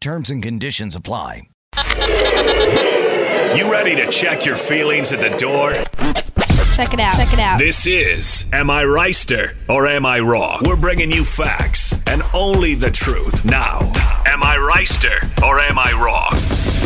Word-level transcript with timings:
Terms 0.00 0.30
and 0.30 0.40
conditions 0.40 0.94
apply. 0.94 1.48
You 3.56 3.68
ready 3.72 3.96
to 3.96 4.06
check 4.10 4.46
your 4.46 4.54
feelings 4.54 5.12
at 5.12 5.20
the 5.20 5.36
door? 5.36 5.72
Check 6.72 6.94
it 6.94 7.00
out. 7.00 7.16
Check 7.16 7.32
it 7.32 7.40
out. 7.40 7.58
This 7.58 7.84
is 7.84 8.48
Am 8.52 8.70
I 8.70 8.84
Wrighster 8.84 9.56
or 9.68 9.88
Am 9.88 10.06
I 10.06 10.20
Wrong? 10.20 10.60
We're 10.64 10.76
bringing 10.76 11.10
you 11.10 11.24
facts 11.24 11.96
and 12.06 12.22
only 12.32 12.76
the 12.76 12.92
truth. 12.92 13.44
Now, 13.44 13.80
Am 14.26 14.44
I 14.44 14.56
Wrighster 14.56 15.18
or 15.42 15.58
Am 15.58 15.80
I 15.80 15.90
Wrong? 15.92 16.30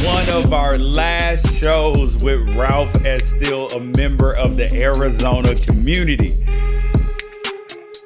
One 0.06 0.28
of 0.30 0.54
our 0.54 0.78
last 0.78 1.54
shows 1.54 2.16
with 2.16 2.48
Ralph 2.56 2.94
as 3.04 3.28
still 3.28 3.68
a 3.72 3.80
member 3.80 4.32
of 4.34 4.56
the 4.56 4.72
Arizona 4.72 5.54
community. 5.54 6.42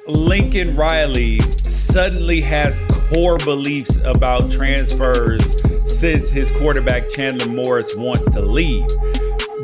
Lincoln 0.07 0.73
Riley 0.75 1.39
suddenly 1.67 2.39
has 2.41 2.81
core 3.09 3.37
beliefs 3.39 3.97
about 4.05 4.49
transfers 4.49 5.61
since 5.85 6.29
his 6.29 6.49
quarterback 6.51 7.09
Chandler 7.09 7.47
Morris 7.47 7.93
wants 7.95 8.29
to 8.31 8.41
leave. 8.41 8.87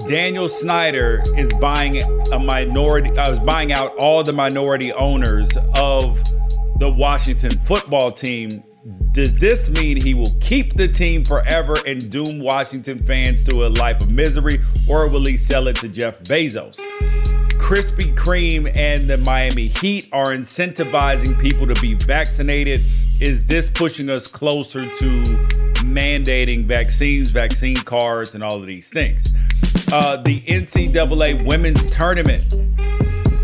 Daniel 0.08 0.50
Snyder 0.50 1.24
is 1.38 1.54
buying 1.62 2.02
a 2.34 2.40
minority 2.40 3.09
uh, 3.18 3.31
is 3.31 3.40
buying 3.40 3.72
out 3.72 3.96
all 3.96 4.22
the 4.22 4.34
minority 4.34 4.92
owners 4.92 5.56
of 5.76 6.22
the 6.80 6.90
Washington 6.90 7.52
football 7.60 8.12
team. 8.12 8.64
Does 9.14 9.40
this 9.40 9.70
mean 9.70 9.96
he 9.96 10.14
will 10.14 10.34
keep 10.42 10.74
the 10.74 10.90
team 10.90 11.24
forever 11.24 11.78
and 11.88 12.10
doom 12.10 12.40
Washington 12.40 12.98
fans 12.98 13.46
to 13.46 13.66
a 13.66 13.70
life 13.70 14.02
of 14.02 14.10
misery 14.10 14.60
or 14.90 15.08
will 15.08 15.24
he 15.24 15.38
sell 15.38 15.68
it 15.68 15.78
to 15.78 15.88
Jeff 15.88 16.22
Bezos? 16.24 16.81
Krispy 17.63 18.13
Kreme 18.13 18.69
and 18.75 19.07
the 19.07 19.18
Miami 19.19 19.69
Heat 19.69 20.09
are 20.12 20.28
incentivizing 20.28 21.40
people 21.40 21.66
to 21.66 21.74
be 21.79 21.94
vaccinated. 21.94 22.81
Is 23.22 23.47
this 23.47 23.69
pushing 23.69 24.09
us 24.09 24.28
closer 24.28 24.81
to 24.81 25.22
mandating 25.79 26.66
vaccines, 26.66 27.29
vaccine 27.29 27.78
cards, 27.78 28.35
and 28.35 28.44
all 28.44 28.57
of 28.57 28.66
these 28.66 28.91
things? 28.91 29.34
Uh, 29.94 30.18
the 30.18 30.41
NCAA 30.41 31.46
women's 31.46 31.90
tournament, 31.90 32.53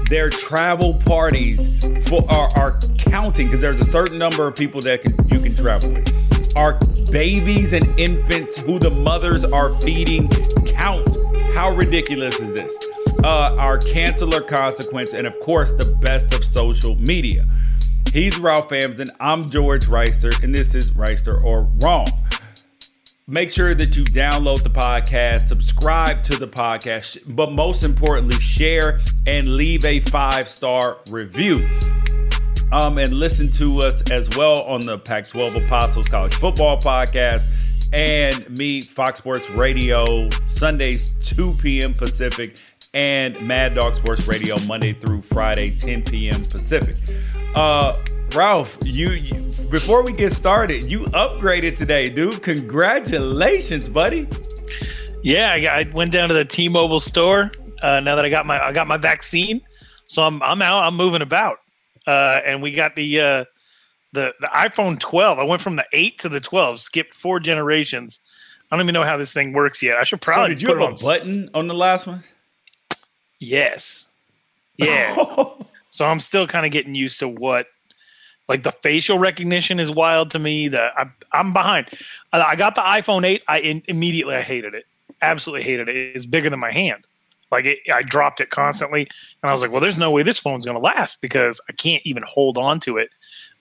their 0.09 0.29
travel 0.29 0.95
parties 0.95 1.81
for 2.05 2.29
are, 2.29 2.49
are 2.57 2.79
counting 2.97 3.47
because 3.47 3.61
there's 3.61 3.79
a 3.79 3.89
certain 3.89 4.17
number 4.17 4.45
of 4.45 4.53
people 4.53 4.81
that 4.81 5.01
can 5.01 5.13
you 5.29 5.39
can 5.39 5.55
travel 5.55 5.91
with. 5.91 6.57
Are 6.57 6.77
babies 7.09 7.71
and 7.71 7.97
infants 7.97 8.57
who 8.57 8.79
the 8.79 8.91
mothers 8.91 9.45
are 9.45 9.73
feeding 9.75 10.27
count? 10.65 11.15
How 11.53 11.73
ridiculous 11.73 12.41
is 12.41 12.53
this? 12.53 12.77
Uh, 13.21 13.53
our 13.59 13.77
canceler 13.77 14.45
consequence, 14.47 15.13
and 15.13 15.27
of 15.27 15.37
course, 15.41 15.73
the 15.73 15.91
best 15.99 16.33
of 16.33 16.41
social 16.41 16.95
media. 16.95 17.45
He's 18.13 18.39
Ralph 18.39 18.71
Amsden. 18.71 19.09
I'm 19.19 19.49
George 19.49 19.87
Wrighster, 19.87 20.41
and 20.41 20.55
this 20.55 20.73
is 20.73 20.91
Wrighster 20.91 21.43
or 21.43 21.63
Wrong. 21.81 22.07
Make 23.27 23.51
sure 23.51 23.73
that 23.75 23.97
you 23.97 24.05
download 24.05 24.63
the 24.63 24.69
podcast, 24.69 25.47
subscribe 25.47 26.23
to 26.23 26.37
the 26.37 26.47
podcast, 26.47 27.35
but 27.35 27.51
most 27.51 27.83
importantly, 27.83 28.39
share 28.39 29.01
and 29.27 29.57
leave 29.57 29.83
a 29.83 29.99
five 29.99 30.47
star 30.47 30.99
review. 31.09 31.69
Um, 32.71 32.97
and 32.99 33.13
listen 33.13 33.51
to 33.57 33.81
us 33.81 34.09
as 34.09 34.29
well 34.37 34.61
on 34.61 34.85
the 34.85 34.97
Pac 34.97 35.27
12 35.27 35.55
Apostles 35.55 36.07
College 36.07 36.35
Football 36.35 36.79
Podcast 36.79 37.89
and 37.91 38.49
me, 38.49 38.81
Fox 38.81 39.19
Sports 39.19 39.49
Radio, 39.49 40.29
Sundays, 40.45 41.13
2 41.21 41.55
p.m. 41.61 41.93
Pacific 41.93 42.57
and 42.93 43.39
Mad 43.41 43.75
Dog 43.75 43.95
Sports 43.95 44.27
Radio 44.27 44.57
Monday 44.67 44.93
through 44.93 45.21
Friday, 45.21 45.71
10 45.71 46.03
p.m. 46.03 46.41
Pacific. 46.41 46.95
Uh, 47.55 48.01
Ralph, 48.33 48.77
you, 48.83 49.09
you 49.09 49.33
before 49.69 50.03
we 50.03 50.13
get 50.13 50.31
started, 50.31 50.89
you 50.89 51.01
upgraded 51.01 51.77
today, 51.77 52.09
dude. 52.09 52.41
Congratulations, 52.41 53.89
buddy. 53.89 54.27
Yeah, 55.21 55.51
I, 55.51 55.79
I 55.79 55.89
went 55.93 56.11
down 56.11 56.29
to 56.29 56.33
the 56.33 56.45
T-Mobile 56.45 56.99
store. 56.99 57.51
Uh, 57.81 57.99
now 57.99 58.15
that 58.15 58.25
I 58.25 58.29
got 58.29 58.45
my 58.45 58.61
I 58.61 58.71
got 58.71 58.87
my 58.87 58.97
vaccine, 58.97 59.61
so 60.07 60.23
I'm 60.23 60.41
I'm 60.43 60.61
out. 60.61 60.83
I'm 60.83 60.95
moving 60.95 61.21
about, 61.21 61.57
uh, 62.07 62.41
and 62.45 62.61
we 62.61 62.71
got 62.71 62.95
the 62.95 63.19
uh, 63.19 63.45
the 64.11 64.33
the 64.41 64.47
iPhone 64.47 64.99
12. 64.99 65.39
I 65.39 65.43
went 65.43 65.61
from 65.61 65.75
the 65.75 65.85
eight 65.93 66.17
to 66.19 66.29
the 66.29 66.39
12, 66.39 66.79
skipped 66.79 67.13
four 67.13 67.39
generations. 67.39 68.19
I 68.71 68.75
don't 68.75 68.85
even 68.85 68.93
know 68.93 69.03
how 69.03 69.17
this 69.17 69.33
thing 69.33 69.53
works 69.53 69.81
yet. 69.81 69.97
I 69.97 70.03
should 70.03 70.21
probably. 70.21 70.55
So 70.55 70.59
did 70.59 70.61
you 70.61 70.69
have 70.69 70.79
a 70.79 70.83
on 70.83 70.95
button 71.01 71.33
st- 71.43 71.49
on 71.55 71.67
the 71.67 71.73
last 71.73 72.05
one? 72.05 72.21
Yes. 73.39 74.09
Yeah. 74.77 75.15
so 75.89 76.05
I'm 76.05 76.19
still 76.19 76.47
kind 76.47 76.65
of 76.65 76.71
getting 76.71 76.95
used 76.95 77.19
to 77.19 77.27
what, 77.27 77.67
like 78.47 78.63
the 78.63 78.71
facial 78.71 79.19
recognition 79.19 79.79
is 79.79 79.91
wild 79.91 80.31
to 80.31 80.39
me. 80.39 80.67
The 80.67 80.91
I'm, 80.97 81.13
I'm 81.31 81.53
behind. 81.53 81.87
I 82.33 82.55
got 82.55 82.75
the 82.75 82.81
iPhone 82.81 83.25
8. 83.25 83.43
I 83.47 83.59
in, 83.59 83.83
immediately 83.87 84.35
I 84.35 84.41
hated 84.41 84.73
it. 84.73 84.85
Absolutely 85.21 85.63
hated 85.63 85.87
it. 85.87 85.95
It's 85.95 86.25
bigger 86.25 86.49
than 86.49 86.59
my 86.59 86.71
hand. 86.71 87.05
Like 87.51 87.65
it, 87.65 87.79
I 87.93 88.01
dropped 88.01 88.41
it 88.41 88.49
constantly, 88.51 89.01
and 89.41 89.49
I 89.49 89.51
was 89.51 89.61
like, 89.61 89.71
"Well, 89.71 89.81
there's 89.81 89.97
no 89.97 90.11
way 90.11 90.21
this 90.21 90.37
phone's 90.37 90.65
going 90.65 90.79
to 90.79 90.85
last 90.85 91.19
because 91.21 91.59
I 91.67 91.73
can't 91.73 92.01
even 92.05 92.23
hold 92.27 92.57
on 92.57 92.79
to 92.81 92.97
it." 92.97 93.09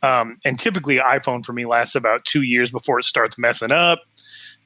Um, 0.03 0.37
and 0.45 0.59
typically, 0.59 0.99
iPhone 0.99 1.45
for 1.45 1.53
me 1.53 1.65
lasts 1.65 1.95
about 1.95 2.25
two 2.25 2.43
years 2.43 2.71
before 2.71 2.99
it 2.99 3.05
starts 3.05 3.39
messing 3.39 3.73
up. 3.73 4.01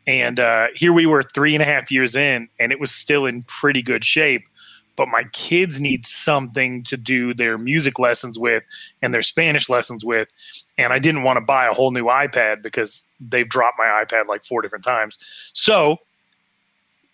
And 0.07 0.41
uh, 0.41 0.69
here 0.75 0.93
we 0.93 1.07
were, 1.07 1.23
three 1.23 1.55
and 1.55 1.63
a 1.63 1.65
half 1.65 1.91
years 1.91 2.17
in, 2.17 2.49
and 2.59 2.73
it 2.73 2.81
was 2.81 2.91
still 2.91 3.25
in 3.25 3.45
pretty 3.45 3.83
good 3.83 4.05
shape. 4.05 4.49
But 4.97 5.09
my 5.09 5.25
kids 5.33 5.81
need 5.81 6.07
something 6.07 6.83
to 6.85 6.97
do 6.97 7.33
their 7.33 7.57
music 7.57 7.99
lessons 7.99 8.39
with 8.39 8.63
and 9.01 9.15
their 9.15 9.23
Spanish 9.23 9.69
lessons 9.69 10.05
with. 10.05 10.29
And 10.77 10.93
I 10.93 10.99
didn't 10.99 11.23
want 11.23 11.39
to 11.39 11.41
buy 11.41 11.67
a 11.67 11.73
whole 11.73 11.91
new 11.91 12.05
iPad 12.05 12.63
because 12.63 13.07
they've 13.21 13.49
dropped 13.49 13.79
my 13.79 14.05
iPad 14.05 14.27
like 14.27 14.45
four 14.45 14.61
different 14.61 14.85
times. 14.85 15.19
So 15.55 15.99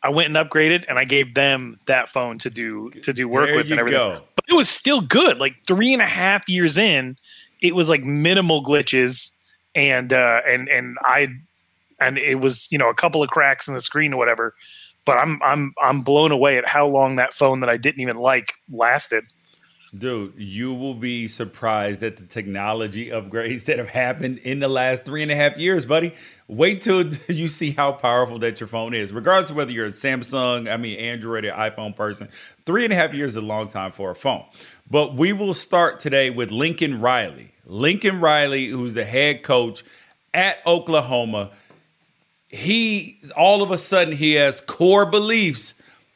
I 0.02 0.10
went 0.10 0.34
and 0.34 0.36
upgraded, 0.36 0.84
and 0.88 0.98
I 0.98 1.04
gave 1.04 1.34
them 1.34 1.78
that 1.86 2.08
phone 2.08 2.38
to 2.38 2.50
do 2.50 2.90
to 3.02 3.12
do 3.12 3.28
work 3.28 3.46
there 3.46 3.56
with 3.56 3.70
and 3.70 3.80
everything. 3.80 3.98
Go. 3.98 4.22
But 4.36 4.44
it 4.48 4.54
was 4.54 4.68
still 4.68 5.00
good. 5.00 5.38
Like 5.38 5.56
three 5.66 5.92
and 5.92 6.00
a 6.00 6.06
half 6.06 6.48
years 6.48 6.78
in, 6.78 7.16
it 7.60 7.74
was 7.74 7.88
like 7.88 8.04
minimal 8.04 8.62
glitches, 8.62 9.32
and 9.74 10.12
uh, 10.12 10.42
and 10.46 10.68
and 10.68 10.96
I 11.02 11.28
and 12.00 12.16
it 12.16 12.36
was 12.36 12.68
you 12.70 12.78
know 12.78 12.88
a 12.88 12.94
couple 12.94 13.22
of 13.22 13.30
cracks 13.30 13.66
in 13.66 13.74
the 13.74 13.80
screen 13.80 14.12
or 14.12 14.16
whatever. 14.16 14.54
But 15.08 15.16
I'm 15.16 15.40
I'm 15.42 15.72
I'm 15.82 16.02
blown 16.02 16.32
away 16.32 16.58
at 16.58 16.68
how 16.68 16.86
long 16.86 17.16
that 17.16 17.32
phone 17.32 17.60
that 17.60 17.70
I 17.70 17.78
didn't 17.78 18.02
even 18.02 18.18
like 18.18 18.52
lasted. 18.70 19.24
Dude, 19.96 20.34
you 20.36 20.74
will 20.74 20.92
be 20.92 21.28
surprised 21.28 22.02
at 22.02 22.18
the 22.18 22.26
technology 22.26 23.06
upgrades 23.06 23.64
that 23.64 23.78
have 23.78 23.88
happened 23.88 24.36
in 24.40 24.60
the 24.60 24.68
last 24.68 25.06
three 25.06 25.22
and 25.22 25.32
a 25.32 25.34
half 25.34 25.56
years, 25.56 25.86
buddy. 25.86 26.12
Wait 26.46 26.82
till 26.82 27.06
you 27.28 27.48
see 27.48 27.70
how 27.70 27.92
powerful 27.92 28.38
that 28.40 28.60
your 28.60 28.66
phone 28.66 28.92
is. 28.92 29.10
Regardless 29.10 29.48
of 29.48 29.56
whether 29.56 29.72
you're 29.72 29.86
a 29.86 29.88
Samsung, 29.88 30.70
I 30.70 30.76
mean 30.76 30.98
Android 30.98 31.46
or 31.46 31.52
iPhone 31.52 31.96
person, 31.96 32.28
three 32.66 32.84
and 32.84 32.92
a 32.92 32.96
half 32.96 33.14
years 33.14 33.30
is 33.30 33.36
a 33.36 33.40
long 33.40 33.68
time 33.68 33.92
for 33.92 34.10
a 34.10 34.14
phone. 34.14 34.44
But 34.90 35.14
we 35.14 35.32
will 35.32 35.54
start 35.54 36.00
today 36.00 36.28
with 36.28 36.50
Lincoln 36.50 37.00
Riley. 37.00 37.52
Lincoln 37.64 38.20
Riley, 38.20 38.66
who's 38.66 38.92
the 38.92 39.06
head 39.06 39.42
coach 39.42 39.84
at 40.34 40.58
Oklahoma. 40.66 41.52
He 42.48 43.18
all 43.36 43.62
of 43.62 43.70
a 43.70 43.78
sudden 43.78 44.14
he 44.14 44.34
has 44.34 44.60
core 44.60 45.06
beliefs 45.06 45.74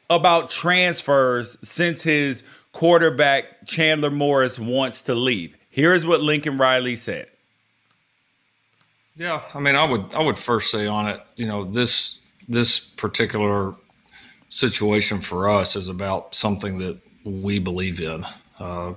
about 0.09 0.49
transfers 0.49 1.57
since 1.67 2.03
his 2.03 2.43
quarterback 2.71 3.65
Chandler 3.65 4.11
Morris 4.11 4.59
wants 4.59 5.03
to 5.03 5.15
leave. 5.15 5.55
Here 5.69 5.93
is 5.93 6.05
what 6.05 6.21
Lincoln 6.21 6.57
Riley 6.57 6.95
said. 6.95 7.27
Yeah, 9.15 9.41
I 9.53 9.59
mean, 9.59 9.75
I 9.75 9.89
would 9.89 10.13
I 10.13 10.21
would 10.21 10.37
first 10.37 10.71
say 10.71 10.87
on 10.87 11.07
it, 11.07 11.21
you 11.35 11.45
know, 11.45 11.63
this 11.65 12.21
this 12.49 12.79
particular 12.79 13.73
situation 14.49 15.21
for 15.21 15.49
us 15.49 15.75
is 15.75 15.87
about 15.87 16.35
something 16.35 16.79
that 16.79 16.99
we 17.25 17.59
believe 17.59 18.01
in. 18.01 18.25
Uh, 18.59 18.93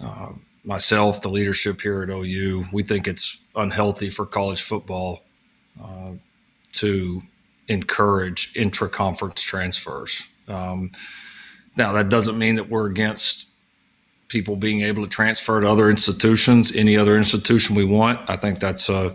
uh, 0.00 0.28
myself, 0.64 1.20
the 1.20 1.28
leadership 1.28 1.80
here 1.80 2.02
at 2.02 2.10
OU, 2.10 2.64
we 2.72 2.82
think 2.82 3.08
it's 3.08 3.38
unhealthy 3.56 4.10
for 4.10 4.26
college 4.26 4.62
football 4.62 5.22
to 6.72 7.22
encourage 7.68 8.54
intra-conference 8.56 9.40
transfers. 9.40 10.28
Um, 10.48 10.92
now, 11.76 11.92
that 11.92 12.08
doesn't 12.08 12.38
mean 12.38 12.56
that 12.56 12.68
we're 12.68 12.86
against 12.86 13.48
people 14.28 14.56
being 14.56 14.82
able 14.82 15.02
to 15.02 15.08
transfer 15.08 15.60
to 15.60 15.68
other 15.68 15.90
institutions, 15.90 16.74
any 16.74 16.96
other 16.96 17.16
institution 17.16 17.76
we 17.76 17.84
want. 17.84 18.18
I 18.28 18.36
think 18.36 18.58
that's 18.58 18.88
a 18.88 19.14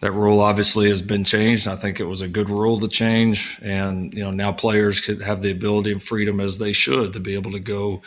that 0.00 0.12
rule 0.12 0.40
obviously 0.40 0.88
has 0.90 1.02
been 1.02 1.24
changed. 1.24 1.66
I 1.66 1.74
think 1.74 1.98
it 1.98 2.04
was 2.04 2.20
a 2.20 2.28
good 2.28 2.48
rule 2.48 2.78
to 2.80 2.88
change, 2.88 3.58
and 3.62 4.14
you 4.14 4.22
know 4.22 4.30
now 4.30 4.52
players 4.52 5.00
could 5.00 5.22
have 5.22 5.42
the 5.42 5.50
ability 5.50 5.90
and 5.90 6.02
freedom 6.02 6.38
as 6.38 6.58
they 6.58 6.72
should 6.72 7.12
to 7.14 7.20
be 7.20 7.34
able 7.34 7.50
to 7.52 7.58
go 7.58 8.02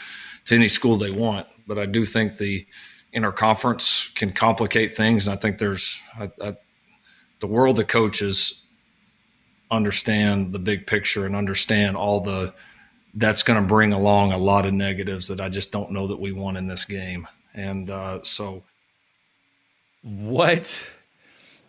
to 0.46 0.56
any 0.56 0.68
school 0.68 0.98
they 0.98 1.12
want. 1.12 1.48
But 1.68 1.78
I 1.78 1.86
do 1.86 2.06
think 2.06 2.38
the 2.38 2.66
interconference 3.14 4.14
can 4.16 4.32
complicate 4.32 4.96
things. 4.96 5.28
And 5.28 5.38
I 5.38 5.40
think 5.40 5.58
there's 5.58 6.02
I, 6.18 6.56
the 7.42 7.48
world 7.48 7.80
of 7.80 7.88
coaches 7.88 8.64
understand 9.70 10.54
the 10.54 10.60
big 10.60 10.88
picture 10.88 11.26
and 11.26 11.36
understand 11.36 11.98
all 11.98 12.22
the 12.22 12.54
that's 13.14 13.44
going 13.44 13.62
to 13.62 13.68
bring 13.68 13.92
along 13.92 14.32
a 14.32 14.38
lot 14.38 14.66
of 14.66 14.74
negatives 14.74 15.28
that 15.28 15.42
I 15.42 15.50
just 15.50 15.72
don't 15.72 15.92
know 15.92 16.08
that 16.08 16.20
we 16.20 16.32
want 16.32 16.56
in 16.56 16.68
this 16.68 16.86
game. 16.86 17.28
And 17.54 17.92
uh, 17.92 18.20
so, 18.24 18.64
what? 20.02 20.96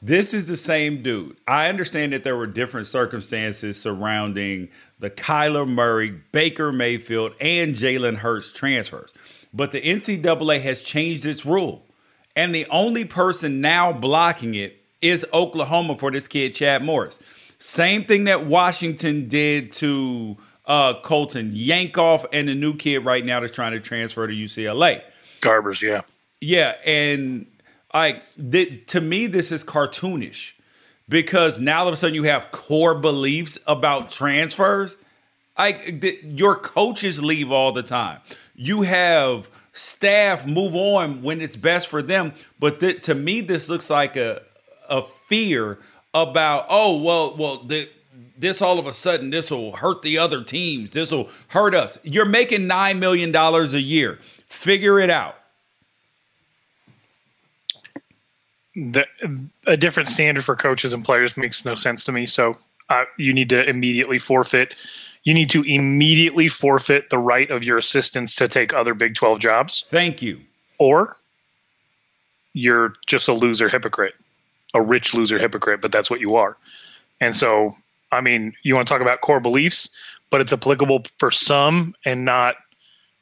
This 0.00 0.34
is 0.34 0.46
the 0.46 0.56
same 0.56 1.02
dude. 1.02 1.36
I 1.46 1.69
understand 1.69 2.12
that 2.12 2.24
there 2.24 2.36
were 2.36 2.46
different 2.46 2.86
circumstances 2.86 3.80
surrounding 3.80 4.69
the 4.98 5.10
Kyler 5.10 5.66
Murray, 5.66 6.10
Baker 6.32 6.72
Mayfield, 6.72 7.34
and 7.40 7.74
Jalen 7.74 8.16
Hurts 8.16 8.52
transfers. 8.52 9.12
But 9.54 9.72
the 9.72 9.80
NCAA 9.80 10.60
has 10.62 10.82
changed 10.82 11.24
its 11.24 11.46
rule. 11.46 11.86
And 12.34 12.54
the 12.54 12.66
only 12.70 13.04
person 13.04 13.60
now 13.60 13.92
blocking 13.92 14.54
it 14.54 14.81
is 15.02 15.26
Oklahoma 15.34 15.99
for 15.99 16.10
this 16.10 16.28
kid, 16.28 16.54
Chad 16.54 16.82
Morris. 16.84 17.19
Same 17.58 18.04
thing 18.04 18.25
that 18.25 18.46
Washington 18.46 19.28
did 19.28 19.70
to 19.72 20.37
uh, 20.66 20.94
Colson 21.02 21.52
Yankoff 21.52 22.25
and 22.32 22.49
the 22.49 22.54
new 22.54 22.75
kid 22.75 23.04
right 23.04 23.25
now 23.25 23.40
that's 23.40 23.52
trying 23.52 23.72
to 23.72 23.81
transfer 23.81 24.26
to 24.26 24.32
UCLA. 24.32 25.02
Garbers, 25.40 25.82
yeah. 25.82 26.02
Yeah, 26.40 26.76
and 26.84 27.46
like 27.94 28.22
th- 28.50 28.87
to 28.87 29.00
me, 29.00 29.26
this 29.26 29.52
is 29.52 29.62
cartoonish 29.62 30.54
because 31.08 31.60
now 31.60 31.81
all 31.81 31.88
of 31.88 31.94
a 31.94 31.96
sudden 31.96 32.14
you 32.14 32.25
have 32.25 32.50
core 32.52 32.94
beliefs 32.94 33.58
about 33.66 34.10
transfers. 34.10 34.98
Like 35.58 36.00
th- 36.00 36.20
your 36.25 36.56
coaches 36.56 37.22
leave 37.22 37.52
all 37.52 37.72
the 37.72 37.82
time. 37.82 38.20
You 38.55 38.82
have 38.82 39.50
staff 39.72 40.46
move 40.46 40.75
on 40.75 41.22
when 41.22 41.40
it's 41.40 41.56
best 41.56 41.88
for 41.88 42.02
them. 42.02 42.32
But 42.58 42.81
th- 42.81 43.02
to 43.02 43.14
me, 43.14 43.40
this 43.40 43.69
looks 43.69 43.90
like 43.90 44.16
a 44.16 44.43
a 44.88 45.02
fear 45.02 45.79
about 46.14 46.67
oh 46.69 47.00
well 47.02 47.34
well 47.37 47.56
the 47.58 47.88
this 48.37 48.61
all 48.61 48.79
of 48.79 48.87
a 48.87 48.93
sudden 48.93 49.31
this 49.31 49.50
will 49.50 49.76
hurt 49.76 50.02
the 50.02 50.19
other 50.19 50.43
teams. 50.43 50.90
This 50.90 51.12
will 51.12 51.31
hurt 51.49 51.75
us. 51.75 51.99
You're 52.02 52.26
making 52.26 52.67
nine 52.67 52.99
million 52.99 53.32
dollars 53.32 53.72
a 53.72 53.81
year. 53.81 54.19
Figure 54.46 54.98
it 54.98 55.10
out. 55.10 55.36
The, 58.74 59.06
a 59.67 59.77
different 59.77 60.08
standard 60.08 60.44
for 60.44 60.56
coaches 60.56 60.93
and 60.93 61.05
players 61.05 61.36
makes 61.36 61.65
no 61.65 61.74
sense 61.74 62.05
to 62.05 62.12
me. 62.12 62.27
So 62.27 62.55
uh, 62.89 63.05
you 63.19 63.32
need 63.32 63.48
to 63.51 63.69
immediately 63.69 64.19
forfeit. 64.19 64.74
You 65.24 65.34
need 65.34 65.51
to 65.51 65.62
immediately 65.62 66.48
forfeit 66.48 67.10
the 67.10 67.19
right 67.19 67.51
of 67.51 67.62
your 67.62 67.79
assistants 67.79 68.34
to 68.36 68.48
take 68.48 68.74
other 68.74 68.94
Big 68.94 69.15
12 69.15 69.41
jobs. 69.41 69.84
Thank 69.89 70.20
you. 70.20 70.41
Or 70.79 71.17
you're 72.55 72.94
just 73.06 73.29
a 73.29 73.32
loser 73.32 73.69
hypocrite, 73.69 74.15
a 74.74 74.82
rich 74.82 75.14
loser 75.14 75.38
hypocrite, 75.38 75.81
but 75.81 75.93
that's 75.93 76.10
what 76.10 76.20
you 76.20 76.36
are. 76.36 76.56
And 77.20 77.36
so 77.36 77.76
I 78.12 78.20
mean, 78.20 78.52
you 78.62 78.74
want 78.74 78.86
to 78.86 78.93
talk 78.93 79.00
about 79.00 79.22
core 79.22 79.41
beliefs, 79.41 79.88
but 80.31 80.41
it's 80.41 80.52
applicable 80.52 81.05
for 81.19 81.31
some 81.31 81.94
and 82.05 82.24
not 82.24 82.56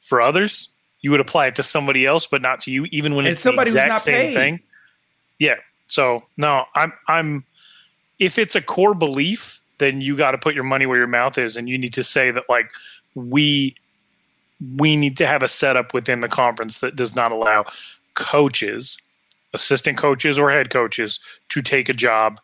for 0.01 0.21
others. 0.21 0.69
You 0.99 1.11
would 1.11 1.21
apply 1.21 1.47
it 1.47 1.55
to 1.55 1.63
somebody 1.63 2.05
else, 2.05 2.27
but 2.27 2.41
not 2.41 2.59
to 2.61 2.71
you, 2.71 2.85
even 2.91 3.15
when 3.15 3.25
and 3.25 3.31
it's 3.31 3.41
somebody 3.41 3.71
the 3.71 3.77
exact 3.77 3.89
not 3.89 4.01
same 4.01 4.15
paid. 4.15 4.33
thing. 4.33 4.59
Yeah. 5.39 5.55
So 5.87 6.23
no, 6.37 6.65
I'm 6.75 6.93
I'm 7.07 7.43
if 8.19 8.37
it's 8.37 8.55
a 8.55 8.61
core 8.61 8.93
belief, 8.93 9.61
then 9.79 9.99
you 10.01 10.15
got 10.15 10.31
to 10.31 10.37
put 10.37 10.53
your 10.53 10.63
money 10.63 10.85
where 10.85 10.97
your 10.97 11.07
mouth 11.07 11.37
is, 11.37 11.57
and 11.57 11.67
you 11.67 11.77
need 11.77 11.93
to 11.93 12.03
say 12.03 12.29
that 12.31 12.43
like 12.49 12.69
we 13.15 13.75
we 14.77 14.95
need 14.95 15.17
to 15.17 15.25
have 15.25 15.41
a 15.41 15.47
setup 15.47 15.93
within 15.93 16.19
the 16.19 16.29
conference 16.29 16.81
that 16.81 16.95
does 16.95 17.15
not 17.15 17.31
allow 17.31 17.65
coaches, 18.13 18.97
assistant 19.53 19.97
coaches, 19.97 20.39
or 20.39 20.51
head 20.51 20.69
coaches 20.69 21.19
to 21.49 21.61
take 21.61 21.89
a 21.89 21.93
job 21.93 22.39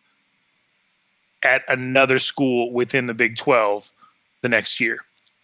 at 1.44 1.64
another 1.68 2.20
school 2.20 2.72
within 2.72 3.06
the 3.06 3.14
Big 3.14 3.38
12 3.38 3.92
the 4.42 4.50
next 4.50 4.80
year. 4.80 5.00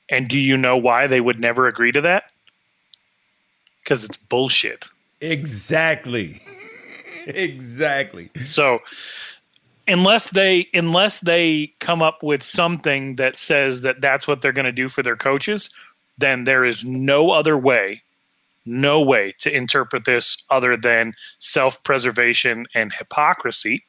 And 0.10 0.28
do 0.28 0.38
you 0.38 0.58
know 0.58 0.78
why 0.78 1.08
they 1.08 1.22
would 1.22 1.40
never 1.40 1.68
agree 1.68 1.92
to 1.92 2.02
that? 2.02 2.32
Because 3.80 4.04
it's 4.04 4.18
bullshit. 4.18 4.90
Exactly. 5.22 6.40
exactly. 7.28 8.30
So 8.44 8.80
unless 9.88 10.32
they 10.32 10.68
unless 10.74 11.22
they 11.22 11.72
come 11.80 12.02
up 12.02 12.24
with 12.24 12.44
something 12.44 13.16
that 13.16 13.38
says 13.38 13.82
that 13.82 14.02
that's 14.02 14.28
what 14.28 14.42
they're 14.42 14.52
going 14.52 14.66
to 14.66 14.72
do 14.72 14.90
for 14.90 15.04
their 15.04 15.16
coaches, 15.16 15.70
then 16.18 16.44
there 16.44 16.64
is 16.64 16.86
no 16.86 17.32
other 17.32 17.58
way 17.58 18.02
no 18.66 19.02
way 19.02 19.34
to 19.40 19.56
interpret 19.56 20.06
this 20.06 20.38
other 20.50 20.78
than 20.78 21.14
self-preservation 21.40 22.66
and 22.76 22.94
hypocrisy 22.94 23.84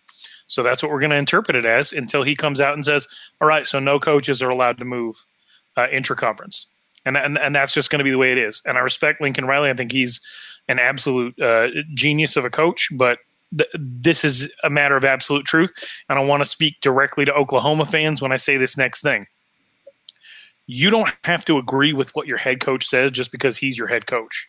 So 0.47 0.63
that's 0.63 0.83
what 0.83 0.93
we're 0.93 1.01
going 1.01 1.11
to 1.11 1.17
interpret 1.17 1.57
it 1.57 1.65
as 1.65 1.93
until 1.93 2.23
he 2.23 2.37
comes 2.37 2.61
out 2.61 2.75
and 2.75 2.85
says, 2.85 3.07
"All 3.41 3.49
right, 3.49 3.67
so 3.67 3.79
no 3.79 3.99
coaches 3.99 4.43
are 4.43 4.51
allowed 4.51 4.79
to 4.79 4.85
move 4.85 5.25
uh, 5.77 5.89
intra-conference," 5.91 6.67
and 7.07 7.17
and 7.17 7.39
and 7.39 7.55
that's 7.55 7.75
just 7.75 7.91
going 7.91 7.99
to 7.99 8.05
be 8.05 8.11
the 8.11 8.19
way 8.19 8.33
it 8.33 8.39
is. 8.39 8.63
And 8.67 8.77
I 8.79 8.81
respect 8.83 9.21
Lincoln 9.21 9.47
Riley. 9.47 9.71
I 9.71 9.75
think 9.75 9.93
he's 9.93 10.21
an 10.69 10.79
absolute 10.79 11.39
uh, 11.41 11.69
genius 11.95 12.37
of 12.37 12.45
a 12.45 12.51
coach, 12.51 12.89
but 12.97 13.19
th- 13.57 13.71
this 13.75 14.25
is 14.25 14.51
a 14.65 14.71
matter 14.71 14.97
of 14.97 15.05
absolute 15.05 15.45
truth. 15.47 15.73
And 16.09 16.19
I 16.19 16.25
want 16.25 16.43
to 16.43 16.47
speak 16.47 16.81
directly 16.81 17.25
to 17.25 17.35
Oklahoma 17.35 17.85
fans 17.87 18.23
when 18.23 18.33
I 18.33 18.37
say 18.37 18.57
this 18.57 18.77
next 18.77 19.03
thing. 19.03 19.27
You 20.67 20.91
don't 20.91 21.13
have 21.25 21.45
to 21.47 21.59
agree 21.59 21.93
with 21.93 22.15
what 22.15 22.27
your 22.27 22.39
head 22.39 22.61
coach 22.61 22.85
says 22.85 23.11
just 23.11 23.31
because 23.33 23.57
he's 23.59 23.77
your 23.79 23.87
head 23.89 24.07
coach. 24.07 24.49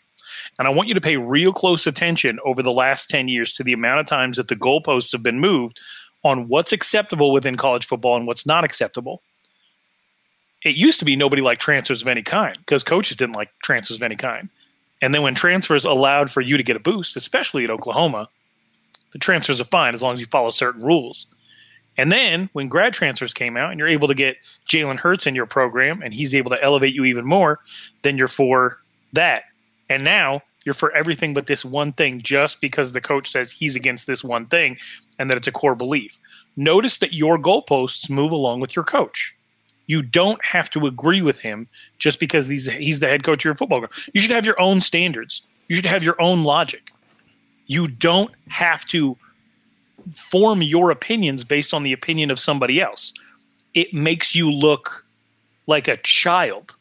And 0.58 0.68
I 0.68 0.72
want 0.72 0.88
you 0.88 0.94
to 0.94 1.02
pay 1.02 1.18
real 1.18 1.54
close 1.54 1.88
attention 1.88 2.40
over 2.46 2.62
the 2.62 2.72
last 2.72 3.10
10 3.10 3.28
years 3.28 3.54
to 3.54 3.64
the 3.64 3.74
amount 3.74 4.00
of 4.00 4.08
times 4.08 4.38
that 4.38 4.48
the 4.48 4.56
goalposts 4.56 5.12
have 5.12 5.24
been 5.24 5.40
moved 5.40 5.80
on 6.24 6.48
what's 6.48 6.72
acceptable 6.72 7.32
within 7.32 7.56
college 7.56 7.86
football 7.86 8.18
and 8.18 8.26
what's 8.26 8.46
not 8.46 8.64
acceptable. 8.64 9.22
It 10.64 10.76
used 10.76 11.00
to 11.00 11.06
be 11.06 11.16
nobody 11.16 11.42
liked 11.42 11.62
transfers 11.62 12.02
of 12.02 12.08
any 12.08 12.24
kind 12.24 12.58
because 12.58 12.84
coaches 12.84 13.16
didn't 13.18 13.36
like 13.36 13.52
transfers 13.62 13.98
of 13.98 14.04
any 14.04 14.16
kind. 14.16 14.50
And 15.02 15.14
then 15.14 15.22
when 15.22 15.36
transfers 15.36 15.86
allowed 15.86 16.32
for 16.32 16.42
you 16.42 16.58
to 16.58 16.64
get 16.64 16.76
a 16.76 16.80
boost, 16.80 17.16
especially 17.16 17.64
at 17.64 17.70
Oklahoma, 17.70 18.28
the 19.12 19.20
transfers 19.20 19.62
are 19.62 19.66
fine 19.66 19.94
as 19.94 20.02
long 20.02 20.14
as 20.14 20.20
you 20.20 20.26
follow 20.26 20.50
certain 20.50 20.84
rules. 20.84 21.28
And 21.98 22.12
then 22.12 22.50
when 22.54 22.68
grad 22.68 22.94
transfers 22.94 23.34
came 23.34 23.56
out 23.56 23.72
and 23.72 23.80
you're 23.80 23.88
able 23.88 24.08
to 24.08 24.16
get 24.16 24.38
Jalen 24.70 24.98
Hurts 24.98 25.28
in 25.28 25.36
your 25.36 25.46
program 25.46 26.02
and 26.02 26.14
he's 26.14 26.36
able 26.36 26.52
to 26.52 26.62
elevate 26.62 26.94
you 26.94 27.06
even 27.06 27.26
more, 27.26 27.60
then 28.02 28.18
you're 28.18 28.28
for 28.28 28.80
that. 29.14 29.44
And 29.90 30.04
now 30.04 30.42
you're 30.66 30.74
for 30.74 30.92
everything 30.94 31.34
but 31.34 31.48
this 31.48 31.64
one 31.64 31.94
thing 31.94 32.22
just 32.22 32.60
because 32.60 32.92
the 32.92 33.02
coach 33.02 33.30
says 33.30 33.52
he's 33.52 33.76
against 33.76 34.08
this 34.08 34.24
one 34.24 34.46
thing 34.48 34.78
and 35.20 35.30
that 35.30 35.38
it's 35.38 35.48
a 35.48 35.52
core 35.52 35.76
belief. 35.76 36.20
Notice 36.58 36.98
that 36.98 37.14
your 37.14 37.38
goalposts 37.38 38.10
move 38.10 38.32
along 38.32 38.60
with 38.60 38.76
your 38.76 38.86
coach. 38.86 39.36
You 39.88 40.02
don't 40.02 40.44
have 40.44 40.70
to 40.72 40.88
agree 40.88 41.22
with 41.22 41.40
him 41.40 41.68
just 42.00 42.20
because 42.20 42.48
he's, 42.48 42.66
he's 42.66 43.00
the 43.00 43.08
head 43.08 43.24
coach 43.24 43.42
of 43.42 43.46
your 43.46 43.56
football 43.56 43.80
club. 43.80 43.92
You 44.14 44.22
should 44.22 44.32
have 44.32 44.46
your 44.46 44.60
own 44.60 44.82
standards. 44.82 45.44
You 45.68 45.76
should 45.76 45.86
have 45.86 46.04
your 46.04 46.20
own 46.20 46.44
logic. 46.44 46.92
You 47.68 47.88
don't 47.88 48.32
have 48.48 48.86
to 48.88 49.16
form 50.14 50.62
your 50.62 50.92
opinions 50.92 51.44
based 51.44 51.74
on 51.74 51.84
the 51.84 51.94
opinion 51.94 52.32
of 52.32 52.40
somebody 52.40 52.82
else. 52.82 53.14
It 53.74 53.94
makes 53.94 54.34
you 54.34 54.52
look 54.52 55.06
like 55.68 55.88
a 55.88 55.98
child. 55.98 56.76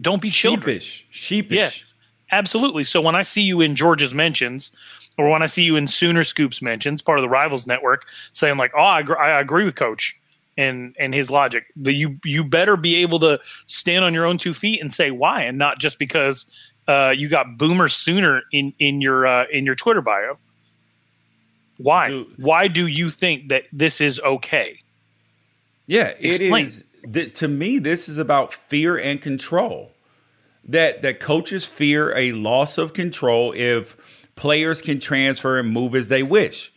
Don't 0.00 0.22
be 0.22 0.30
children. 0.30 0.78
Sheepish. 0.78 1.06
Sheepish. 1.10 1.82
Yeah. 1.82 1.89
Absolutely. 2.32 2.84
So 2.84 3.00
when 3.00 3.14
I 3.14 3.22
see 3.22 3.42
you 3.42 3.60
in 3.60 3.74
George's 3.74 4.14
mentions, 4.14 4.72
or 5.18 5.28
when 5.28 5.42
I 5.42 5.46
see 5.46 5.62
you 5.62 5.76
in 5.76 5.86
Sooner 5.86 6.24
Scoops 6.24 6.62
mentions, 6.62 7.02
part 7.02 7.18
of 7.18 7.22
the 7.22 7.28
Rivals 7.28 7.66
Network, 7.66 8.06
saying 8.32 8.56
like, 8.56 8.72
"Oh, 8.76 8.82
I, 8.82 9.00
agree, 9.00 9.16
I 9.16 9.40
agree 9.40 9.64
with 9.64 9.74
Coach 9.74 10.18
and 10.56 10.94
and 10.98 11.12
his 11.12 11.30
logic," 11.30 11.64
but 11.76 11.94
you 11.94 12.18
you 12.24 12.44
better 12.44 12.76
be 12.76 12.96
able 12.96 13.18
to 13.20 13.40
stand 13.66 14.04
on 14.04 14.14
your 14.14 14.26
own 14.26 14.38
two 14.38 14.54
feet 14.54 14.80
and 14.80 14.92
say 14.92 15.10
why, 15.10 15.42
and 15.42 15.58
not 15.58 15.78
just 15.78 15.98
because 15.98 16.46
uh, 16.86 17.12
you 17.16 17.28
got 17.28 17.58
Boomer 17.58 17.88
Sooner 17.88 18.42
in 18.52 18.72
in 18.78 19.00
your 19.00 19.26
uh, 19.26 19.46
in 19.52 19.66
your 19.66 19.74
Twitter 19.74 20.02
bio. 20.02 20.38
Why? 21.78 22.08
Dude. 22.08 22.26
Why 22.36 22.68
do 22.68 22.86
you 22.86 23.10
think 23.10 23.48
that 23.48 23.64
this 23.72 24.00
is 24.00 24.20
okay? 24.20 24.78
Yeah, 25.86 26.12
Explain. 26.20 26.64
it 26.64 26.68
is. 26.68 26.84
Th- 27.12 27.32
to 27.34 27.48
me, 27.48 27.78
this 27.78 28.08
is 28.08 28.18
about 28.18 28.52
fear 28.52 28.98
and 28.98 29.20
control 29.20 29.89
that 30.72 31.02
that 31.02 31.20
coaches 31.20 31.64
fear 31.64 32.16
a 32.16 32.32
loss 32.32 32.78
of 32.78 32.92
control 32.92 33.52
if 33.52 34.26
players 34.36 34.80
can 34.80 34.98
transfer 34.98 35.58
and 35.58 35.68
move 35.70 35.94
as 35.94 36.08
they 36.08 36.22
wish. 36.22 36.72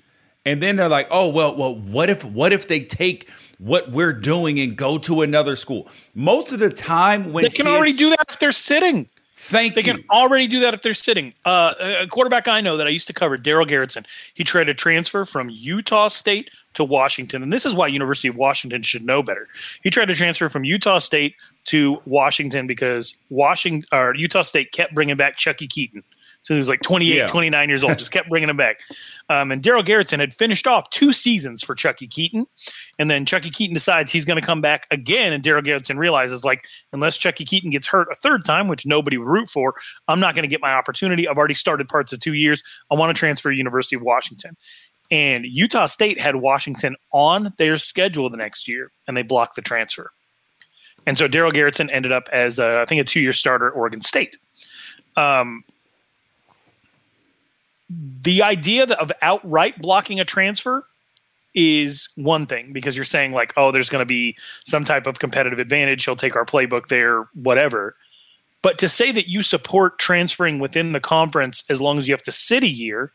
And 0.45 0.62
then 0.62 0.75
they're 0.75 0.89
like, 0.89 1.07
"Oh, 1.09 1.29
well, 1.29 1.55
well, 1.55 1.75
what 1.75 2.09
if 2.09 2.25
what 2.25 2.51
if 2.51 2.67
they 2.67 2.81
take 2.81 3.29
what 3.59 3.91
we're 3.91 4.13
doing 4.13 4.59
and 4.59 4.75
go 4.75 4.97
to 5.00 5.21
another 5.21 5.55
school?" 5.55 5.88
Most 6.13 6.51
of 6.51 6.59
the 6.59 6.69
time 6.69 7.31
when 7.31 7.43
They 7.43 7.50
can 7.50 7.65
kids, 7.65 7.75
already 7.75 7.93
do 7.93 8.09
that 8.09 8.25
if 8.29 8.39
they're 8.39 8.51
sitting. 8.51 9.07
Thank 9.43 9.75
they 9.75 9.81
you. 9.81 9.93
They 9.93 10.00
can 10.00 10.09
already 10.09 10.47
do 10.47 10.62
that 10.62 10.73
if 10.73 10.81
they're 10.83 10.93
sitting. 10.93 11.33
Uh, 11.43 11.73
a 11.79 12.07
quarterback 12.07 12.47
I 12.47 12.62
know 12.62 12.77
that 12.77 12.88
I 12.88 12.89
used 12.91 13.07
to 13.07 13.13
cover, 13.13 13.35
Darell 13.35 13.65
Garretson, 13.65 14.05
he 14.33 14.45
tried 14.45 14.65
to 14.65 14.73
transfer 14.73 15.25
from 15.25 15.50
Utah 15.50 16.07
State 16.07 16.50
to 16.75 16.83
Washington. 16.85 17.43
And 17.43 17.51
this 17.51 17.65
is 17.65 17.75
why 17.75 17.88
University 17.88 18.29
of 18.29 18.38
Washington 18.38 18.81
should 18.83 19.03
know 19.03 19.21
better. 19.21 19.50
He 19.83 19.89
tried 19.89 20.05
to 20.05 20.15
transfer 20.15 20.47
from 20.47 20.63
Utah 20.63 21.00
State 21.00 21.35
to 21.65 22.01
Washington 22.05 22.67
because 22.67 23.15
Washington 23.29 23.85
or 23.91 24.15
Utah 24.15 24.43
State 24.43 24.71
kept 24.71 24.95
bringing 24.95 25.17
back 25.17 25.35
Chuckie 25.35 25.67
Keeton. 25.67 26.03
So 26.43 26.53
he 26.53 26.57
was 26.57 26.69
like 26.69 26.81
28, 26.81 27.15
yeah. 27.15 27.25
29 27.25 27.69
years 27.69 27.83
old, 27.83 27.97
just 27.97 28.12
kept 28.12 28.29
bringing 28.29 28.50
him 28.50 28.57
back. 28.57 28.81
Um, 29.29 29.53
and 29.53 29.63
Darell 29.63 29.83
Garretson 29.83 30.19
had 30.19 30.33
finished 30.33 30.67
off 30.67 30.89
two 30.89 31.13
seasons 31.13 31.63
for 31.63 31.75
Chuckie 31.75 32.07
Keeton. 32.07 32.45
And 33.00 33.09
then 33.09 33.25
Chuckie 33.25 33.50
Keeton 33.50 33.73
decides 33.73 34.12
he's 34.12 34.25
going 34.25 34.39
to 34.39 34.45
come 34.45 34.59
back 34.59 34.85
again. 34.91 35.31
And 35.31 35.41
Darell 35.41 35.62
Garretson 35.62 35.97
realizes, 35.97 36.43
like, 36.43 36.65
unless 36.91 37.15
Chuckie 37.15 37.45
Keeton 37.45 37.69
gets 37.69 37.88
hurt 37.88 38.09
a 38.12 38.15
third 38.15 38.43
time, 38.43 38.67
which 38.67 38.85
nobody 38.85 39.17
would 39.17 39.27
root 39.27 39.50
for, 39.50 39.75
I'm 40.09 40.19
not 40.19 40.35
going 40.35 40.43
to 40.43 40.50
get 40.50 40.59
my 40.62 40.73
opportunity. 40.73 41.25
I've 41.25 41.38
already 41.38 41.53
started 41.53 41.88
parts 41.88 42.12
of 42.12 42.19
two 42.19 42.33
years. 42.33 42.62
I 42.91 42.95
want 42.95 43.15
to 43.15 43.17
transfer 43.17 43.50
to 43.50 43.55
University 43.55 43.95
of 43.95 44.01
Washington. 44.01 44.57
And 45.09 45.45
Utah 45.45 45.85
State 45.85 46.19
had 46.19 46.35
Washington 46.35 46.97
on 47.13 47.53
their 47.57 47.77
schedule 47.77 48.29
the 48.29 48.38
next 48.38 48.67
year, 48.67 48.91
and 49.07 49.15
they 49.15 49.23
blocked 49.23 49.55
the 49.55 49.62
transfer. 49.62 50.12
And 51.07 51.17
so 51.17 51.29
Darell 51.29 51.51
Garretson 51.51 51.89
ended 51.93 52.12
up 52.12 52.27
as, 52.33 52.59
a, 52.59 52.81
I 52.81 52.85
think, 52.85 53.00
a 53.00 53.05
two 53.05 53.21
year 53.21 53.33
starter 53.33 53.67
at 53.67 53.73
Oregon 53.73 54.01
State. 54.01 54.38
Um, 55.15 55.63
the 58.21 58.41
idea 58.41 58.85
of 58.85 59.12
outright 59.21 59.81
blocking 59.81 60.19
a 60.19 60.25
transfer 60.25 60.85
is 61.53 62.09
one 62.15 62.45
thing 62.45 62.73
because 62.73 62.95
you're 62.95 63.05
saying 63.05 63.31
like 63.31 63.53
oh 63.57 63.71
there's 63.71 63.89
going 63.89 64.01
to 64.01 64.07
be 64.07 64.35
some 64.65 64.83
type 64.83 65.05
of 65.05 65.19
competitive 65.19 65.59
advantage 65.59 66.03
he'll 66.03 66.15
take 66.15 66.35
our 66.35 66.45
playbook 66.45 66.88
there 66.88 67.27
whatever. 67.33 67.95
But 68.62 68.77
to 68.77 68.88
say 68.88 69.12
that 69.12 69.27
you 69.27 69.41
support 69.41 70.00
transferring 70.00 70.59
within 70.59 70.93
the 70.93 71.01
conference 71.01 71.63
as 71.69 71.81
long 71.81 71.97
as 71.97 72.07
you 72.07 72.13
have 72.13 72.23
to 72.23 72.31
sit 72.31 72.63
a 72.63 72.67
year 72.67 73.12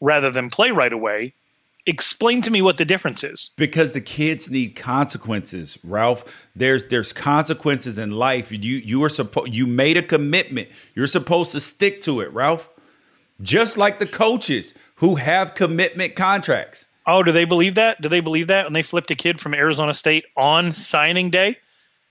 rather 0.00 0.30
than 0.30 0.48
play 0.48 0.70
right 0.70 0.92
away 0.92 1.34
explain 1.86 2.40
to 2.42 2.50
me 2.50 2.62
what 2.62 2.78
the 2.78 2.84
difference 2.84 3.24
is. 3.24 3.50
Because 3.56 3.92
the 3.92 4.00
kids 4.00 4.50
need 4.50 4.76
consequences 4.76 5.78
ralph. 5.84 6.48
There's 6.54 6.84
there's 6.84 7.12
consequences 7.12 7.98
in 7.98 8.12
life. 8.12 8.52
You 8.52 8.76
you 8.76 9.02
are 9.04 9.08
supposed 9.08 9.52
you 9.52 9.66
made 9.66 9.96
a 9.96 10.02
commitment. 10.02 10.68
You're 10.94 11.06
supposed 11.06 11.52
to 11.52 11.60
stick 11.60 12.00
to 12.02 12.20
it 12.20 12.32
ralph 12.32 12.69
just 13.42 13.78
like 13.78 13.98
the 13.98 14.06
coaches 14.06 14.74
who 14.96 15.16
have 15.16 15.54
commitment 15.54 16.14
contracts 16.14 16.88
oh 17.06 17.22
do 17.22 17.32
they 17.32 17.44
believe 17.44 17.74
that 17.74 18.00
do 18.00 18.08
they 18.08 18.20
believe 18.20 18.46
that 18.46 18.64
when 18.64 18.72
they 18.72 18.82
flipped 18.82 19.10
a 19.10 19.14
kid 19.14 19.40
from 19.40 19.54
arizona 19.54 19.92
state 19.92 20.24
on 20.36 20.72
signing 20.72 21.30
day 21.30 21.56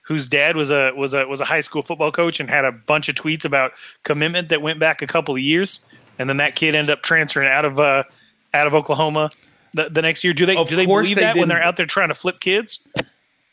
whose 0.02 0.26
dad 0.26 0.56
was 0.56 0.70
a 0.70 0.92
was 0.96 1.14
a 1.14 1.26
was 1.26 1.40
a 1.40 1.44
high 1.44 1.60
school 1.60 1.82
football 1.82 2.10
coach 2.10 2.40
and 2.40 2.48
had 2.50 2.64
a 2.64 2.72
bunch 2.72 3.08
of 3.08 3.14
tweets 3.14 3.44
about 3.44 3.72
commitment 4.02 4.48
that 4.48 4.62
went 4.62 4.78
back 4.78 5.02
a 5.02 5.06
couple 5.06 5.34
of 5.34 5.40
years 5.40 5.80
and 6.20 6.28
then 6.28 6.36
that 6.36 6.54
kid 6.54 6.74
ended 6.74 6.90
up 6.90 7.02
transferring 7.02 7.48
out 7.48 7.64
of 7.64 7.80
uh, 7.80 8.04
out 8.52 8.66
of 8.66 8.74
Oklahoma 8.74 9.30
the, 9.72 9.88
the 9.88 10.02
next 10.02 10.22
year. 10.22 10.34
Do 10.34 10.44
they 10.44 10.56
of 10.56 10.68
do 10.68 10.76
they 10.76 10.84
believe 10.84 11.16
they 11.16 11.22
that 11.22 11.34
didn't. 11.34 11.40
when 11.40 11.48
they're 11.48 11.62
out 11.62 11.76
there 11.76 11.86
trying 11.86 12.08
to 12.08 12.14
flip 12.14 12.40
kids? 12.40 12.80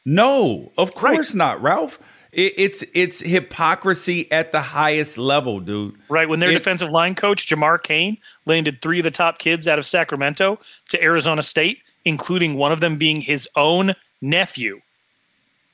No, 0.05 0.71
of 0.77 0.93
course 0.93 1.33
right. 1.33 1.37
not, 1.37 1.61
Ralph. 1.61 2.16
It, 2.31 2.53
it's 2.57 2.85
it's 2.93 3.21
hypocrisy 3.21 4.31
at 4.31 4.51
the 4.51 4.61
highest 4.61 5.17
level, 5.17 5.59
dude. 5.59 5.95
Right 6.09 6.27
when 6.27 6.39
their 6.39 6.49
it's, 6.49 6.59
defensive 6.59 6.89
line 6.89 7.15
coach 7.15 7.47
Jamar 7.47 7.81
Cain 7.81 8.17
landed 8.45 8.81
three 8.81 8.99
of 8.99 9.03
the 9.03 9.11
top 9.11 9.37
kids 9.37 9.67
out 9.67 9.79
of 9.79 9.85
Sacramento 9.85 10.59
to 10.89 11.01
Arizona 11.01 11.43
State, 11.43 11.79
including 12.05 12.55
one 12.55 12.71
of 12.71 12.79
them 12.79 12.97
being 12.97 13.21
his 13.21 13.47
own 13.55 13.93
nephew. 14.21 14.81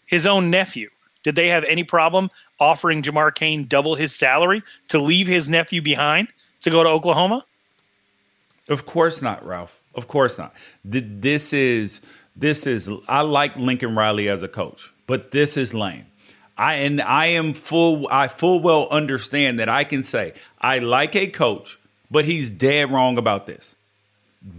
His 0.05 0.25
own 0.27 0.49
nephew. 0.49 0.89
Did 1.23 1.35
they 1.35 1.47
have 1.47 1.63
any 1.63 1.83
problem 1.83 2.29
offering 2.59 3.01
Jamar 3.01 3.33
Cain 3.33 3.65
double 3.65 3.95
his 3.95 4.13
salary 4.13 4.61
to 4.89 4.99
leave 4.99 5.27
his 5.27 5.49
nephew 5.49 5.81
behind? 5.81 6.27
to 6.63 6.69
go 6.69 6.83
to 6.83 6.89
Oklahoma? 6.89 7.45
Of 8.67 8.85
course 8.85 9.21
not, 9.21 9.45
Ralph. 9.45 9.81
Of 9.93 10.07
course 10.07 10.37
not. 10.37 10.53
This 10.83 11.53
is 11.53 12.01
this 12.35 12.65
is 12.65 12.89
I 13.07 13.21
like 13.21 13.55
Lincoln 13.57 13.95
Riley 13.95 14.27
as 14.27 14.41
a 14.41 14.47
coach, 14.47 14.91
but 15.05 15.31
this 15.31 15.55
is 15.55 15.73
lame. 15.73 16.05
I 16.57 16.75
and 16.75 17.01
I 17.01 17.27
am 17.27 17.53
full 17.53 18.07
I 18.11 18.27
full 18.27 18.59
well 18.59 18.87
understand 18.89 19.59
that 19.59 19.69
I 19.69 19.83
can 19.83 20.03
say 20.03 20.33
I 20.61 20.79
like 20.79 21.15
a 21.15 21.27
coach, 21.27 21.79
but 22.11 22.25
he's 22.25 22.51
dead 22.51 22.91
wrong 22.91 23.17
about 23.17 23.45
this. 23.45 23.75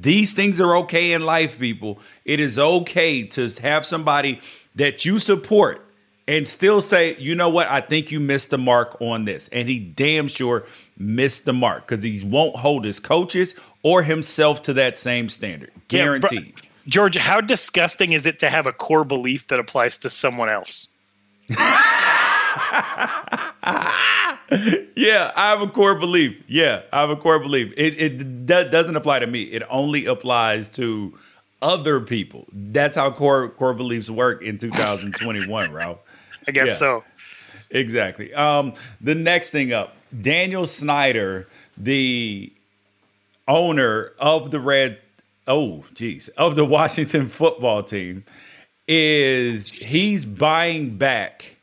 These 0.00 0.32
things 0.32 0.60
are 0.60 0.76
okay 0.78 1.12
in 1.12 1.24
life, 1.24 1.58
people. 1.58 1.98
It 2.24 2.40
is 2.40 2.58
okay 2.58 3.22
to 3.24 3.48
have 3.62 3.84
somebody 3.84 4.40
that 4.74 5.04
you 5.04 5.18
support 5.18 5.84
and 6.26 6.46
still 6.46 6.80
say, 6.80 7.16
you 7.16 7.34
know 7.34 7.50
what, 7.50 7.68
I 7.68 7.80
think 7.80 8.10
you 8.10 8.18
missed 8.18 8.50
the 8.50 8.58
mark 8.58 8.96
on 9.00 9.24
this. 9.26 9.48
And 9.48 9.68
he 9.68 9.78
damn 9.78 10.26
sure 10.26 10.64
missed 10.96 11.44
the 11.44 11.52
mark 11.52 11.86
because 11.86 12.02
he 12.02 12.26
won't 12.26 12.56
hold 12.56 12.84
his 12.84 12.98
coaches 12.98 13.54
or 13.82 14.02
himself 14.02 14.62
to 14.62 14.72
that 14.74 14.96
same 14.96 15.28
standard. 15.28 15.70
Guaranteed. 15.88 16.54
Yeah, 16.56 16.70
George, 16.86 17.16
how 17.16 17.40
disgusting 17.40 18.12
is 18.12 18.26
it 18.26 18.38
to 18.38 18.50
have 18.50 18.66
a 18.66 18.72
core 18.72 19.04
belief 19.04 19.48
that 19.48 19.58
applies 19.58 19.98
to 19.98 20.10
someone 20.10 20.48
else? 20.48 20.88
Yeah, 24.96 25.32
I 25.36 25.50
have 25.50 25.62
a 25.62 25.68
core 25.68 25.98
belief. 25.98 26.42
Yeah, 26.48 26.82
I 26.92 27.00
have 27.00 27.10
a 27.10 27.16
core 27.16 27.38
belief. 27.38 27.72
It, 27.76 28.00
it 28.00 28.46
doesn't 28.46 28.96
apply 28.96 29.20
to 29.20 29.26
me. 29.26 29.42
It 29.42 29.62
only 29.68 30.06
applies 30.06 30.70
to 30.70 31.16
other 31.62 32.00
people. 32.00 32.46
That's 32.52 32.96
how 32.96 33.10
core 33.10 33.48
core 33.48 33.74
beliefs 33.74 34.10
work 34.10 34.42
in 34.42 34.58
2021, 34.58 35.72
Ralph. 35.72 35.98
I 36.48 36.52
guess 36.52 36.68
yeah, 36.68 36.74
so. 36.74 37.04
Exactly. 37.70 38.32
Um, 38.34 38.74
the 39.00 39.14
next 39.14 39.50
thing 39.50 39.72
up, 39.72 39.96
Daniel 40.20 40.66
Snyder, 40.66 41.48
the 41.76 42.52
owner 43.48 44.12
of 44.18 44.50
the 44.50 44.60
Red, 44.60 44.98
oh, 45.48 45.84
geez, 45.94 46.28
of 46.28 46.54
the 46.54 46.64
Washington 46.64 47.26
football 47.28 47.82
team, 47.82 48.24
is 48.86 49.72
he's 49.72 50.26
buying 50.26 50.96
back 50.96 51.56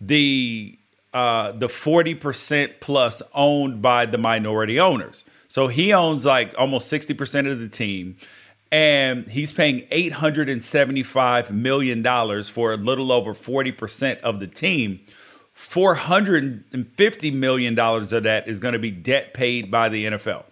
the 0.00 0.76
uh, 1.12 1.52
the 1.52 1.66
40% 1.66 2.80
plus 2.80 3.22
owned 3.34 3.82
by 3.82 4.06
the 4.06 4.18
minority 4.18 4.78
owners. 4.78 5.24
So 5.48 5.66
he 5.66 5.92
owns 5.92 6.24
like 6.24 6.54
almost 6.56 6.92
60% 6.92 7.50
of 7.50 7.58
the 7.58 7.68
team. 7.68 8.16
And 8.70 9.26
he's 9.26 9.52
paying 9.52 9.80
$875 9.88 11.50
million 11.50 12.04
for 12.44 12.72
a 12.72 12.76
little 12.76 13.10
over 13.10 13.34
40% 13.34 14.20
of 14.20 14.38
the 14.38 14.46
team. 14.46 15.00
$450 15.56 17.34
million 17.34 17.76
of 17.76 18.08
that 18.22 18.44
is 18.46 18.60
going 18.60 18.74
to 18.74 18.78
be 18.78 18.92
debt 18.92 19.34
paid 19.34 19.72
by 19.72 19.88
the 19.88 20.04
NFL. 20.04 20.44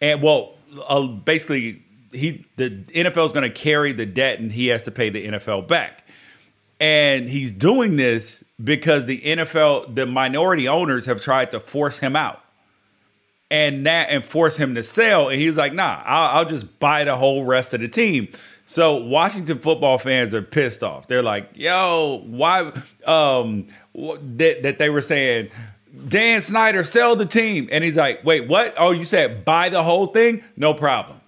And 0.00 0.22
well, 0.22 0.54
uh, 0.88 1.08
basically, 1.08 1.82
he 2.12 2.46
the 2.56 2.70
NFL 2.70 3.26
is 3.26 3.32
going 3.32 3.50
to 3.50 3.50
carry 3.50 3.92
the 3.92 4.06
debt 4.06 4.40
and 4.40 4.52
he 4.52 4.68
has 4.68 4.82
to 4.84 4.90
pay 4.90 5.10
the 5.10 5.26
NFL 5.26 5.68
back. 5.68 6.06
And 6.78 7.28
he's 7.28 7.52
doing 7.52 7.96
this 7.96 8.44
because 8.62 9.06
the 9.06 9.20
NFL, 9.20 9.94
the 9.94 10.04
minority 10.04 10.68
owners 10.68 11.06
have 11.06 11.20
tried 11.22 11.50
to 11.52 11.60
force 11.60 11.98
him 11.98 12.14
out 12.14 12.42
and 13.50 13.86
that 13.86 14.10
and 14.10 14.24
force 14.24 14.56
him 14.56 14.74
to 14.74 14.82
sell. 14.82 15.28
And 15.28 15.40
he's 15.40 15.56
like, 15.56 15.72
nah, 15.72 16.02
I'll, 16.04 16.38
I'll, 16.38 16.44
just 16.44 16.78
buy 16.78 17.04
the 17.04 17.16
whole 17.16 17.44
rest 17.44 17.72
of 17.74 17.80
the 17.80 17.88
team. 17.88 18.28
So 18.66 19.04
Washington 19.04 19.58
football 19.58 19.98
fans 19.98 20.34
are 20.34 20.42
pissed 20.42 20.82
off. 20.82 21.06
They're 21.06 21.22
like, 21.22 21.50
yo, 21.54 22.22
why 22.26 22.72
um 23.06 23.66
that, 23.94 24.62
that 24.62 24.78
they 24.78 24.90
were 24.90 25.00
saying 25.00 25.48
Dan 26.08 26.40
Snyder 26.40 26.84
sell 26.84 27.16
the 27.16 27.26
team. 27.26 27.68
And 27.72 27.82
he's 27.82 27.96
like, 27.96 28.24
wait, 28.24 28.48
what? 28.48 28.74
Oh, 28.78 28.90
you 28.90 29.04
said 29.04 29.44
buy 29.44 29.68
the 29.68 29.82
whole 29.82 30.06
thing? 30.06 30.42
No 30.56 30.74
problem. 30.74 31.20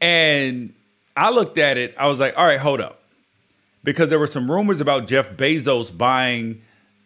And 0.00 0.74
I 1.16 1.30
looked 1.30 1.58
at 1.58 1.76
it, 1.76 1.94
I 1.98 2.08
was 2.08 2.20
like, 2.20 2.36
all 2.36 2.46
right, 2.46 2.60
hold 2.60 2.80
up. 2.80 3.02
Because 3.82 4.10
there 4.10 4.18
were 4.18 4.26
some 4.26 4.50
rumors 4.50 4.80
about 4.80 5.06
Jeff 5.06 5.32
Bezos 5.32 5.96
buying 5.96 6.62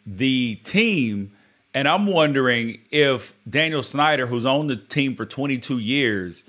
the 0.07 0.57
team 0.57 1.33
and 1.75 1.89
I'm 1.89 2.07
wondering 2.07 2.79
if 2.93 3.35
Daniel 3.51 3.83
Snyder, 3.83 4.29
who's 4.29 4.47
owned 4.47 4.71
the 4.71 4.77
team 4.77 5.17
for 5.17 5.27
22 5.27 5.79
years, 5.79 6.45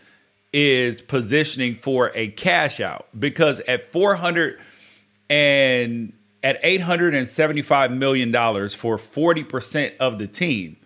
is 0.53 1.01
positioning 1.01 1.75
for 1.75 2.11
a 2.13 2.27
cash 2.29 2.79
out 2.79 3.07
because 3.19 3.59
at 3.61 3.83
400 3.83 4.59
and 5.29 6.13
at 6.43 6.59
875 6.61 7.91
million 7.91 8.31
dollars 8.31 8.75
for 8.75 8.97
40% 8.97 9.97
of 9.97 10.19
the 10.19 10.27
team, 10.27 10.77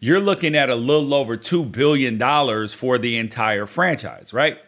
you're 0.00 0.20
looking 0.20 0.56
at 0.56 0.68
a 0.68 0.74
little 0.74 1.14
over 1.14 1.36
2 1.36 1.66
billion 1.66 2.18
dollars 2.18 2.74
for 2.74 2.98
the 2.98 3.16
entire 3.16 3.66
franchise, 3.66 4.34
right? 4.34 4.58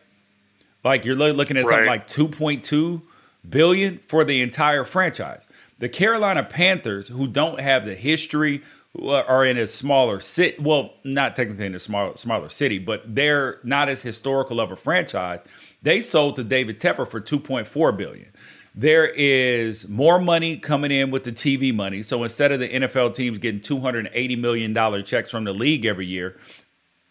Like 0.84 1.04
you're 1.04 1.16
looking 1.16 1.56
at 1.56 1.66
something 1.66 1.86
like 1.86 2.06
2.2 2.06 3.02
billion 3.48 3.98
for 3.98 4.24
the 4.24 4.42
entire 4.42 4.84
franchise. 4.84 5.48
The 5.78 5.88
Carolina 5.88 6.44
Panthers, 6.44 7.08
who 7.08 7.26
don't 7.26 7.60
have 7.60 7.84
the 7.84 7.94
history 7.94 8.62
uh, 9.00 9.22
are 9.22 9.44
in 9.44 9.56
a 9.56 9.66
smaller 9.66 10.20
city. 10.20 10.56
Well, 10.60 10.94
not 11.02 11.34
technically 11.34 11.66
in 11.66 11.74
a 11.74 11.80
smaller 11.80 12.16
smaller 12.16 12.48
city, 12.48 12.78
but 12.78 13.02
they're 13.14 13.58
not 13.64 13.88
as 13.88 14.02
historical 14.02 14.60
of 14.60 14.70
a 14.70 14.76
franchise. 14.76 15.44
They 15.82 16.00
sold 16.00 16.36
to 16.36 16.44
David 16.44 16.78
Tepper 16.78 17.06
for 17.06 17.20
2.4 17.20 17.96
billion. 17.96 18.28
There 18.74 19.06
is 19.06 19.88
more 19.88 20.18
money 20.18 20.56
coming 20.56 20.90
in 20.90 21.10
with 21.10 21.24
the 21.24 21.32
TV 21.32 21.74
money. 21.74 22.02
So 22.02 22.22
instead 22.22 22.50
of 22.50 22.60
the 22.60 22.68
NFL 22.68 23.14
teams 23.14 23.38
getting 23.38 23.60
280 23.60 24.36
million 24.36 24.72
dollar 24.72 25.02
checks 25.02 25.30
from 25.30 25.44
the 25.44 25.52
league 25.52 25.86
every 25.86 26.06
year, 26.06 26.36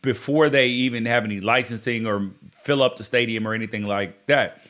before 0.01 0.49
they 0.49 0.67
even 0.67 1.05
have 1.05 1.23
any 1.23 1.39
licensing 1.39 2.05
or 2.05 2.29
fill 2.63 2.81
up 2.81 2.95
the 2.95 3.03
stadium 3.03 3.47
or 3.47 3.53
anything 3.53 3.83
like 3.85 4.25
that. 4.27 4.61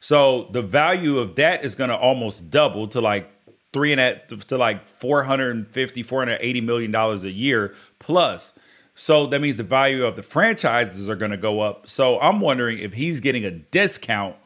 So 0.00 0.48
the 0.52 0.62
value 0.62 1.18
of 1.18 1.36
that 1.36 1.64
is 1.64 1.74
going 1.74 1.90
to 1.90 1.96
almost 1.96 2.50
double 2.50 2.88
to 2.88 3.00
like 3.00 3.30
three 3.72 3.92
and 3.92 4.00
at 4.00 4.28
to 4.28 4.58
like 4.58 4.86
450 4.86 6.02
480 6.02 6.60
million 6.60 6.90
dollars 6.90 7.24
a 7.24 7.30
year 7.30 7.74
plus. 7.98 8.58
So 8.94 9.26
that 9.26 9.40
means 9.40 9.56
the 9.56 9.62
value 9.62 10.04
of 10.04 10.16
the 10.16 10.22
franchises 10.22 11.08
are 11.08 11.14
going 11.16 11.30
to 11.30 11.36
go 11.36 11.60
up. 11.60 11.88
So 11.88 12.18
i'm 12.20 12.40
wondering 12.40 12.78
if 12.78 12.94
he's 12.94 13.20
getting 13.20 13.44
a 13.44 13.50
discount 13.50 14.36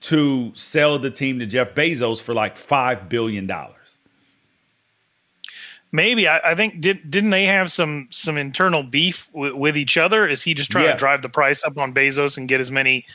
to 0.00 0.52
sell 0.54 0.98
the 0.98 1.10
team 1.10 1.38
to 1.38 1.46
jeff 1.46 1.74
bezos 1.74 2.22
for 2.22 2.34
like 2.34 2.56
five 2.56 3.08
billion 3.08 3.46
dollars 3.46 3.85
maybe 5.92 6.28
I, 6.28 6.52
I, 6.52 6.54
think 6.54 6.80
did 6.80 7.10
didn't 7.10 7.30
they 7.30 7.46
have 7.46 7.70
some 7.70 8.08
some 8.10 8.36
internal 8.36 8.82
beef 8.82 9.30
w- 9.32 9.56
with 9.56 9.76
each 9.76 9.96
other 9.96 10.26
is 10.26 10.42
he 10.42 10.54
just 10.54 10.70
trying 10.70 10.86
yeah. 10.86 10.92
to 10.92 10.98
drive 10.98 11.22
the 11.22 11.28
price 11.28 11.64
up 11.64 11.78
on 11.78 11.94
bezos 11.94 12.36
and 12.36 12.48
get 12.48 12.60
as 12.60 12.70
many 12.70 13.06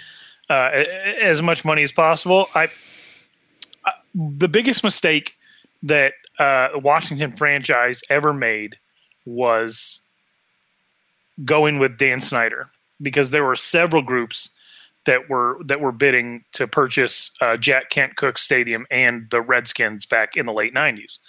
uh, 0.49 0.83
as 1.21 1.41
much 1.41 1.63
money 1.63 1.83
as 1.83 1.91
possible 1.91 2.47
i 2.55 2.67
the 4.13 4.47
biggest 4.47 4.83
mistake 4.83 5.35
that 5.83 6.13
uh, 6.39 6.69
Washington 6.75 7.31
franchise 7.31 8.01
ever 8.09 8.33
made 8.33 8.77
was 9.25 10.01
going 11.45 11.79
with 11.79 11.97
Dan 11.97 12.21
Snyder 12.21 12.67
because 13.01 13.31
there 13.31 13.43
were 13.43 13.55
several 13.55 14.01
groups 14.01 14.49
that 15.05 15.29
were 15.29 15.57
that 15.65 15.81
were 15.81 15.91
bidding 15.91 16.43
to 16.53 16.67
purchase 16.67 17.31
uh, 17.41 17.57
Jack 17.57 17.89
Kent 17.89 18.15
Cooke 18.17 18.37
Stadium 18.37 18.85
and 18.91 19.27
the 19.31 19.41
Redskins 19.41 20.05
back 20.05 20.35
in 20.35 20.45
the 20.45 20.53
late 20.53 20.73
'90s. 20.73 21.19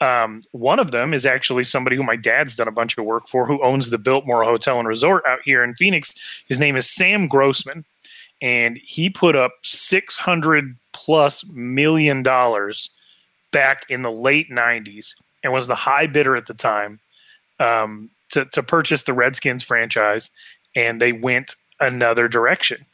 Um, 0.00 0.40
one 0.52 0.78
of 0.78 0.90
them 0.90 1.14
is 1.14 1.24
actually 1.24 1.64
somebody 1.64 1.96
who 1.96 2.02
my 2.02 2.16
dad's 2.16 2.54
done 2.54 2.68
a 2.68 2.72
bunch 2.72 2.98
of 2.98 3.04
work 3.04 3.26
for, 3.28 3.46
who 3.46 3.62
owns 3.62 3.90
the 3.90 3.98
Biltmore 3.98 4.44
Hotel 4.44 4.78
and 4.78 4.86
Resort 4.86 5.24
out 5.26 5.38
here 5.44 5.64
in 5.64 5.74
Phoenix. 5.74 6.14
His 6.48 6.58
name 6.58 6.76
is 6.76 6.94
Sam 6.94 7.26
Grossman, 7.28 7.84
and 8.42 8.78
he 8.84 9.08
put 9.08 9.36
up 9.36 9.52
six 9.62 10.18
hundred 10.18 10.76
plus 10.92 11.48
million 11.50 12.22
dollars 12.22 12.90
back 13.52 13.86
in 13.88 14.02
the 14.02 14.12
late 14.12 14.50
90s 14.50 15.14
and 15.42 15.52
was 15.52 15.66
the 15.66 15.74
high 15.74 16.06
bidder 16.06 16.36
at 16.36 16.46
the 16.46 16.54
time 16.54 17.00
um, 17.58 18.10
to, 18.30 18.44
to 18.46 18.62
purchase 18.62 19.02
the 19.02 19.14
Redskins 19.14 19.62
franchise. 19.62 20.30
And 20.74 21.00
they 21.00 21.12
went 21.12 21.56
another 21.80 22.28
direction. 22.28 22.84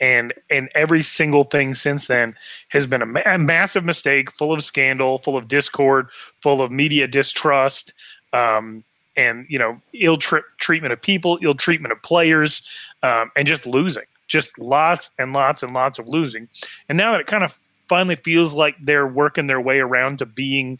And 0.00 0.34
and 0.50 0.68
every 0.74 1.02
single 1.02 1.44
thing 1.44 1.74
since 1.74 2.06
then 2.06 2.34
has 2.68 2.86
been 2.86 3.00
a, 3.00 3.06
ma- 3.06 3.22
a 3.24 3.38
massive 3.38 3.84
mistake, 3.84 4.30
full 4.30 4.52
of 4.52 4.62
scandal, 4.62 5.18
full 5.18 5.36
of 5.36 5.48
discord, 5.48 6.08
full 6.42 6.60
of 6.60 6.70
media 6.70 7.06
distrust, 7.06 7.94
um, 8.34 8.84
and 9.16 9.46
you 9.48 9.58
know 9.58 9.80
ill 9.94 10.18
tri- 10.18 10.42
treatment 10.58 10.92
of 10.92 11.00
people, 11.00 11.38
ill 11.40 11.54
treatment 11.54 11.92
of 11.92 12.02
players, 12.02 12.60
um, 13.02 13.30
and 13.36 13.48
just 13.48 13.66
losing 13.66 14.04
just 14.26 14.58
lots 14.58 15.10
and 15.18 15.32
lots 15.32 15.62
and 15.62 15.72
lots 15.72 15.98
of 15.98 16.08
losing. 16.08 16.48
And 16.88 16.98
now 16.98 17.12
that 17.12 17.20
it 17.20 17.26
kind 17.26 17.44
of 17.44 17.52
finally 17.88 18.16
feels 18.16 18.54
like 18.54 18.76
they're 18.80 19.06
working 19.06 19.46
their 19.46 19.60
way 19.60 19.78
around 19.78 20.18
to 20.18 20.26
being 20.26 20.78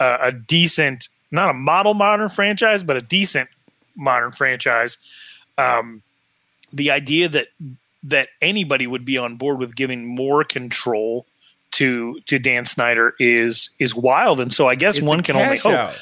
uh, 0.00 0.18
a 0.20 0.32
decent, 0.32 1.08
not 1.30 1.50
a 1.50 1.54
model 1.54 1.94
modern 1.94 2.28
franchise, 2.28 2.82
but 2.82 2.96
a 2.96 3.00
decent 3.00 3.48
modern 3.96 4.32
franchise. 4.32 4.98
Um, 5.56 6.02
the 6.72 6.90
idea 6.90 7.28
that 7.28 7.48
that 8.02 8.28
anybody 8.40 8.86
would 8.86 9.04
be 9.04 9.18
on 9.18 9.36
board 9.36 9.58
with 9.58 9.74
giving 9.74 10.06
more 10.06 10.44
control 10.44 11.26
to 11.72 12.20
to 12.26 12.38
Dan 12.38 12.64
Snyder 12.64 13.14
is 13.18 13.70
is 13.78 13.94
wild, 13.94 14.40
and 14.40 14.52
so 14.52 14.68
I 14.68 14.74
guess 14.74 14.98
it's 14.98 15.08
one 15.08 15.22
can 15.22 15.36
only 15.36 15.58
hope 15.58 15.72
out. 15.72 15.96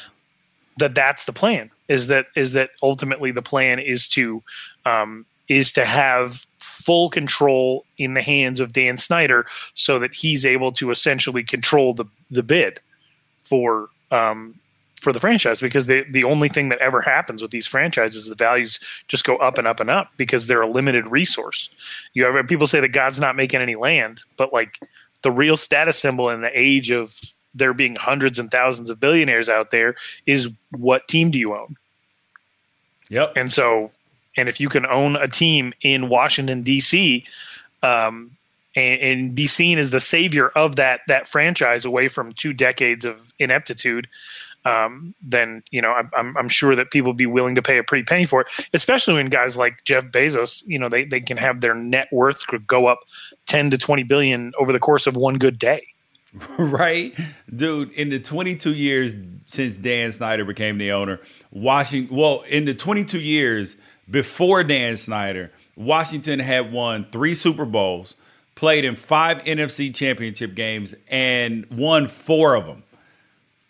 that 0.78 0.94
that's 0.94 1.24
the 1.24 1.32
plan. 1.32 1.70
Is 1.88 2.09
that 2.09 2.26
is 2.37 2.52
that 2.52 2.70
ultimately 2.82 3.30
the 3.30 3.42
plan 3.42 3.78
is 3.78 4.09
to 4.09 4.42
um, 4.85 5.26
is 5.48 5.72
to 5.72 5.85
have 5.85 6.46
full 6.59 7.11
control 7.11 7.85
in 7.98 8.14
the 8.14 8.22
hands 8.22 8.61
of 8.61 8.72
Dan 8.72 8.96
Snyder 8.96 9.46
so 9.74 9.98
that 9.98 10.14
he's 10.14 10.44
able 10.44 10.72
to 10.72 10.90
essentially 10.90 11.42
control 11.42 11.94
the 11.94 12.04
the 12.30 12.42
bid 12.42 12.80
for 13.37 13.88
um, 14.11 14.54
for 15.07 15.12
the 15.12 15.21
franchise 15.21 15.61
because 15.61 15.87
the 15.87 16.05
the 16.11 16.25
only 16.25 16.49
thing 16.49 16.69
that 16.69 16.81
ever 16.81 17.01
happens 17.01 17.40
with 17.40 17.53
these 17.53 17.69
franchises 17.69 18.25
is 18.25 18.29
the 18.29 18.35
values 18.35 18.81
just 19.07 19.23
go 19.23 19.37
up 19.37 19.57
and 19.57 19.69
up 19.69 19.79
and 19.79 19.88
up 19.88 20.11
because 20.16 20.49
they're 20.49 20.62
a 20.62 20.69
limited 20.69 21.07
resource. 21.07 21.71
You 22.14 22.25
have 22.25 22.49
people 22.49 22.66
say 22.66 22.81
that 22.81 22.88
God's 22.88 23.21
not 23.21 23.37
making 23.37 23.61
any 23.61 23.77
land, 23.77 24.25
but 24.37 24.53
like 24.53 24.81
the 25.23 25.31
real 25.31 25.57
status 25.57 25.97
symbol 25.97 26.29
in 26.29 26.40
the 26.40 26.51
age 26.53 26.90
of 26.90 27.21
there 27.55 27.73
being 27.73 27.95
hundreds 27.95 28.40
and 28.40 28.51
thousands 28.51 28.90
of 28.90 28.99
billionaires 28.99 29.49
out 29.49 29.71
there 29.71 29.95
is 30.27 30.51
what 30.73 31.07
team 31.07 31.31
do 31.31 31.38
you 31.38 31.55
own? 31.55 31.77
Yep. 33.09 33.35
And 33.37 33.53
so 33.53 33.92
and 34.37 34.49
if 34.49 34.59
you 34.59 34.69
can 34.69 34.87
own 34.87 35.14
a 35.14 35.29
team 35.29 35.73
in 35.83 36.09
Washington 36.09 36.62
D.C. 36.62 37.25
Um, 37.85 38.33
and, 38.75 39.01
and, 39.01 39.35
be 39.37 39.47
seen 39.47 39.79
as 39.79 39.90
the 39.90 40.01
savior 40.01 40.49
of 40.49 40.75
that 40.77 41.03
that 41.07 41.29
franchise 41.29 41.85
away 41.85 42.09
from 42.09 42.33
two 42.33 42.53
decades 42.53 43.05
of 43.05 43.33
ineptitude, 43.38 44.09
um, 44.66 45.14
then 45.22 45.62
you 45.70 45.81
know 45.81 45.94
I'm, 46.16 46.37
I'm 46.37 46.48
sure 46.48 46.74
that 46.74 46.90
people 46.90 47.11
would 47.11 47.16
be 47.16 47.26
willing 47.26 47.55
to 47.55 47.62
pay 47.62 47.79
a 47.79 47.85
pretty 47.85 48.05
penny 48.05 48.24
for 48.24 48.40
it. 48.42 48.48
Especially 48.74 49.14
when 49.14 49.26
guys 49.26 49.57
like 49.57 49.85
Jeff 49.85 50.07
Bezos, 50.07 50.62
you 50.66 50.79
know, 50.79 50.88
they 50.88 51.05
they 51.05 51.20
can 51.20 51.37
have 51.37 51.61
their 51.61 51.74
net 51.74 52.09
worth 52.12 52.44
go 52.66 52.87
up 52.87 53.00
ten 53.46 53.70
to 53.70 53.79
twenty 53.79 54.02
billion 54.02 54.52
over 54.59 54.72
the 54.72 54.81
course 54.81 55.07
of 55.07 55.16
one 55.16 55.37
good 55.37 55.59
day. 55.59 55.87
right, 56.59 57.18
dude. 57.55 57.92
In 57.92 58.11
the 58.11 58.18
22 58.18 58.74
years 58.74 59.16
since 59.46 59.79
Dan 59.79 60.12
Snyder 60.12 60.44
became 60.44 60.76
the 60.76 60.92
owner, 60.92 61.20
Washington. 61.50 62.14
Well, 62.14 62.42
in 62.48 62.64
the 62.66 62.74
22 62.74 63.20
years 63.20 63.76
before 64.11 64.62
Dan 64.64 64.96
Snyder, 64.96 65.50
Washington 65.76 66.40
had 66.40 66.72
won 66.72 67.07
three 67.11 67.33
Super 67.33 67.64
Bowls, 67.64 68.16
played 68.55 68.85
in 68.85 68.96
five 68.96 69.38
NFC 69.44 69.94
Championship 69.94 70.55
games, 70.55 70.94
and 71.09 71.64
won 71.70 72.07
four 72.07 72.55
of 72.55 72.66
them. 72.66 72.83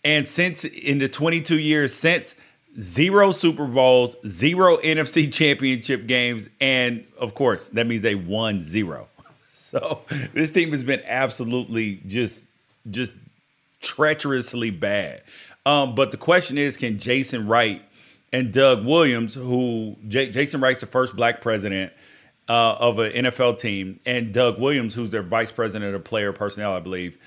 And 0.06 0.24
since 0.24 0.64
in 0.64 1.00
the 1.00 1.08
22 1.08 1.58
years 1.58 1.92
since, 1.92 2.40
zero 2.78 3.32
Super 3.32 3.66
Bowls, 3.66 4.16
zero 4.24 4.76
NFC 4.76 5.32
Championship 5.32 6.06
games, 6.06 6.48
and 6.60 7.04
of 7.18 7.34
course, 7.34 7.70
that 7.70 7.88
means 7.88 8.02
they 8.02 8.14
won 8.14 8.60
zero. 8.60 9.08
So 9.66 10.02
this 10.32 10.52
team 10.52 10.70
has 10.70 10.84
been 10.84 11.02
absolutely 11.06 12.00
just 12.06 12.46
just 12.88 13.14
treacherously 13.80 14.70
bad. 14.70 15.22
Um, 15.64 15.96
but 15.96 16.12
the 16.12 16.16
question 16.16 16.56
is, 16.56 16.76
can 16.76 16.98
Jason 17.00 17.48
Wright 17.48 17.82
and 18.32 18.52
Doug 18.52 18.86
Williams, 18.86 19.34
who 19.34 19.96
J- 20.06 20.30
Jason 20.30 20.60
Wright's 20.60 20.82
the 20.82 20.86
first 20.86 21.16
black 21.16 21.40
president 21.40 21.92
uh, 22.48 22.76
of 22.78 23.00
an 23.00 23.10
NFL 23.12 23.58
team, 23.58 23.98
and 24.06 24.32
Doug 24.32 24.60
Williams, 24.60 24.94
who's 24.94 25.10
their 25.10 25.22
vice 25.22 25.50
president 25.50 25.96
of 25.96 26.04
player 26.04 26.32
personnel, 26.32 26.72
I 26.72 26.80
believe, 26.80 27.18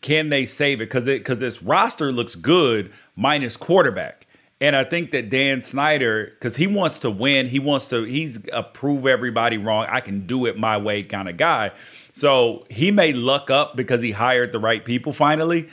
can 0.00 0.28
they 0.28 0.46
save 0.46 0.80
it? 0.80 0.86
Because 0.86 1.08
it 1.08 1.18
because 1.18 1.38
this 1.38 1.62
roster 1.62 2.12
looks 2.12 2.34
good 2.34 2.92
minus 3.16 3.56
quarterback. 3.56 4.26
And 4.60 4.74
I 4.74 4.82
think 4.82 5.12
that 5.12 5.28
Dan 5.28 5.62
Snyder, 5.62 6.32
because 6.34 6.56
he 6.56 6.66
wants 6.66 7.00
to 7.00 7.10
win, 7.10 7.46
he 7.46 7.60
wants 7.60 7.88
to, 7.88 8.02
he's 8.02 8.44
a 8.52 8.62
prove 8.62 9.06
everybody 9.06 9.56
wrong. 9.56 9.86
I 9.88 10.00
can 10.00 10.26
do 10.26 10.46
it 10.46 10.58
my 10.58 10.78
way 10.78 11.04
kind 11.04 11.28
of 11.28 11.36
guy. 11.36 11.70
So 12.12 12.66
he 12.68 12.90
may 12.90 13.12
luck 13.12 13.50
up 13.50 13.76
because 13.76 14.02
he 14.02 14.10
hired 14.10 14.50
the 14.50 14.58
right 14.58 14.84
people 14.84 15.12
finally. 15.12 15.68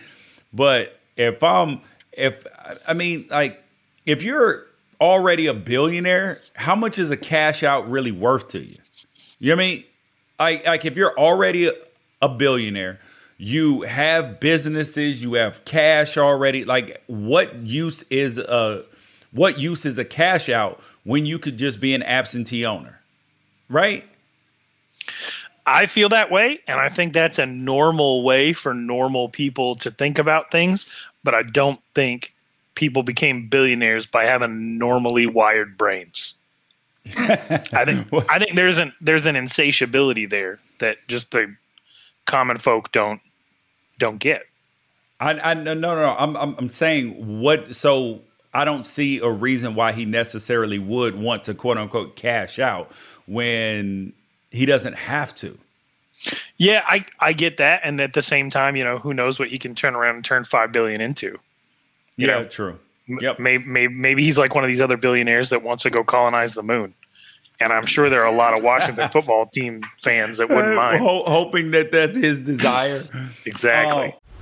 But 0.53 0.99
if 1.17 1.41
I'm, 1.41 1.81
if, 2.11 2.45
I 2.87 2.93
mean, 2.93 3.25
like, 3.31 3.59
if 4.05 4.21
you're 4.21 4.67
already 5.01 5.47
a 5.47 5.55
billionaire, 5.55 6.39
how 6.53 6.75
much 6.75 6.99
is 6.99 7.09
a 7.09 7.17
cash 7.17 7.63
out 7.63 7.89
really 7.89 8.11
worth 8.11 8.49
to 8.49 8.59
you? 8.59 8.77
You 9.39 9.49
know 9.49 9.55
what 9.55 9.63
I 9.63 9.67
mean? 9.67 9.83
Like, 10.37 10.67
like 10.67 10.85
if 10.85 10.95
you're 10.95 11.17
already 11.17 11.69
a, 11.69 11.71
a 12.21 12.29
billionaire, 12.29 12.99
you 13.37 13.81
have 13.81 14.39
businesses, 14.39 15.23
you 15.23 15.33
have 15.33 15.65
cash 15.65 16.17
already. 16.17 16.63
Like, 16.63 17.03
what 17.07 17.55
use 17.55 18.03
is 18.03 18.39
a 18.39 18.83
what 19.31 19.59
use 19.59 19.85
is 19.85 19.97
a 19.97 20.05
cash 20.05 20.47
out 20.47 20.81
when 21.03 21.25
you 21.25 21.37
could 21.37 21.57
just 21.57 21.81
be 21.81 21.93
an 21.93 22.03
absentee 22.03 22.65
owner, 22.65 23.01
right? 23.69 24.05
I 25.65 25.87
feel 25.87 26.09
that 26.09 26.31
way, 26.31 26.59
and 26.67 26.79
I 26.79 26.89
think 26.89 27.13
that's 27.13 27.39
a 27.39 27.45
normal 27.45 28.23
way 28.23 28.53
for 28.53 28.73
normal 28.73 29.29
people 29.29 29.75
to 29.75 29.91
think 29.91 30.19
about 30.19 30.51
things. 30.51 30.85
But 31.23 31.33
I 31.33 31.41
don't 31.41 31.81
think 31.95 32.33
people 32.75 33.03
became 33.03 33.47
billionaires 33.47 34.05
by 34.05 34.25
having 34.25 34.77
normally 34.77 35.25
wired 35.25 35.77
brains. 35.77 36.35
I 37.17 37.83
think 37.85 38.07
I 38.29 38.39
think 38.39 38.55
there's 38.55 38.77
an 38.77 38.93
there's 39.01 39.25
an 39.25 39.35
insatiability 39.35 40.25
there 40.25 40.59
that 40.79 40.97
just 41.07 41.31
the 41.31 41.55
common 42.25 42.57
folk 42.57 42.91
don't 42.91 43.21
don't 43.97 44.19
get. 44.19 44.43
I, 45.19 45.39
I 45.39 45.53
no 45.53 45.73
no 45.73 45.95
no. 45.95 46.15
I'm, 46.17 46.35
I'm 46.35 46.55
I'm 46.57 46.69
saying 46.69 47.39
what. 47.41 47.75
So 47.75 48.21
I 48.53 48.65
don't 48.65 48.85
see 48.85 49.19
a 49.19 49.29
reason 49.29 49.75
why 49.75 49.91
he 49.91 50.05
necessarily 50.05 50.79
would 50.79 51.15
want 51.15 51.45
to 51.45 51.53
quote 51.53 51.77
unquote 51.77 52.15
cash 52.15 52.59
out 52.59 52.91
when 53.27 54.13
he 54.51 54.65
doesn't 54.65 54.95
have 54.95 55.33
to. 55.35 55.57
Yeah, 56.57 56.83
I 56.87 57.05
I 57.19 57.33
get 57.33 57.57
that, 57.57 57.81
and 57.83 57.99
at 58.01 58.13
the 58.13 58.21
same 58.21 58.49
time, 58.49 58.75
you 58.75 58.83
know, 58.83 58.97
who 58.97 59.13
knows 59.13 59.39
what 59.39 59.49
he 59.49 59.57
can 59.57 59.75
turn 59.75 59.95
around 59.95 60.15
and 60.15 60.25
turn 60.25 60.43
five 60.43 60.71
billion 60.71 61.01
into? 61.01 61.37
You 62.17 62.27
yeah, 62.27 62.39
know, 62.39 62.45
true. 62.45 62.79
Yep. 63.07 63.39
Maybe, 63.39 63.63
maybe 63.65 63.93
maybe 63.93 64.23
he's 64.23 64.37
like 64.37 64.55
one 64.55 64.63
of 64.63 64.67
these 64.67 64.81
other 64.81 64.97
billionaires 64.97 65.51
that 65.51 65.61
wants 65.61 65.83
to 65.83 65.89
go 65.89 66.03
colonize 66.03 66.55
the 66.55 66.63
moon 66.63 66.93
and 67.61 67.71
I'm 67.71 67.85
sure 67.85 68.09
there 68.09 68.21
are 68.21 68.33
a 68.33 68.35
lot 68.35 68.57
of 68.57 68.63
Washington 68.63 69.07
football 69.11 69.45
team 69.47 69.81
fans 70.03 70.37
that 70.37 70.49
wouldn't 70.49 70.75
mind. 70.75 70.99
hoping 70.99 71.71
that 71.71 71.91
that's 71.91 72.17
his 72.17 72.41
desire. 72.41 73.03
exactly. 73.45 74.13
Oh, 74.15 74.21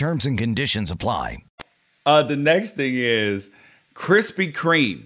Terms 0.00 0.24
and 0.24 0.38
conditions 0.38 0.90
apply. 0.90 1.44
Uh, 2.06 2.22
the 2.22 2.34
next 2.34 2.72
thing 2.72 2.94
is 2.96 3.50
Krispy 3.94 4.50
Kreme, 4.50 5.02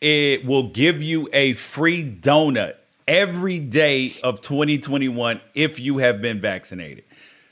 it 0.00 0.44
will 0.44 0.68
give 0.68 1.02
you 1.02 1.28
a 1.32 1.54
free 1.54 2.08
donut 2.08 2.74
every 3.08 3.58
day 3.58 4.12
of 4.22 4.40
2021 4.40 5.40
if 5.56 5.80
you 5.80 5.98
have 5.98 6.22
been 6.22 6.38
vaccinated. 6.38 7.02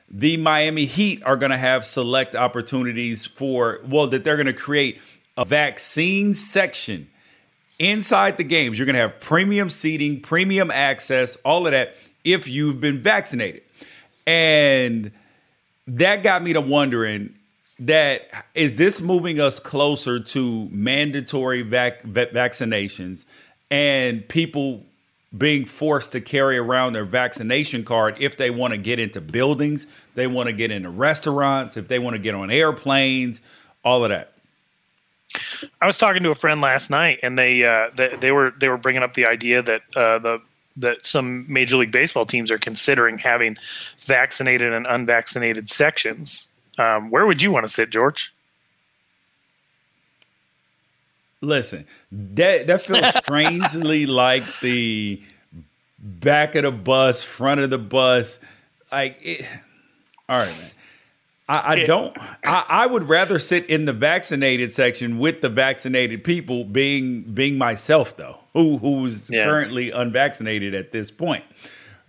The 0.09 0.37
Miami 0.37 0.85
Heat 0.85 1.21
are 1.25 1.37
going 1.37 1.51
to 1.51 1.57
have 1.57 1.85
select 1.85 2.37
opportunities 2.37 3.27
for, 3.27 3.81
well, 3.85 4.07
that 4.07 4.23
they're 4.23 4.37
going 4.37 4.47
to 4.47 4.53
create 4.53 5.01
a 5.37 5.45
vaccine 5.45 6.33
section 6.33 7.11
inside 7.81 8.37
the 8.37 8.45
games. 8.45 8.79
You're 8.79 8.87
going 8.87 8.95
to 8.95 9.01
have 9.01 9.19
premium 9.19 9.69
seating, 9.69 10.21
premium 10.21 10.71
access, 10.71 11.35
all 11.45 11.67
of 11.67 11.73
that 11.73 11.97
if 12.23 12.49
you've 12.49 12.79
been 12.81 13.03
vaccinated. 13.03 13.63
And 14.29 15.11
that 15.87 16.23
got 16.23 16.43
me 16.43 16.53
to 16.53 16.61
wondering 16.61 17.35
that 17.79 18.29
is 18.55 18.79
this 18.79 19.01
moving 19.01 19.39
us 19.39 19.61
closer 19.61 20.19
to 20.19 20.69
mandatory 20.71 21.63
vac- 21.63 22.03
vaccinations 22.03 23.27
and 23.71 24.27
people 24.29 24.83
being 25.37 25.67
forced 25.67 26.13
to 26.13 26.21
carry 26.21 26.57
around 26.57 26.95
their 26.95 27.05
vaccination 27.05 27.85
card 27.85 28.17
if 28.19 28.37
they 28.37 28.51
want 28.51 28.73
to 28.73 28.79
get 28.79 28.99
into 28.99 29.21
buildings, 29.21 29.87
they 30.15 30.27
want 30.27 30.49
to 30.49 30.53
get 30.55 30.71
into 30.71 30.89
restaurants, 30.89 31.77
if 31.77 31.89
they 31.89 31.99
want 31.99 32.17
to 32.17 32.23
get 32.23 32.35
on 32.35 32.51
airplanes, 32.51 33.41
all 33.85 34.05
of 34.05 34.11
that. 34.11 34.33
I 35.83 35.87
was 35.87 35.99
talking 35.99 36.23
to 36.23 36.31
a 36.31 36.35
friend 36.35 36.61
last 36.63 36.89
night, 36.91 37.21
and 37.23 37.39
they 37.39 37.65
uh, 37.65 37.91
they, 37.95 38.17
they 38.17 38.33
were 38.33 38.53
they 38.59 38.69
were 38.69 38.79
bringing 38.79 39.03
up 39.03 39.15
the 39.15 39.27
idea 39.27 39.61
that 39.63 39.83
uh, 39.95 40.19
the 40.19 40.41
that 40.77 41.07
some 41.07 41.51
major 41.51 41.77
league 41.77 41.93
baseball 41.93 42.27
teams 42.27 42.51
are 42.51 42.59
considering 42.59 43.19
having 43.19 43.57
vaccinated 43.99 44.73
and 44.73 44.87
unvaccinated 44.87 45.69
sections 45.71 46.49
um, 46.79 47.11
where 47.11 47.27
would 47.27 47.43
you 47.43 47.51
want 47.51 47.65
to 47.65 47.73
sit, 47.73 47.91
George? 47.91 48.35
Listen, 51.41 51.87
that 52.11 52.67
that 52.67 52.83
feels 52.83 53.15
strangely 53.15 54.07
like 54.07 54.61
the 54.61 55.23
back 55.99 56.55
of 56.55 56.65
the 56.65 56.73
bus, 56.73 57.23
front 57.23 57.61
of 57.61 57.71
the 57.71 57.79
bus. 57.79 58.45
Like, 58.91 59.19
it, 59.21 59.47
all 60.29 60.39
right, 60.39 60.59
man. 60.59 60.71
I, 61.49 61.73
I 61.73 61.87
don't. 61.87 62.17
I, 62.45 62.65
I, 62.69 62.87
would 62.87 63.05
rather 63.05 63.39
sit 63.39 63.71
in 63.71 63.85
the 63.85 63.93
vaccinated 63.93 64.73
section 64.73 65.19
with 65.19 65.43
the 65.43 65.49
vaccinated 65.49 66.25
people, 66.25 66.65
being 66.65 67.23
being 67.23 67.57
myself 67.57 68.17
though, 68.17 68.41
who 68.53 68.79
who's 68.79 69.31
yeah. 69.31 69.45
currently 69.45 69.93
unvaccinated 69.93 70.75
at 70.75 70.91
this 70.91 71.13
point. 71.13 71.45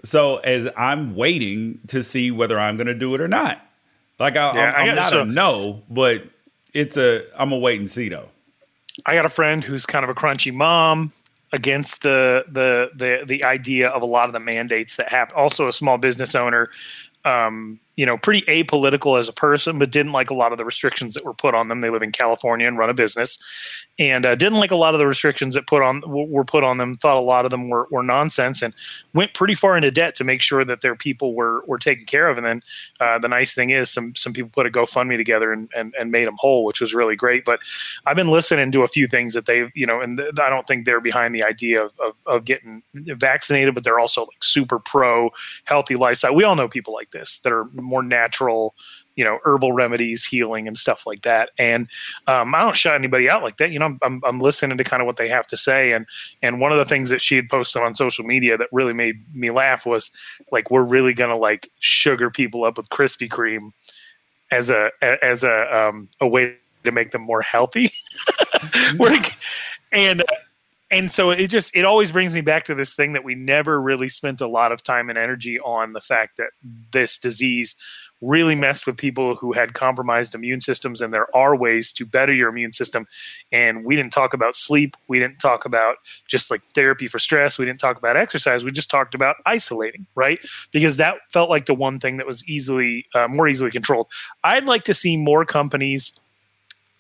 So 0.03 0.37
as 0.37 0.69
I'm 0.75 1.15
waiting 1.15 1.79
to 1.87 2.01
see 2.01 2.31
whether 2.31 2.59
I'm 2.59 2.77
going 2.77 2.87
to 2.87 2.95
do 2.95 3.13
it 3.13 3.21
or 3.21 3.27
not. 3.27 3.61
Like 4.19 4.35
I, 4.35 4.55
yeah, 4.55 4.71
I'm, 4.71 4.89
I'm 4.89 4.95
not 4.95 5.09
so, 5.09 5.21
a 5.21 5.25
no, 5.25 5.83
but 5.89 6.23
it's 6.73 6.97
a 6.97 7.23
I'm 7.39 7.51
a 7.51 7.57
wait 7.57 7.79
and 7.79 7.89
see 7.89 8.09
though. 8.09 8.29
I 9.05 9.13
got 9.13 9.25
a 9.25 9.29
friend 9.29 9.63
who's 9.63 9.85
kind 9.85 10.03
of 10.03 10.09
a 10.09 10.15
crunchy 10.15 10.53
mom 10.53 11.11
against 11.53 12.01
the 12.01 12.45
the 12.51 12.89
the 12.95 13.23
the 13.25 13.43
idea 13.43 13.89
of 13.89 14.01
a 14.01 14.05
lot 14.05 14.25
of 14.25 14.33
the 14.33 14.39
mandates 14.39 14.95
that 14.95 15.09
happen. 15.09 15.35
Also, 15.35 15.67
a 15.67 15.73
small 15.73 15.99
business 15.99 16.33
owner 16.33 16.69
um, 17.25 17.79
you 17.97 18.05
know, 18.05 18.15
pretty 18.15 18.43
apolitical 18.43 19.19
as 19.19 19.27
a 19.27 19.33
person, 19.33 19.79
but 19.79 19.91
didn't 19.91 20.11
like 20.11 20.29
a 20.29 20.35
lot 20.35 20.51
of 20.51 20.59
the 20.59 20.63
restrictions 20.63 21.15
that 21.15 21.25
were 21.25 21.33
put 21.33 21.55
on 21.55 21.67
them. 21.67 21.81
They 21.81 21.89
live 21.89 22.03
in 22.03 22.11
California 22.11 22.67
and 22.67 22.77
run 22.77 22.91
a 22.91 22.93
business, 22.93 23.39
and 23.97 24.23
uh, 24.23 24.35
didn't 24.35 24.59
like 24.59 24.69
a 24.69 24.75
lot 24.75 24.93
of 24.93 24.99
the 24.99 25.07
restrictions 25.07 25.55
that 25.55 25.65
put 25.65 25.81
on 25.81 26.03
were 26.05 26.45
put 26.45 26.63
on 26.63 26.77
them. 26.77 26.95
Thought 26.95 27.17
a 27.17 27.25
lot 27.25 27.43
of 27.43 27.51
them 27.51 27.69
were, 27.69 27.87
were 27.89 28.03
nonsense, 28.03 28.61
and 28.61 28.73
went 29.15 29.33
pretty 29.33 29.55
far 29.55 29.75
into 29.75 29.89
debt 29.89 30.13
to 30.15 30.23
make 30.23 30.41
sure 30.41 30.63
that 30.63 30.81
their 30.81 30.95
people 30.95 31.33
were 31.33 31.63
were 31.65 31.79
taken 31.79 32.05
care 32.05 32.27
of. 32.27 32.37
And 32.37 32.45
then 32.45 32.61
uh, 32.99 33.17
the 33.17 33.27
nice 33.27 33.55
thing 33.55 33.71
is, 33.71 33.89
some 33.89 34.13
some 34.15 34.31
people 34.31 34.51
put 34.53 34.67
a 34.67 34.69
GoFundMe 34.69 35.17
together 35.17 35.51
and, 35.51 35.67
and 35.75 35.95
and 35.99 36.11
made 36.11 36.27
them 36.27 36.37
whole, 36.37 36.65
which 36.65 36.79
was 36.79 36.93
really 36.93 37.15
great. 37.15 37.45
But 37.45 37.61
I've 38.05 38.15
been 38.15 38.29
listening 38.29 38.71
to 38.73 38.83
a 38.83 38.87
few 38.87 39.07
things 39.07 39.33
that 39.33 39.47
they've, 39.47 39.71
you 39.73 39.87
know, 39.87 40.01
and 40.01 40.19
th- 40.19 40.33
I 40.39 40.51
don't 40.51 40.67
think 40.67 40.85
they're 40.85 41.01
behind 41.01 41.33
the 41.33 41.43
idea 41.43 41.83
of, 41.83 41.97
of 41.99 42.13
of 42.27 42.45
getting 42.45 42.83
vaccinated, 42.93 43.73
but 43.73 43.83
they're 43.83 43.99
also 43.99 44.21
like 44.21 44.43
super 44.43 44.77
pro 44.77 45.31
healthy 45.65 45.95
lifestyle. 45.95 46.35
We 46.35 46.43
all 46.43 46.55
know 46.55 46.67
people 46.67 46.93
like 46.93 47.09
this 47.09 47.39
that 47.39 47.51
are 47.51 47.63
more 47.87 48.03
natural 48.03 48.75
you 49.15 49.23
know 49.23 49.39
herbal 49.43 49.73
remedies 49.73 50.23
healing 50.23 50.67
and 50.67 50.77
stuff 50.77 51.05
like 51.07 51.23
that. 51.23 51.49
And 51.57 51.89
um, 52.27 52.53
i 52.55 52.59
don't 52.59 52.75
shut 52.75 52.95
anybody 52.95 53.29
out 53.29 53.43
like 53.43 53.57
that 53.57 53.71
you 53.71 53.79
know 53.79 53.85
I'm, 53.87 53.99
I'm, 54.03 54.21
I'm, 54.25 54.39
listening 54.39 54.77
to 54.77 54.83
kind 54.83 55.01
of 55.01 55.07
what 55.07 55.17
they 55.17 55.27
have 55.29 55.47
to 55.47 55.57
say. 55.57 55.91
And 55.91 56.05
and 56.41 56.61
one 56.61 56.71
of 56.71 56.77
the 56.77 56.85
things 56.85 57.09
that 57.09 57.21
she 57.21 57.35
had 57.35 57.49
posted 57.49 57.81
on 57.81 57.95
social 57.95 58.23
media 58.23 58.57
that 58.57 58.69
really 58.71 58.93
made 58.93 59.23
me 59.35 59.51
laugh 59.51 59.85
was 59.85 60.11
like 60.51 60.69
we're 60.71 60.83
really 60.83 61.13
gonna 61.13 61.37
like 61.37 61.69
sugar 61.79 62.29
people 62.29 62.63
up 62.63 62.77
with 62.77 62.89
krispy 62.89 63.27
kreme 63.27 63.71
as 64.51 64.69
a 64.69 64.91
as 65.01 65.43
a 65.43 65.77
um, 65.77 66.07
a 66.21 66.27
way 66.27 66.55
to 66.83 66.91
make 66.91 67.11
them 67.11 67.21
more 67.21 67.41
healthy. 67.41 67.89
And 69.91 70.23
and 70.89 71.11
so 71.11 71.31
it 71.31 71.47
just 71.47 71.75
it 71.75 71.85
always 71.85 72.11
brings 72.11 72.33
me 72.33 72.41
back 72.41 72.63
to 72.65 72.75
this 72.75 72.95
thing 72.95 73.13
that 73.13 73.23
we 73.23 73.35
never 73.35 73.81
really 73.81 74.09
spent 74.09 74.41
a 74.41 74.47
lot 74.47 74.71
of 74.71 74.83
time 74.83 75.09
and 75.09 75.17
energy 75.17 75.59
on 75.59 75.93
the 75.93 76.01
fact 76.01 76.37
that 76.37 76.51
this 76.91 77.17
disease 77.17 77.75
really 78.21 78.55
messed 78.55 78.87
with 78.87 78.97
people 78.97 79.35
who 79.35 79.53
had 79.53 79.73
compromised 79.73 80.33
immune 80.33 80.59
systems 80.59 81.01
and 81.01 81.13
there 81.13 81.35
are 81.35 81.55
ways 81.55 81.91
to 81.93 82.05
better 82.05 82.33
your 82.33 82.49
immune 82.49 82.71
system. 82.71 83.05
And 83.51 83.85
we 83.85 83.95
didn't 83.95 84.11
talk 84.11 84.33
about 84.33 84.55
sleep. 84.55 84.97
We 85.07 85.19
didn't 85.19 85.37
talk 85.37 85.65
about 85.65 85.97
just 86.27 86.49
like 86.49 86.61
therapy 86.73 87.07
for 87.07 87.19
stress. 87.19 87.59
We 87.59 87.65
didn't 87.65 87.79
talk 87.79 87.97
about 87.97 88.17
exercise. 88.17 88.63
We 88.63 88.71
just 88.71 88.89
talked 88.89 89.13
about 89.13 89.35
isolating 89.45 90.07
right? 90.15 90.39
Because 90.71 90.97
that 90.97 91.15
felt 91.29 91.49
like 91.49 91.67
the 91.67 91.73
one 91.75 91.99
thing 91.99 92.17
that 92.17 92.25
was 92.25 92.47
easily 92.47 93.05
uh, 93.13 93.27
more 93.27 93.47
easily 93.47 93.71
controlled. 93.71 94.07
I'd 94.43 94.65
like 94.65 94.83
to 94.85 94.93
see 94.93 95.15
more 95.15 95.45
companies 95.45 96.13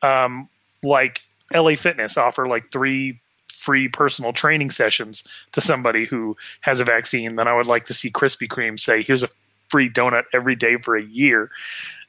um, 0.01 0.49
like 0.83 1.21
la 1.53 1.75
fitness 1.75 2.17
offer 2.17 2.47
like 2.47 2.71
three 2.71 3.19
free 3.67 3.89
personal 3.89 4.31
training 4.31 4.69
sessions 4.69 5.25
to 5.51 5.59
somebody 5.59 6.05
who 6.05 6.37
has 6.61 6.79
a 6.79 6.85
vaccine, 6.85 7.35
then 7.35 7.49
I 7.49 7.53
would 7.53 7.67
like 7.67 7.83
to 7.87 7.93
see 7.93 8.09
Krispy 8.09 8.47
Kreme 8.47 8.79
say, 8.79 9.01
"Here's 9.01 9.23
a 9.23 9.29
free 9.65 9.89
donut 9.89 10.23
every 10.33 10.55
day 10.55 10.77
for 10.77 10.95
a 10.95 11.03
year." 11.03 11.49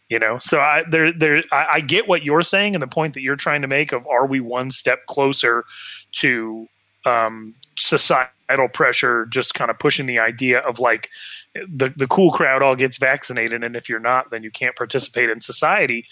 You 0.09 0.21
know, 0.21 0.38
so 0.38 0.61
I 0.61 0.85
there 0.88 1.12
there 1.12 1.42
I, 1.51 1.66
I 1.73 1.81
get 1.81 2.07
what 2.07 2.23
you're 2.23 2.42
saying 2.42 2.77
and 2.77 2.83
the 2.83 2.87
point 2.87 3.14
that 3.14 3.23
you're 3.23 3.35
trying 3.35 3.62
to 3.62 3.66
make 3.66 3.90
of 3.90 4.07
are 4.07 4.25
we 4.25 4.38
one 4.38 4.71
step 4.71 5.07
closer 5.07 5.64
to 6.12 6.68
um, 7.05 7.57
societal 7.77 8.68
pressure, 8.73 9.27
just 9.27 9.55
kind 9.55 9.68
of 9.68 9.81
pushing 9.81 10.07
the 10.07 10.21
idea 10.21 10.61
of 10.61 10.79
like 10.79 11.11
the 11.55 11.92
the 11.97 12.07
cool 12.07 12.31
crowd 12.31 12.62
all 12.62 12.77
gets 12.77 12.99
vaccinated, 12.99 13.64
and 13.64 13.75
if 13.75 13.88
you're 13.88 13.99
not, 13.99 14.31
then 14.31 14.44
you 14.44 14.53
can't 14.53 14.77
participate 14.77 15.29
in 15.29 15.40
society. 15.40 16.07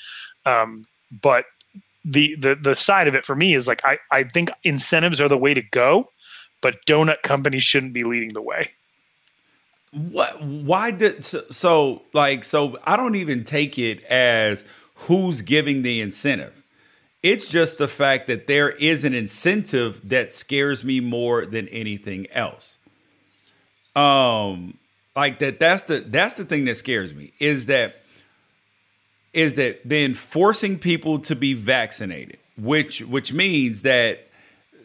Um, 0.45 0.87
but 1.23 1.45
the 2.07 2.37
the 2.37 2.55
the 2.55 2.77
side 2.77 3.09
of 3.09 3.15
it 3.15 3.25
for 3.25 3.35
me 3.35 3.55
is 3.55 3.67
like 3.67 3.85
I 3.85 3.99
I 4.11 4.23
think 4.23 4.51
incentives 4.63 5.21
are 5.21 5.29
the 5.29 5.37
way 5.37 5.55
to 5.55 5.63
go, 5.63 6.11
but 6.61 6.85
donut 6.87 7.23
companies 7.23 7.65
shouldn't 7.65 7.93
be 7.93 8.05
leading 8.05 8.33
the 8.33 8.43
way. 8.43 8.71
What? 9.93 10.43
Why 10.43 10.91
did 10.91 11.25
so, 11.25 11.43
so 11.51 12.03
like 12.13 12.45
so? 12.45 12.79
I 12.85 12.97
don't 12.97 13.17
even 13.17 13.45
take 13.45 13.79
it 13.79 14.05
as 14.05 14.65
who's 14.95 15.43
giving 15.43 15.83
the 15.83 16.01
incentive. 16.01 16.63
It's 17.23 17.49
just 17.49 17.79
the 17.79 17.89
fact 17.89 18.29
that 18.29 18.47
there 18.47 18.71
is 18.71 19.05
an 19.05 19.15
incentive 19.15 20.09
that 20.09 20.31
scares 20.31 20.85
me 20.85 21.01
more 21.01 21.45
than 21.45 21.67
anything 21.69 22.29
else. 22.31 22.77
Um, 23.97 24.79
like 25.17 25.41
that. 25.41 25.59
That's 25.59 25.83
the 25.83 26.01
that's 26.07 26.35
the 26.35 26.45
thing 26.45 26.67
that 26.67 26.77
scares 26.77 27.15
me 27.15 27.33
is 27.41 27.67
that 27.67 27.97
is 29.37 29.55
that 29.55 29.83
then 29.85 30.15
forcing 30.15 30.79
people 30.79 31.19
to 31.19 31.37
be 31.37 31.53
vaccinated, 31.53 32.39
which 32.57 33.03
which 33.03 33.35
means 33.35 33.83
that 33.83 34.29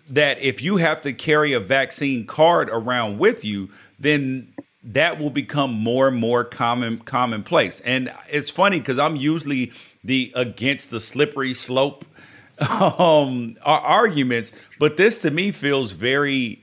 that 0.10 0.38
if 0.40 0.62
you 0.62 0.76
have 0.76 1.00
to 1.00 1.14
carry 1.14 1.54
a 1.54 1.60
vaccine 1.60 2.28
card 2.28 2.70
around 2.70 3.18
with 3.18 3.46
you, 3.46 3.70
then 3.98 4.54
that 4.84 5.18
will 5.18 5.30
become 5.30 5.72
more 5.72 6.10
and 6.10 6.18
more 6.18 6.44
common 6.44 6.98
commonplace. 7.00 7.80
And 7.82 8.12
it's 8.30 8.50
funny 8.50 8.80
because 8.80 9.00
I'm 9.00 9.16
usually 9.16 9.72
the 10.04 10.34
against 10.36 10.92
the 10.92 11.00
slippery 11.00 11.54
slope 11.54 12.04
um, 13.00 13.56
arguments, 13.64 14.52
but 14.80 14.98
this 14.98 15.22
to 15.22 15.32
me 15.32 15.52
feels 15.52 15.94
very 15.94 16.62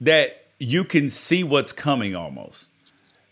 that 0.00 0.46
you 0.58 0.84
can 0.84 1.10
see 1.10 1.44
what's 1.44 1.72
coming 1.72 2.16
almost. 2.16 2.70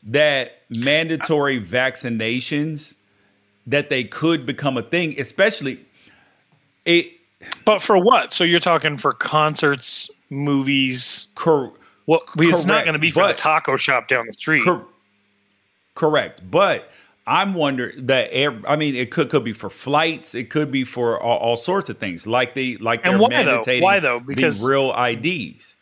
That 0.02 0.60
mandatory 0.68 1.58
vaccinations 1.58 2.95
that 3.66 3.90
they 3.90 4.05
could 4.05 4.46
become 4.46 4.76
a 4.76 4.83
thing, 4.83 5.18
especially 5.18 5.81
it. 6.85 7.12
But 7.64 7.83
for 7.83 7.98
what? 7.98 8.33
So 8.33 8.44
you're 8.44 8.61
talking 8.61 8.96
for 8.96 9.12
concerts, 9.12 10.11
movies. 10.31 11.26
Cor- 11.35 11.72
well, 12.07 12.22
it's 12.38 12.66
not 12.66 12.85
going 12.85 12.94
to 12.94 13.00
be 13.00 13.11
for 13.11 13.20
but, 13.20 13.37
the 13.37 13.42
taco 13.42 13.76
shop 13.76 14.09
down 14.09 14.26
the 14.26 14.33
street. 14.33 14.62
Cor- 14.62 14.87
correct, 15.94 16.48
but 16.50 16.90
I'm 17.26 17.55
wondering 17.55 18.07
that 18.07 18.29
air. 18.31 18.59
I 18.68 18.76
mean, 18.76 18.94
it 18.94 19.11
could 19.11 19.29
could 19.31 19.44
be 19.44 19.52
for 19.52 19.68
flights. 19.68 20.35
It 20.35 20.48
could 20.48 20.70
be 20.70 20.85
for 20.85 21.20
all, 21.20 21.38
all 21.38 21.57
sorts 21.57 21.90
of 21.90 21.98
things, 21.98 22.26
like 22.26 22.55
they 22.55 22.76
like 22.76 23.00
and 23.05 23.20
they're 23.20 23.61
why? 23.61 23.81
Why 23.81 24.00
though? 24.00 24.20
Because 24.20 24.62
the 24.62 24.68
real 24.68 24.94
IDs. 24.96 25.76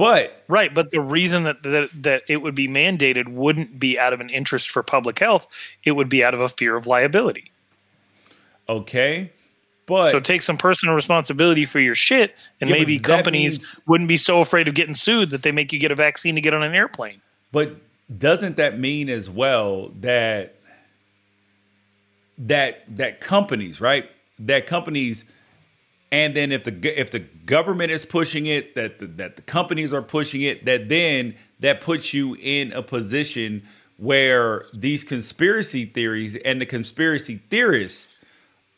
But 0.00 0.44
right, 0.48 0.72
but 0.72 0.90
the 0.92 1.00
reason 1.00 1.42
that, 1.42 1.62
that 1.62 1.90
that 1.92 2.22
it 2.26 2.38
would 2.38 2.54
be 2.54 2.66
mandated 2.66 3.28
wouldn't 3.28 3.78
be 3.78 3.98
out 3.98 4.14
of 4.14 4.20
an 4.22 4.30
interest 4.30 4.70
for 4.70 4.82
public 4.82 5.18
health. 5.18 5.46
It 5.84 5.92
would 5.92 6.08
be 6.08 6.24
out 6.24 6.32
of 6.32 6.40
a 6.40 6.48
fear 6.48 6.74
of 6.74 6.86
liability. 6.86 7.50
Okay, 8.66 9.30
But 9.84 10.10
so 10.10 10.18
take 10.18 10.40
some 10.40 10.56
personal 10.56 10.94
responsibility 10.94 11.66
for 11.66 11.80
your 11.80 11.94
shit, 11.94 12.34
and 12.62 12.70
Yeah, 12.70 12.76
maybe 12.76 12.98
companies 12.98 13.58
means- 13.58 13.80
wouldn't 13.86 14.08
be 14.08 14.16
so 14.16 14.40
afraid 14.40 14.68
of 14.68 14.74
getting 14.74 14.94
sued 14.94 15.28
that 15.30 15.42
they 15.42 15.52
make 15.52 15.70
you 15.70 15.78
get 15.78 15.90
a 15.90 15.96
vaccine 15.96 16.34
to 16.34 16.40
get 16.40 16.54
on 16.54 16.62
an 16.62 16.74
airplane. 16.74 17.20
But 17.52 17.76
doesn't 18.16 18.56
that 18.56 18.78
mean 18.78 19.10
as 19.10 19.28
well 19.28 19.92
that 20.00 20.54
that 22.38 22.84
that 22.96 23.20
companies, 23.20 23.82
right? 23.82 24.10
That 24.38 24.66
companies 24.66 25.30
and 26.12 26.34
then 26.34 26.50
if 26.50 26.64
the 26.64 27.00
if 27.00 27.10
the 27.10 27.20
government 27.20 27.90
is 27.90 28.04
pushing 28.04 28.46
it, 28.46 28.74
that 28.74 28.98
the, 28.98 29.06
that 29.06 29.36
the 29.36 29.42
companies 29.42 29.92
are 29.92 30.02
pushing 30.02 30.42
it, 30.42 30.64
that 30.64 30.88
then 30.88 31.34
that 31.60 31.80
puts 31.80 32.12
you 32.12 32.36
in 32.40 32.72
a 32.72 32.82
position 32.82 33.62
where 33.96 34.64
these 34.72 35.04
conspiracy 35.04 35.84
theories 35.84 36.34
and 36.36 36.60
the 36.60 36.66
conspiracy 36.66 37.36
theorists 37.36 38.16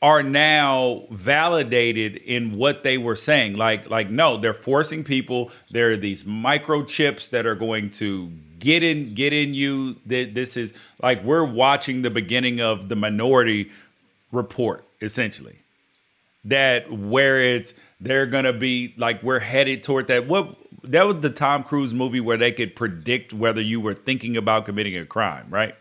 are 0.03 0.23
now 0.23 1.05
validated 1.11 2.17
in 2.17 2.57
what 2.57 2.83
they 2.83 2.99
were 2.99 3.15
saying. 3.15 3.55
Like, 3.55 3.89
like 3.89 4.11
no, 4.11 4.37
they're 4.37 4.53
forcing 4.53 5.05
people. 5.05 5.51
There 5.71 5.91
are 5.91 5.97
these 5.97 6.25
microchips 6.25 7.31
that 7.31 7.47
are 7.47 7.55
going 7.55 7.91
to 7.91 8.31
get 8.59 8.83
in, 8.83 9.15
get 9.15 9.33
in 9.33 9.55
you. 9.55 9.97
That 10.07 10.35
this 10.35 10.57
is 10.57 10.75
like 11.01 11.23
we're 11.25 11.45
watching 11.45 12.03
the 12.03 12.11
beginning 12.11 12.61
of 12.61 12.91
the 12.91 12.97
Minority 12.97 13.71
Report, 14.33 14.85
essentially. 15.01 15.62
That 16.45 16.91
where 16.91 17.41
it's 17.41 17.79
they're 18.01 18.27
gonna 18.27 18.53
be 18.53 18.95
like 18.97 19.23
we're 19.23 19.39
headed 19.39 19.83
toward 19.83 20.09
that. 20.09 20.27
What 20.27 20.57
that 20.85 21.05
was 21.05 21.21
the 21.21 21.31
Tom 21.31 21.63
Cruise 21.63 21.95
movie 21.95 22.21
where 22.21 22.37
they 22.37 22.53
could 22.53 22.75
predict 22.75 23.33
whether 23.33 23.61
you 23.61 23.81
were 23.81 23.95
thinking 23.95 24.37
about 24.37 24.65
committing 24.65 24.97
a 24.97 25.07
crime, 25.07 25.47
right? 25.51 25.77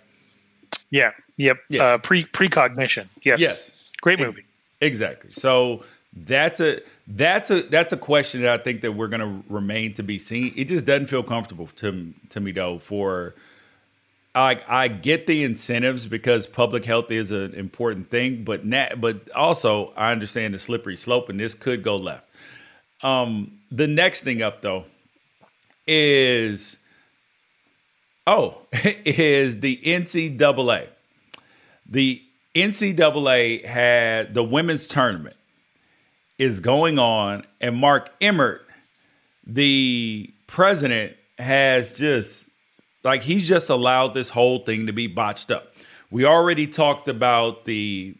Yeah. 0.91 1.11
Yep. 1.37 1.57
Yeah. 1.69 1.83
Uh, 1.83 1.97
pre 1.97 2.25
precognition. 2.25 3.09
Yes. 3.23 3.39
Yes. 3.41 3.91
Great 4.01 4.19
movie. 4.19 4.45
Exactly. 4.81 5.31
So 5.31 5.83
that's 6.13 6.59
a 6.59 6.81
that's 7.07 7.49
a 7.49 7.61
that's 7.63 7.93
a 7.93 7.97
question 7.97 8.41
that 8.41 8.59
I 8.59 8.63
think 8.63 8.81
that 8.81 8.93
we're 8.93 9.07
to 9.07 9.43
remain 9.49 9.93
to 9.93 10.03
be 10.03 10.19
seen. 10.19 10.53
It 10.55 10.67
just 10.67 10.85
doesn't 10.85 11.07
feel 11.07 11.23
comfortable 11.23 11.67
to 11.67 12.13
to 12.29 12.39
me 12.39 12.51
though. 12.51 12.77
For 12.77 13.33
I 14.33 14.59
I 14.67 14.87
get 14.87 15.27
the 15.27 15.43
incentives 15.43 16.07
because 16.07 16.47
public 16.47 16.85
health 16.85 17.11
is 17.11 17.31
an 17.31 17.53
important 17.53 18.09
thing, 18.09 18.43
but 18.43 18.65
na- 18.65 18.95
but 18.97 19.29
also 19.35 19.93
I 19.95 20.11
understand 20.11 20.53
the 20.53 20.59
slippery 20.59 20.95
slope, 20.95 21.29
and 21.29 21.39
this 21.39 21.53
could 21.53 21.83
go 21.83 21.97
left. 21.97 22.27
Um, 23.03 23.59
the 23.71 23.87
next 23.87 24.23
thing 24.23 24.41
up 24.41 24.61
though 24.61 24.85
is 25.87 26.77
oh 28.25 28.61
is 28.73 29.59
the 29.59 29.77
NCAA. 29.77 30.87
The 31.85 32.23
NCAA 32.55 33.65
had 33.65 34.33
the 34.33 34.43
women's 34.43 34.87
tournament 34.87 35.35
is 36.37 36.59
going 36.59 36.97
on, 36.97 37.45
and 37.59 37.75
Mark 37.75 38.11
Emmert, 38.21 38.65
the 39.45 40.33
president, 40.47 41.15
has 41.37 41.93
just 41.93 42.49
like 43.03 43.21
he's 43.21 43.47
just 43.47 43.69
allowed 43.69 44.13
this 44.13 44.29
whole 44.29 44.59
thing 44.59 44.87
to 44.87 44.93
be 44.93 45.07
botched 45.07 45.51
up. 45.51 45.73
We 46.09 46.25
already 46.25 46.67
talked 46.67 47.07
about 47.07 47.65
the 47.65 48.15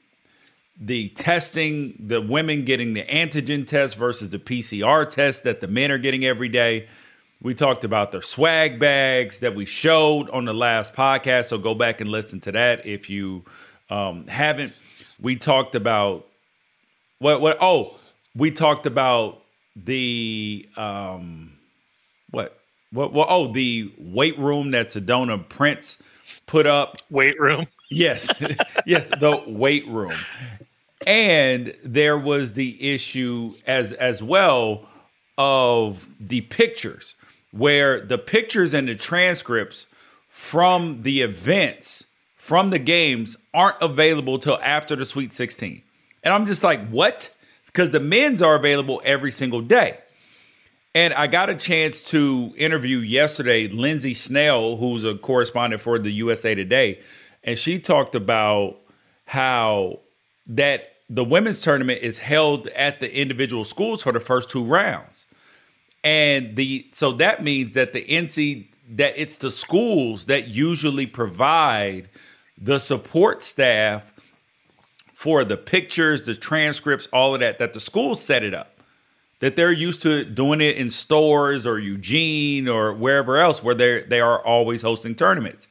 the 0.80 1.10
testing, 1.10 1.96
the 2.00 2.20
women 2.22 2.66
getting 2.66 2.94
the 2.94 3.04
antigen 3.04 3.68
test 3.68 3.98
versus 3.98 4.32
the 4.32 4.40
PCR 4.40 5.08
test 5.08 5.44
that 5.44 5.62
the 5.62 5.68
men 5.68 5.92
are 5.92 6.00
getting 6.00 6.26
every 6.26 6.50
day. 6.50 6.88
We 7.40 7.54
talked 7.54 7.84
about 7.84 8.12
their 8.12 8.24
swag 8.24 8.80
bags 8.80 9.40
that 9.40 9.54
we 9.54 9.66
showed 9.66 10.30
on 10.32 10.46
the 10.46 10.54
last 10.54 10.96
podcast. 10.96 11.46
So 11.46 11.60
go 11.60 11.76
back 11.76 12.02
and 12.02 12.10
listen 12.10 12.40
to 12.42 12.52
that 12.54 12.86
if 12.86 13.10
you 13.10 13.44
um, 13.92 14.28
haven't. 14.28 14.74
We 15.22 15.36
talked 15.36 15.76
about 15.76 16.28
what? 17.20 17.42
What? 17.42 17.58
Oh, 17.62 17.96
we 18.36 18.50
talked 18.50 18.88
about 18.88 19.44
the 19.76 20.68
um, 20.78 21.51
what? 22.92 23.12
Oh, 23.14 23.52
the 23.52 23.92
weight 23.98 24.38
room 24.38 24.72
that 24.72 24.88
Sedona 24.88 25.48
Prince 25.48 26.02
put 26.46 26.66
up. 26.66 26.98
Weight 27.10 27.40
room. 27.40 27.68
Yes, 27.90 28.28
yes, 28.86 29.10
the 29.10 29.44
weight 29.48 29.88
room. 29.88 30.12
And 31.08 31.76
there 31.84 32.18
was 32.18 32.54
the 32.54 32.94
issue 32.94 33.52
as 33.66 33.94
as 33.94 34.22
well 34.22 34.88
of 35.38 36.10
the 36.20 36.42
pictures, 36.42 37.16
where 37.52 38.02
the 38.02 38.18
pictures 38.18 38.74
and 38.74 38.88
the 38.88 38.96
transcripts 38.96 39.88
from 40.28 41.02
the 41.02 41.22
events 41.22 42.06
from 42.42 42.72
the 42.72 42.80
games 42.80 43.38
aren't 43.54 43.80
available 43.82 44.40
till 44.40 44.58
after 44.64 44.96
the 44.96 45.06
Sweet 45.06 45.32
16. 45.32 45.84
And 46.24 46.34
I'm 46.34 46.48
just 46.48 46.64
like, 46.64 46.86
what? 46.90 47.36
Because 47.68 47.92
the 47.92 48.00
men's 48.00 48.42
are 48.42 48.56
available 48.56 49.00
every 49.06 49.30
single 49.30 49.62
day. 49.62 50.00
And 50.94 51.14
I 51.14 51.28
got 51.28 51.50
a 51.50 51.56
chance 51.56 52.04
to 52.12 52.54
interview 52.58 52.98
yesterday 52.98 53.68
Lindsay 53.68 54.14
Schnell, 54.14 54.76
who's 54.76 55.06
a 55.06 55.16
correspondent 55.16 55.82
for 55.82 55.98
the 55.98 56.12
USA 56.12 56.54
Today, 56.54 57.00
and 57.44 57.58
she 57.58 57.80
talked 57.80 58.14
about 58.14 58.78
how 59.26 60.00
that 60.48 60.96
the 61.10 61.24
women's 61.24 61.62
tournament 61.62 62.02
is 62.02 62.20
held 62.20 62.68
at 62.68 63.00
the 63.00 63.14
individual 63.14 63.64
schools 63.64 64.04
for 64.04 64.12
the 64.12 64.20
first 64.20 64.50
two 64.50 64.64
rounds. 64.64 65.28
And 66.04 66.56
the 66.56 66.88
so 66.92 67.14
that 67.14 67.44
means 67.44 67.74
that 67.76 67.94
the 67.94 68.04
NC 68.04 68.66
that 68.90 69.14
it's 69.16 69.38
the 69.38 69.52
schools 69.52 70.26
that 70.26 70.50
usually 70.50 71.06
provide 71.06 72.10
the 72.58 72.80
support 72.80 73.44
staff 73.44 74.14
for 75.14 75.46
the 75.46 75.58
pictures, 75.58 76.24
the 76.24 76.36
transcripts, 76.36 77.08
all 77.14 77.34
of 77.34 77.40
that, 77.40 77.60
that 77.60 77.74
the 77.74 77.80
schools 77.80 78.22
set 78.22 78.44
it 78.44 78.54
up. 78.54 78.71
That 79.42 79.56
they're 79.56 79.72
used 79.72 80.02
to 80.04 80.24
doing 80.24 80.62
it 80.62 80.78
in 80.78 80.90
Storrs 80.90 81.68
or 81.68 81.78
Eugene 81.80 82.68
or 82.68 82.94
wherever 82.94 83.38
else 83.38 83.62
where 83.64 83.76
they 83.76 84.02
they 84.02 84.22
are 84.22 84.40
always 84.44 84.82
hosting 84.82 85.14
tournaments. 85.14 85.68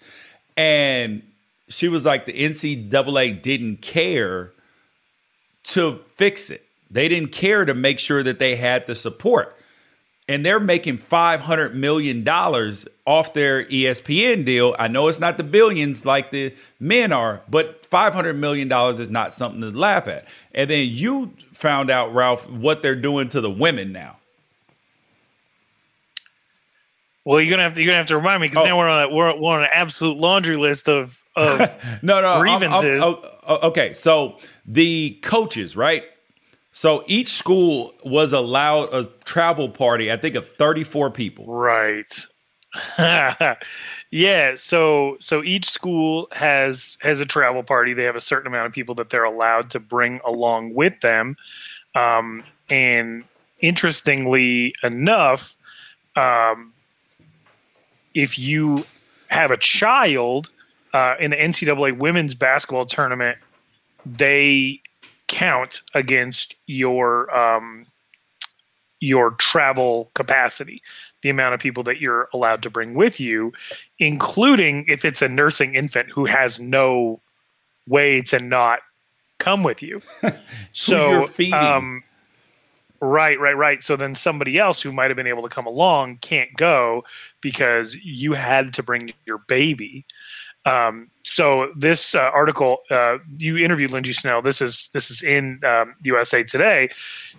And 0.56 1.22
she 1.68 1.88
was 1.88 2.04
like, 2.04 2.26
the 2.26 2.32
NCAA 2.32 3.40
didn't 3.40 3.80
care 3.80 4.52
to 5.64 5.96
fix 6.16 6.50
it. 6.50 6.64
They 6.90 7.08
didn't 7.08 7.32
care 7.32 7.64
to 7.64 7.74
make 7.74 7.98
sure 7.98 8.22
that 8.22 8.38
they 8.38 8.56
had 8.56 8.86
the 8.86 8.94
support. 8.94 9.56
And 10.30 10.46
they're 10.46 10.60
making 10.60 10.98
$500 10.98 11.74
million 11.74 12.26
off 12.28 13.32
their 13.34 13.64
ESPN 13.64 14.44
deal. 14.44 14.76
I 14.78 14.86
know 14.86 15.08
it's 15.08 15.18
not 15.18 15.38
the 15.38 15.42
billions 15.44 16.06
like 16.06 16.30
the 16.30 16.54
men 16.78 17.12
are, 17.12 17.42
but 17.50 17.82
$500 17.90 18.36
million 18.36 18.70
is 18.72 19.10
not 19.10 19.32
something 19.34 19.60
to 19.60 19.70
laugh 19.76 20.06
at. 20.06 20.26
And 20.54 20.70
then 20.70 20.86
you 20.88 21.32
found 21.52 21.90
out, 21.90 22.14
Ralph, 22.14 22.48
what 22.48 22.80
they're 22.80 22.94
doing 22.94 23.28
to 23.30 23.40
the 23.40 23.50
women 23.50 23.90
now. 23.92 24.18
Well, 27.24 27.40
you're 27.40 27.50
gonna 27.50 27.64
have 27.64 27.74
to 27.74 27.82
you're 27.82 27.88
gonna 27.88 27.98
have 27.98 28.06
to 28.06 28.16
remind 28.16 28.40
me 28.40 28.48
because 28.48 28.64
Oh. 28.64 28.66
now 28.68 28.78
we're 28.78 28.88
on 28.88 29.10
a, 29.10 29.14
we're, 29.14 29.38
we're 29.38 29.52
on 29.52 29.62
an 29.62 29.68
absolute 29.74 30.16
laundry 30.16 30.56
list 30.56 30.88
of 30.88 31.22
of 31.36 31.58
No, 32.02 32.20
no, 32.20 32.26
I'm- 32.28 32.34
I'm- 32.36 32.40
grievances. 32.40 33.02
oh, 33.02 33.20
oh, 33.46 33.68
okay, 33.68 33.92
so 33.92 34.38
the 34.64 35.18
coaches, 35.22 35.76
right? 35.76 36.04
So 36.72 37.02
each 37.06 37.28
school 37.28 37.94
was 38.04 38.32
allowed 38.32 38.92
a 38.92 39.04
travel 39.24 39.68
party, 39.68 40.12
I 40.12 40.16
think 40.16 40.36
of 40.36 40.48
34 40.48 41.10
people. 41.10 41.46
Right. 41.46 42.10
yeah. 44.10 44.54
So 44.54 45.16
so 45.18 45.42
each 45.42 45.68
school 45.68 46.28
has 46.32 46.96
has 47.00 47.18
a 47.18 47.26
travel 47.26 47.64
party. 47.64 47.94
They 47.94 48.04
have 48.04 48.14
a 48.14 48.20
certain 48.20 48.46
amount 48.46 48.66
of 48.66 48.72
people 48.72 48.94
that 48.96 49.10
they're 49.10 49.24
allowed 49.24 49.70
to 49.70 49.80
bring 49.80 50.20
along 50.24 50.74
with 50.74 51.00
them. 51.00 51.36
Um, 51.96 52.44
and 52.68 53.24
interestingly 53.58 54.72
enough, 54.84 55.56
um, 56.14 56.72
if 58.14 58.38
you 58.38 58.84
have 59.28 59.50
a 59.50 59.56
child 59.56 60.48
uh, 60.92 61.16
in 61.18 61.32
the 61.32 61.36
NCAA 61.36 61.98
women's 61.98 62.34
basketball 62.34 62.86
tournament, 62.86 63.38
they 64.06 64.80
count 65.30 65.80
against 65.94 66.56
your 66.66 67.34
um, 67.34 67.86
your 68.98 69.30
travel 69.32 70.10
capacity, 70.14 70.82
the 71.22 71.30
amount 71.30 71.54
of 71.54 71.60
people 71.60 71.82
that 71.84 72.00
you're 72.00 72.28
allowed 72.34 72.62
to 72.64 72.68
bring 72.68 72.94
with 72.94 73.18
you, 73.18 73.52
including 73.98 74.84
if 74.88 75.04
it's 75.04 75.22
a 75.22 75.28
nursing 75.28 75.74
infant 75.74 76.10
who 76.10 76.26
has 76.26 76.58
no 76.58 77.20
way 77.86 78.20
to 78.20 78.40
not 78.40 78.80
come 79.38 79.62
with 79.62 79.82
you. 79.82 80.02
so, 80.72 81.26
um, 81.54 82.02
right, 83.00 83.38
right, 83.38 83.56
right. 83.56 83.82
So 83.82 83.96
then 83.96 84.14
somebody 84.14 84.58
else 84.58 84.82
who 84.82 84.92
might 84.92 85.10
have 85.10 85.16
been 85.16 85.28
able 85.28 85.42
to 85.42 85.48
come 85.48 85.66
along 85.66 86.18
can't 86.18 86.52
go 86.56 87.04
because 87.40 87.94
you 87.94 88.32
had 88.32 88.74
to 88.74 88.82
bring 88.82 89.12
your 89.24 89.38
baby. 89.38 90.04
Um, 90.66 91.10
so 91.22 91.72
this 91.76 92.14
uh, 92.14 92.30
article, 92.34 92.78
uh, 92.90 93.18
you 93.38 93.56
interviewed 93.56 93.92
Lindsay 93.92 94.12
Schnell. 94.12 94.42
This 94.42 94.60
is 94.60 94.90
this 94.92 95.10
is 95.10 95.22
in 95.22 95.60
um, 95.64 95.94
USA 96.02 96.42
Today. 96.42 96.90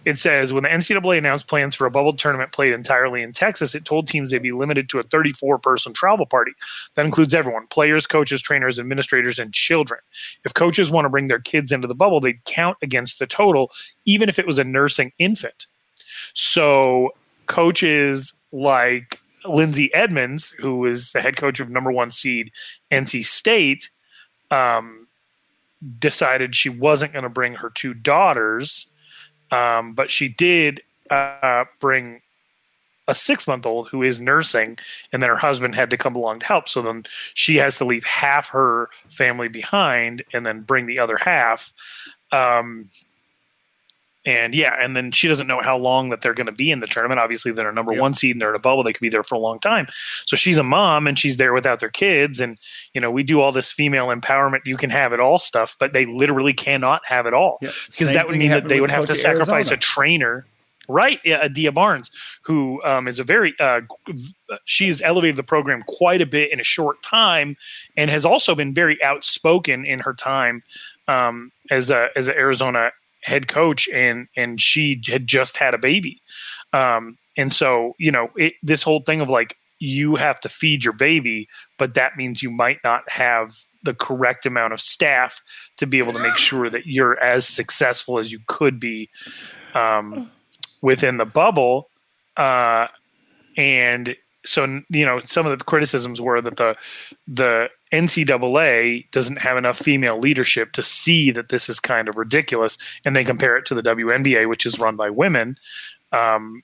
It 0.06 0.18
says 0.18 0.54
when 0.54 0.64
the 0.64 0.70
NCAA 0.70 1.20
announced 1.20 1.48
plans 1.48 1.76
for 1.76 1.86
a 1.86 1.92
bubble 1.92 2.14
tournament 2.14 2.52
played 2.52 2.74
entirely 2.74 3.22
in 3.22 3.32
Texas, 3.32 3.76
it 3.76 3.86
told 3.86 4.08
teams 4.08 4.32
they'd 4.32 4.42
be 4.42 4.52
limited 4.52 4.90
to 4.90 5.00
a 5.00 5.04
34 5.04 5.60
person 5.60 5.94
travel 5.94 6.26
party. 6.26 6.54
That 6.96 7.06
includes 7.06 7.36
everyone 7.36 7.68
players, 7.68 8.08
coaches, 8.08 8.42
trainers, 8.42 8.80
administrators, 8.80 9.38
and 9.38 9.54
children. 9.54 10.00
If 10.44 10.56
coaches 10.56 10.90
want 10.90 11.06
to 11.06 11.10
bring 11.10 11.28
their 11.28 11.40
kids 11.40 11.72
into 11.72 11.88
the 11.88 11.96
bubble, 11.96 12.20
they'd 12.20 12.44
count 12.46 12.78
against 12.82 13.20
the 13.20 13.28
total, 13.28 13.72
even 14.06 14.30
if 14.30 14.40
it 14.40 14.48
was 14.48 14.58
a 14.58 14.64
nursing 14.64 15.12
infant. 15.20 15.68
So 16.34 17.12
coaches 17.46 18.34
like 18.52 19.21
Lindsay 19.46 19.94
Edmonds, 19.94 20.52
who 20.52 20.78
was 20.78 21.12
the 21.12 21.22
head 21.22 21.36
coach 21.36 21.60
of 21.60 21.70
number 21.70 21.92
one 21.92 22.12
seed 22.12 22.52
NC 22.92 23.26
State, 23.26 23.90
um, 24.50 25.08
decided 26.00 26.56
she 26.56 26.70
wasn't 26.70 27.14
going 27.14 27.24
to 27.24 27.30
bring 27.30 27.56
her 27.56 27.70
two 27.70 27.94
daughters, 27.94 28.88
um, 29.52 29.94
but 29.94 30.10
she 30.10 30.28
did 30.28 30.82
uh, 31.10 31.66
bring 31.80 32.22
a 33.08 33.16
six 33.16 33.48
month 33.48 33.66
old 33.66 33.90
who 33.90 34.04
is 34.04 34.22
nursing, 34.22 34.78
and 35.12 35.22
then 35.22 35.30
her 35.30 35.36
husband 35.36 35.76
had 35.76 35.90
to 35.90 35.98
come 35.98 36.16
along 36.16 36.40
to 36.40 36.46
help. 36.46 36.70
So 36.70 36.82
then 36.82 37.04
she 37.34 37.56
has 37.58 37.78
to 37.78 37.86
leave 37.86 38.04
half 38.04 38.50
her 38.50 38.90
family 39.10 39.48
behind 39.48 40.24
and 40.34 40.46
then 40.46 40.62
bring 40.62 40.86
the 40.86 41.00
other 41.00 41.18
half. 41.18 41.74
Um, 42.32 42.90
and 44.24 44.54
yeah, 44.54 44.76
and 44.80 44.96
then 44.96 45.12
she 45.12 45.28
doesn't 45.28 45.48
know 45.48 45.62
how 45.62 45.76
long 45.76 46.10
that 46.10 46.22
they're 46.22 46.36
going 46.36 46.46
to 46.48 46.52
be 46.52 46.70
in 46.70 46.80
the 46.80 46.86
tournament. 46.86 47.20
Obviously, 47.20 47.52
they're 47.52 47.70
a 47.70 47.74
number 47.74 47.94
yep. 47.94 48.02
one 48.02 48.14
seed 48.14 48.36
and 48.36 48.42
they're 48.42 48.50
in 48.50 48.56
a 48.56 48.60
bubble. 48.60 48.84
They 48.84 48.94
could 48.94 49.02
be 49.02 49.10
there 49.10 49.24
for 49.24 49.34
a 49.34 49.40
long 49.40 49.60
time. 49.60 49.88
So 50.28 50.36
she's 50.36 50.58
a 50.58 50.64
mom 50.64 51.08
and 51.08 51.18
she's 51.18 51.38
there 51.38 51.54
without 51.54 51.80
their 51.80 51.90
kids. 51.90 52.40
And, 52.40 52.60
you 52.94 53.02
know, 53.02 53.10
we 53.10 53.24
do 53.24 53.42
all 53.42 53.52
this 53.52 53.72
female 53.72 54.08
empowerment, 54.08 54.60
you 54.66 54.78
can 54.78 54.92
have 54.92 55.12
it 55.12 55.20
all 55.20 55.40
stuff, 55.40 55.76
but 55.80 55.94
they 55.94 56.06
literally 56.06 56.54
cannot 56.54 57.02
have 57.06 57.26
it 57.26 57.34
all. 57.34 57.58
Because 57.62 58.14
that 58.14 58.28
would 58.28 58.38
mean 58.38 58.52
that 58.52 58.68
they 58.68 58.80
would 58.80 58.92
have 58.92 59.06
to 59.08 59.16
sacrifice 59.16 59.72
Arizona. 59.72 59.78
a 59.78 59.80
trainer. 59.80 60.46
Right, 60.90 61.22
yeah, 61.24 61.46
Adia 61.46 61.72
Barnes, 61.72 62.12
who 62.42 62.84
um, 62.84 63.08
is 63.08 63.18
a 63.18 63.24
very, 63.24 63.54
uh, 63.60 63.82
she's 64.66 65.02
elevated 65.02 65.38
the 65.38 65.44
program 65.44 65.84
quite 65.88 66.22
a 66.22 66.26
bit 66.26 66.52
in 66.52 66.60
a 66.60 66.64
short 66.64 67.02
time, 67.02 67.56
and 67.96 68.10
has 68.10 68.26
also 68.26 68.56
been 68.56 68.74
very 68.74 69.02
outspoken 69.02 69.86
in 69.86 70.00
her 70.00 70.14
time 70.14 70.64
um, 71.08 71.52
as 71.70 71.92
a 71.92 72.10
as 72.16 72.28
an 72.28 72.36
Arizona 72.36 72.92
head 73.24 73.48
coach 73.48 73.88
and 73.90 74.28
and 74.36 74.60
she 74.60 75.02
had 75.08 75.28
just 75.28 75.58
had 75.58 75.74
a 75.74 75.80
baby. 75.80 76.22
Um, 76.74 77.18
and 77.38 77.54
so 77.54 77.94
you 77.98 78.12
know 78.12 78.30
it, 78.36 78.54
this 78.64 78.84
whole 78.84 79.02
thing 79.02 79.22
of 79.22 79.30
like 79.30 79.58
you 79.80 80.16
have 80.16 80.40
to 80.40 80.48
feed 80.48 80.84
your 80.84 80.94
baby 80.94 81.48
but 81.80 81.96
that 81.96 82.16
means 82.16 82.44
you 82.44 82.52
might 82.52 82.78
not 82.84 83.10
have 83.10 83.52
the 83.84 83.94
correct 83.94 84.46
amount 84.46 84.74
of 84.74 84.80
staff 84.80 85.42
to 85.78 85.88
be 85.88 85.98
able 85.98 86.14
to 86.14 86.22
make 86.22 86.38
sure 86.38 86.70
that 86.70 86.86
you're 86.86 87.20
as 87.20 87.48
successful 87.48 88.20
as 88.20 88.32
you 88.32 88.40
could 88.48 88.80
be 88.80 89.10
um, 89.74 90.30
within 90.82 91.18
the 91.18 91.26
bubble. 91.26 91.90
Uh, 92.38 92.88
and 93.58 94.16
so 94.46 94.82
you 94.90 95.06
know 95.06 95.20
some 95.20 95.46
of 95.46 95.58
the 95.58 95.64
criticisms 95.64 96.20
were 96.20 96.42
that 96.42 96.56
the 96.56 96.76
the 97.28 97.70
NCAA 97.92 99.10
doesn't 99.12 99.40
have 99.40 99.58
enough 99.58 99.78
female 99.78 100.18
leadership 100.18 100.72
to 100.74 100.84
see 100.84 101.32
that 101.32 101.50
this 101.50 101.68
is 101.68 101.80
kind 101.80 102.08
of 102.08 102.18
ridiculous, 102.18 102.78
and 103.04 103.16
they 103.16 103.24
compare 103.24 103.58
it 103.58 103.66
to 103.66 103.76
the 103.76 103.84
WNBA, 103.84 104.48
which 104.48 104.66
is 104.66 104.80
run 104.80 104.96
by 104.96 105.10
women, 105.10 105.58
um, 106.12 106.64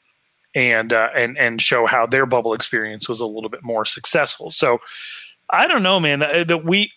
and 0.55 0.93
uh, 0.93 1.09
and 1.15 1.37
and 1.37 1.61
show 1.61 1.85
how 1.85 2.05
their 2.05 2.25
bubble 2.25 2.53
experience 2.53 3.09
was 3.09 3.19
a 3.19 3.25
little 3.25 3.49
bit 3.49 3.63
more 3.63 3.83
successful. 3.83 4.51
So 4.51 4.79
I 5.49 5.67
don't 5.67 5.83
know, 5.83 5.99
man. 5.99 6.19
That, 6.19 6.63
we, 6.63 6.91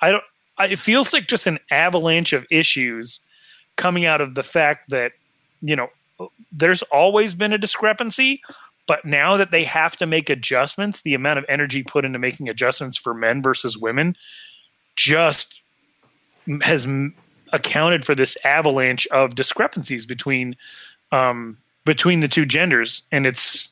I 0.00 0.12
don't. 0.12 0.24
It 0.58 0.78
feels 0.78 1.12
like 1.12 1.28
just 1.28 1.46
an 1.46 1.58
avalanche 1.70 2.32
of 2.32 2.46
issues 2.50 3.20
coming 3.76 4.04
out 4.04 4.20
of 4.20 4.34
the 4.34 4.42
fact 4.42 4.90
that 4.90 5.12
you 5.60 5.76
know 5.76 5.88
there's 6.50 6.82
always 6.84 7.34
been 7.34 7.52
a 7.52 7.58
discrepancy 7.58 8.40
but 8.86 9.04
now 9.04 9.36
that 9.36 9.50
they 9.50 9.64
have 9.64 9.96
to 9.96 10.06
make 10.06 10.30
adjustments, 10.30 11.02
the 11.02 11.14
amount 11.14 11.38
of 11.38 11.44
energy 11.48 11.82
put 11.82 12.04
into 12.04 12.18
making 12.18 12.48
adjustments 12.48 12.96
for 12.96 13.14
men 13.14 13.42
versus 13.42 13.76
women 13.76 14.16
just 14.94 15.60
has 16.62 16.86
accounted 17.52 18.04
for 18.04 18.14
this 18.14 18.36
avalanche 18.44 19.06
of 19.08 19.34
discrepancies 19.34 20.06
between 20.06 20.56
um, 21.12 21.56
between 21.84 22.20
the 22.20 22.28
two 22.28 22.44
genders, 22.44 23.02
and 23.12 23.26
it's 23.26 23.70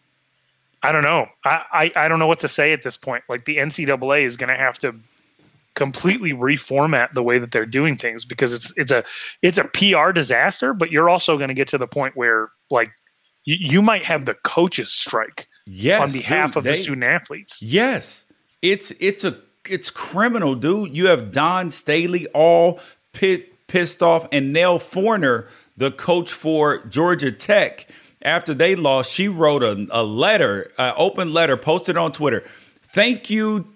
I 0.82 0.92
don't 0.92 1.02
know. 1.02 1.26
I, 1.44 1.62
I, 1.72 1.92
I 2.04 2.08
don't 2.08 2.18
know 2.18 2.26
what 2.26 2.40
to 2.40 2.48
say 2.48 2.72
at 2.72 2.82
this 2.82 2.96
point. 2.96 3.24
Like 3.28 3.46
the 3.46 3.56
NCAA 3.56 4.22
is 4.22 4.36
going 4.36 4.50
to 4.50 4.56
have 4.56 4.78
to 4.80 4.94
completely 5.74 6.32
reformat 6.32 7.14
the 7.14 7.22
way 7.22 7.38
that 7.38 7.52
they're 7.52 7.66
doing 7.66 7.96
things 7.96 8.24
because 8.24 8.52
it's 8.52 8.72
it's 8.76 8.92
a 8.92 9.04
it's 9.42 9.58
a 9.58 9.64
PR 9.64 10.12
disaster. 10.12 10.74
But 10.74 10.90
you're 10.90 11.08
also 11.08 11.36
going 11.36 11.48
to 11.48 11.54
get 11.54 11.68
to 11.68 11.78
the 11.78 11.86
point 11.86 12.16
where 12.16 12.48
like 12.70 12.90
you, 13.44 13.56
you 13.58 13.82
might 13.82 14.04
have 14.04 14.24
the 14.24 14.34
coaches 14.34 14.90
strike 14.90 15.48
yes, 15.66 16.00
on 16.00 16.12
behalf 16.12 16.50
dude, 16.50 16.56
of 16.58 16.64
they, 16.64 16.72
the 16.72 16.76
student 16.76 17.04
athletes. 17.04 17.62
Yes. 17.62 18.32
It's 18.62 18.90
it's 18.92 19.24
a 19.24 19.38
it's 19.68 19.90
criminal, 19.90 20.54
dude. 20.54 20.96
You 20.96 21.06
have 21.06 21.32
Dawn 21.32 21.70
Staley 21.70 22.26
all 22.34 22.80
pit, 23.12 23.66
pissed 23.66 24.02
off 24.02 24.26
and 24.32 24.52
Nell 24.52 24.78
Fortner, 24.78 25.48
the 25.76 25.90
coach 25.90 26.32
for 26.32 26.84
Georgia 26.86 27.32
Tech, 27.32 27.86
after 28.24 28.54
they 28.54 28.74
lost, 28.74 29.12
she 29.12 29.28
wrote 29.28 29.62
a, 29.62 29.86
a 29.90 30.02
letter, 30.02 30.72
an 30.78 30.94
open 30.96 31.32
letter, 31.32 31.56
posted 31.56 31.96
on 31.96 32.10
Twitter. 32.10 32.42
Thank 32.80 33.28
you 33.28 33.73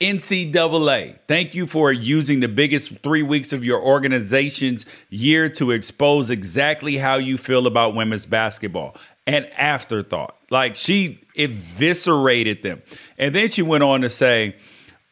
NCAA, 0.00 1.18
thank 1.26 1.56
you 1.56 1.66
for 1.66 1.90
using 1.92 2.38
the 2.38 2.48
biggest 2.48 2.98
three 3.00 3.24
weeks 3.24 3.52
of 3.52 3.64
your 3.64 3.82
organization's 3.82 4.86
year 5.10 5.48
to 5.50 5.72
expose 5.72 6.30
exactly 6.30 6.96
how 6.96 7.16
you 7.16 7.36
feel 7.36 7.66
about 7.66 7.96
women's 7.96 8.24
basketball. 8.24 8.96
An 9.26 9.46
afterthought. 9.56 10.36
Like 10.50 10.76
she 10.76 11.20
eviscerated 11.36 12.62
them. 12.62 12.80
And 13.18 13.34
then 13.34 13.48
she 13.48 13.62
went 13.62 13.82
on 13.82 14.02
to 14.02 14.08
say, 14.08 14.54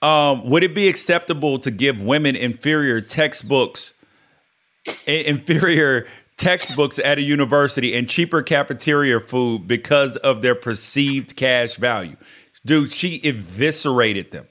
um, 0.02 0.48
would 0.48 0.62
it 0.62 0.74
be 0.74 0.86
acceptable 0.88 1.58
to 1.60 1.72
give 1.72 2.00
women 2.00 2.36
inferior 2.36 3.00
textbooks, 3.00 3.94
inferior 5.06 6.06
textbooks 6.36 7.00
at 7.00 7.18
a 7.18 7.22
university 7.22 7.96
and 7.96 8.08
cheaper 8.08 8.40
cafeteria 8.40 9.18
food 9.18 9.66
because 9.66 10.16
of 10.18 10.42
their 10.42 10.54
perceived 10.54 11.34
cash 11.34 11.74
value? 11.74 12.16
Dude, 12.64 12.92
she 12.92 13.20
eviscerated 13.24 14.30
them 14.30 14.46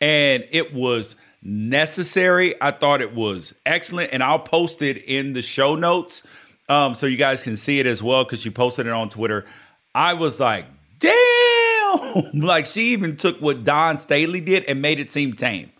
and 0.00 0.44
it 0.50 0.72
was 0.74 1.16
necessary. 1.42 2.54
I 2.60 2.70
thought 2.70 3.00
it 3.00 3.14
was 3.14 3.58
excellent, 3.66 4.12
and 4.12 4.22
I'll 4.22 4.38
post 4.38 4.82
it 4.82 4.98
in 5.04 5.32
the 5.32 5.42
show 5.42 5.74
notes 5.74 6.26
um, 6.68 6.94
so 6.94 7.06
you 7.06 7.16
guys 7.16 7.42
can 7.42 7.56
see 7.56 7.80
it 7.80 7.86
as 7.86 8.02
well 8.02 8.24
because 8.24 8.42
she 8.42 8.50
posted 8.50 8.86
it 8.86 8.92
on 8.92 9.08
Twitter. 9.08 9.46
I 9.94 10.14
was 10.14 10.38
like, 10.38 10.66
damn! 10.98 12.30
like 12.40 12.66
she 12.66 12.92
even 12.92 13.16
took 13.16 13.40
what 13.40 13.64
Dawn 13.64 13.96
Staley 13.96 14.40
did 14.40 14.64
and 14.66 14.82
made 14.82 15.00
it 15.00 15.10
seem 15.10 15.32
tame. 15.32 15.72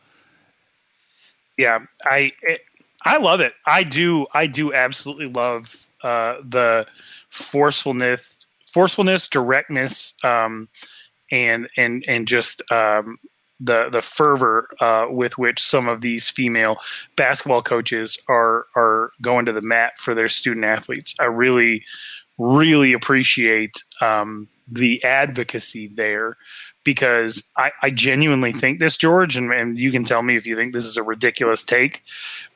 Yeah, 1.58 1.80
I 2.04 2.32
it, 2.42 2.62
I 3.04 3.18
love 3.18 3.40
it. 3.40 3.52
I 3.66 3.82
do. 3.82 4.26
I 4.32 4.46
do 4.46 4.72
absolutely 4.72 5.26
love 5.26 5.88
uh, 6.02 6.36
the 6.42 6.86
forcefulness, 7.28 8.38
forcefulness, 8.72 9.28
directness, 9.28 10.14
um, 10.24 10.68
and 11.30 11.68
and 11.76 12.04
and 12.08 12.26
just 12.26 12.62
um, 12.72 13.18
the 13.60 13.88
the 13.90 14.02
fervor 14.02 14.68
uh, 14.80 15.06
with 15.10 15.36
which 15.38 15.60
some 15.60 15.88
of 15.88 16.00
these 16.00 16.28
female 16.28 16.78
basketball 17.16 17.62
coaches 17.62 18.18
are 18.28 18.66
are 18.76 19.10
going 19.20 19.44
to 19.46 19.52
the 19.52 19.62
mat 19.62 19.98
for 19.98 20.14
their 20.14 20.28
student 20.28 20.64
athletes. 20.64 21.14
I 21.18 21.24
really, 21.24 21.84
really 22.38 22.92
appreciate 22.92 23.82
um, 24.00 24.48
the 24.70 25.02
advocacy 25.02 25.88
there 25.88 26.36
because 26.84 27.42
I, 27.56 27.72
I 27.82 27.90
genuinely 27.90 28.52
think 28.52 28.78
this, 28.78 28.96
George, 28.96 29.36
and, 29.36 29.52
and 29.52 29.78
you 29.78 29.90
can 29.90 30.04
tell 30.04 30.22
me 30.22 30.36
if 30.36 30.46
you 30.46 30.56
think 30.56 30.72
this 30.72 30.86
is 30.86 30.96
a 30.96 31.02
ridiculous 31.02 31.62
take, 31.62 32.02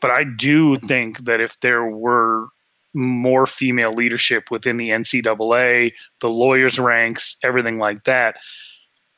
but 0.00 0.10
I 0.10 0.24
do 0.24 0.76
think 0.76 1.24
that 1.24 1.40
if 1.40 1.60
there 1.60 1.84
were 1.84 2.46
more 2.94 3.46
female 3.46 3.92
leadership 3.92 4.50
within 4.50 4.76
the 4.76 4.90
NCAA, 4.90 5.92
the 6.20 6.30
lawyers' 6.30 6.78
ranks, 6.78 7.36
everything 7.42 7.78
like 7.78 8.04
that, 8.04 8.36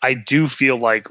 I 0.02 0.14
do 0.14 0.46
feel 0.46 0.78
like 0.78 1.08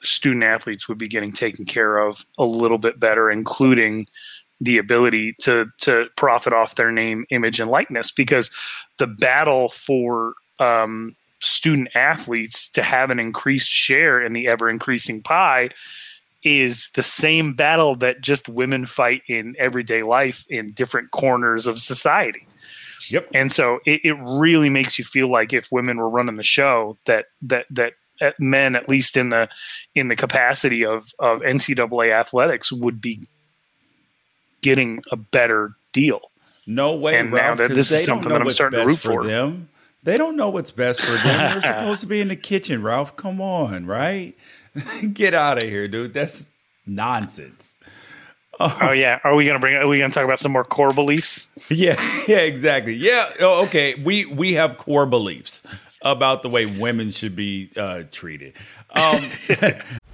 student 0.00 0.44
athletes 0.44 0.88
would 0.88 0.98
be 0.98 1.08
getting 1.08 1.32
taken 1.32 1.64
care 1.64 1.98
of 1.98 2.24
a 2.38 2.44
little 2.44 2.78
bit 2.78 3.00
better, 3.00 3.30
including 3.30 4.06
the 4.60 4.78
ability 4.78 5.34
to 5.40 5.66
to 5.78 6.06
profit 6.16 6.52
off 6.52 6.74
their 6.74 6.90
name, 6.90 7.24
image, 7.30 7.60
and 7.60 7.70
likeness. 7.70 8.10
Because 8.10 8.50
the 8.98 9.06
battle 9.06 9.68
for 9.68 10.34
um, 10.60 11.14
student 11.40 11.88
athletes 11.94 12.68
to 12.70 12.82
have 12.82 13.10
an 13.10 13.20
increased 13.20 13.70
share 13.70 14.20
in 14.20 14.32
the 14.32 14.48
ever 14.48 14.68
increasing 14.68 15.22
pie 15.22 15.70
is 16.44 16.90
the 16.94 17.02
same 17.02 17.52
battle 17.52 17.94
that 17.96 18.20
just 18.20 18.48
women 18.48 18.86
fight 18.86 19.22
in 19.28 19.56
everyday 19.58 20.02
life 20.02 20.46
in 20.48 20.72
different 20.72 21.10
corners 21.10 21.66
of 21.66 21.78
society. 21.78 22.46
Yep. 23.10 23.28
And 23.34 23.50
so 23.50 23.80
it, 23.86 24.00
it 24.04 24.16
really 24.20 24.68
makes 24.68 24.98
you 24.98 25.04
feel 25.04 25.28
like 25.28 25.52
if 25.52 25.72
women 25.72 25.96
were 25.96 26.10
running 26.10 26.36
the 26.36 26.42
show, 26.42 26.98
that 27.06 27.26
that 27.42 27.66
that 27.70 27.94
men, 28.38 28.76
at 28.76 28.88
least 28.88 29.16
in 29.16 29.30
the 29.30 29.48
in 29.94 30.08
the 30.08 30.16
capacity 30.16 30.84
of 30.84 31.04
of 31.18 31.40
NCAA 31.40 32.12
athletics, 32.12 32.72
would 32.72 33.00
be 33.00 33.20
getting 34.62 35.02
a 35.10 35.16
better 35.16 35.72
deal. 35.92 36.20
No 36.66 36.94
way, 36.96 37.18
and 37.18 37.32
Ralph, 37.32 37.58
now 37.58 37.66
that 37.66 37.74
this 37.74 37.88
they 37.88 38.00
is 38.00 38.06
don't 38.06 38.16
something 38.16 38.28
know 38.28 38.34
that 38.34 38.40
I'm 38.40 38.44
what's 38.44 38.56
starting 38.56 38.80
to 38.80 38.86
best 38.86 39.04
root 39.04 39.12
for 39.12 39.22
for. 39.22 39.28
them. 39.28 39.68
They 40.02 40.16
don't 40.16 40.36
know 40.36 40.50
what's 40.50 40.70
best 40.70 41.00
for 41.00 41.16
them. 41.26 41.60
They're 41.60 41.60
supposed 41.78 42.02
to 42.02 42.06
be 42.06 42.20
in 42.20 42.28
the 42.28 42.36
kitchen, 42.36 42.82
Ralph. 42.82 43.16
Come 43.16 43.40
on, 43.40 43.86
right? 43.86 44.34
Get 45.12 45.34
out 45.34 45.62
of 45.62 45.68
here, 45.68 45.88
dude. 45.88 46.14
That's 46.14 46.48
nonsense. 46.86 47.74
Oh 48.60 48.92
yeah, 48.92 49.18
are 49.24 49.34
we 49.34 49.46
gonna 49.46 49.58
bring? 49.58 49.76
Are 49.76 49.88
we 49.88 49.98
gonna 49.98 50.12
talk 50.12 50.24
about 50.24 50.40
some 50.40 50.52
more 50.52 50.64
core 50.64 50.92
beliefs? 50.92 51.46
Yeah, 51.70 51.96
yeah, 52.26 52.38
exactly. 52.38 52.94
Yeah, 52.94 53.24
oh, 53.40 53.64
okay. 53.64 53.94
We 53.94 54.26
we 54.26 54.54
have 54.54 54.78
core 54.78 55.06
beliefs 55.06 55.62
about 56.02 56.42
the 56.42 56.48
way 56.48 56.66
women 56.66 57.10
should 57.10 57.36
be 57.36 57.70
uh, 57.76 58.04
treated. 58.10 58.54
Um, 58.90 59.30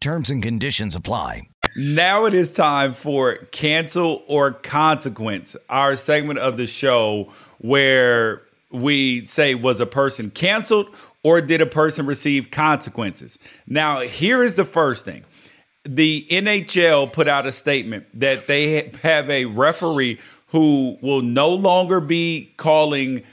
Terms 0.00 0.30
and 0.30 0.42
conditions 0.42 0.94
apply. 0.94 1.48
Now 1.76 2.26
it 2.26 2.34
is 2.34 2.54
time 2.54 2.92
for 2.92 3.36
cancel 3.50 4.22
or 4.28 4.52
consequence, 4.52 5.56
our 5.68 5.96
segment 5.96 6.38
of 6.38 6.56
the 6.56 6.66
show 6.66 7.32
where 7.58 8.42
we 8.70 9.24
say 9.24 9.54
was 9.56 9.80
a 9.80 9.86
person 9.86 10.30
canceled 10.30 10.94
or 11.24 11.40
did 11.40 11.60
a 11.60 11.66
person 11.66 12.06
receive 12.06 12.50
consequences. 12.50 13.38
Now, 13.66 14.00
here 14.00 14.42
is 14.44 14.54
the 14.54 14.64
first 14.64 15.04
thing. 15.04 15.24
The 15.84 16.24
NHL 16.30 17.12
put 17.12 17.26
out 17.26 17.46
a 17.46 17.52
statement 17.52 18.06
that 18.14 18.46
they 18.46 18.90
have 19.02 19.28
a 19.28 19.46
referee 19.46 20.20
who 20.48 20.96
will 21.02 21.22
no 21.22 21.50
longer 21.50 22.00
be 22.00 22.52
calling 22.56 23.24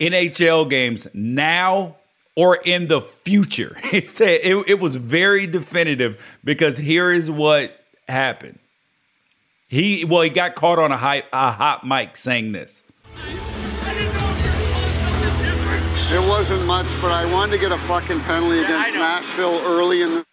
NHL 0.00 0.70
games 0.70 1.06
now 1.14 1.96
or 2.36 2.58
in 2.64 2.88
the 2.88 3.00
future. 3.00 3.76
He 3.90 4.00
said 4.02 4.40
it, 4.42 4.64
it 4.68 4.80
was 4.80 4.96
very 4.96 5.46
definitive 5.46 6.38
because 6.44 6.78
here 6.78 7.10
is 7.10 7.30
what 7.30 7.78
happened. 8.08 8.58
He 9.68 10.04
well, 10.04 10.22
he 10.22 10.30
got 10.30 10.54
caught 10.54 10.78
on 10.78 10.92
a 10.92 10.96
high, 10.96 11.22
a 11.32 11.50
hot 11.50 11.86
mic 11.86 12.16
saying 12.16 12.52
this. 12.52 12.82
It 16.12 16.28
wasn't 16.28 16.66
much, 16.66 16.86
but 17.00 17.10
I 17.10 17.24
wanted 17.32 17.52
to 17.52 17.58
get 17.58 17.72
a 17.72 17.78
fucking 17.78 18.20
penalty 18.20 18.58
against 18.58 18.94
Nashville 18.94 19.62
early 19.64 20.02
in 20.02 20.10
the. 20.10 20.26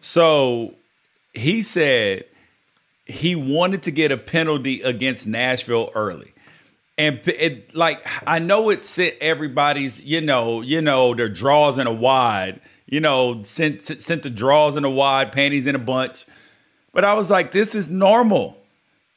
So 0.00 0.74
he 1.34 1.60
said 1.60 2.24
he 3.04 3.36
wanted 3.36 3.82
to 3.82 3.90
get 3.90 4.12
a 4.12 4.16
penalty 4.16 4.80
against 4.80 5.26
Nashville 5.26 5.90
early. 5.94 6.32
And 6.98 7.20
it 7.26 7.74
like 7.74 8.04
I 8.26 8.38
know 8.38 8.70
it 8.70 8.84
sent 8.84 9.14
everybody's, 9.20 10.04
you 10.04 10.20
know, 10.20 10.60
you 10.60 10.82
know, 10.82 11.14
their 11.14 11.28
draws 11.28 11.78
in 11.78 11.86
a 11.86 11.92
wide, 11.92 12.60
you 12.86 13.00
know, 13.00 13.42
sent 13.42 13.80
sent 13.80 14.22
the 14.22 14.30
draws 14.30 14.76
in 14.76 14.84
a 14.84 14.90
wide, 14.90 15.32
panties 15.32 15.66
in 15.66 15.74
a 15.74 15.80
bunch. 15.80 16.26
But 16.92 17.04
I 17.04 17.14
was 17.14 17.30
like, 17.30 17.52
this 17.52 17.74
is 17.74 17.90
normal. 17.90 18.58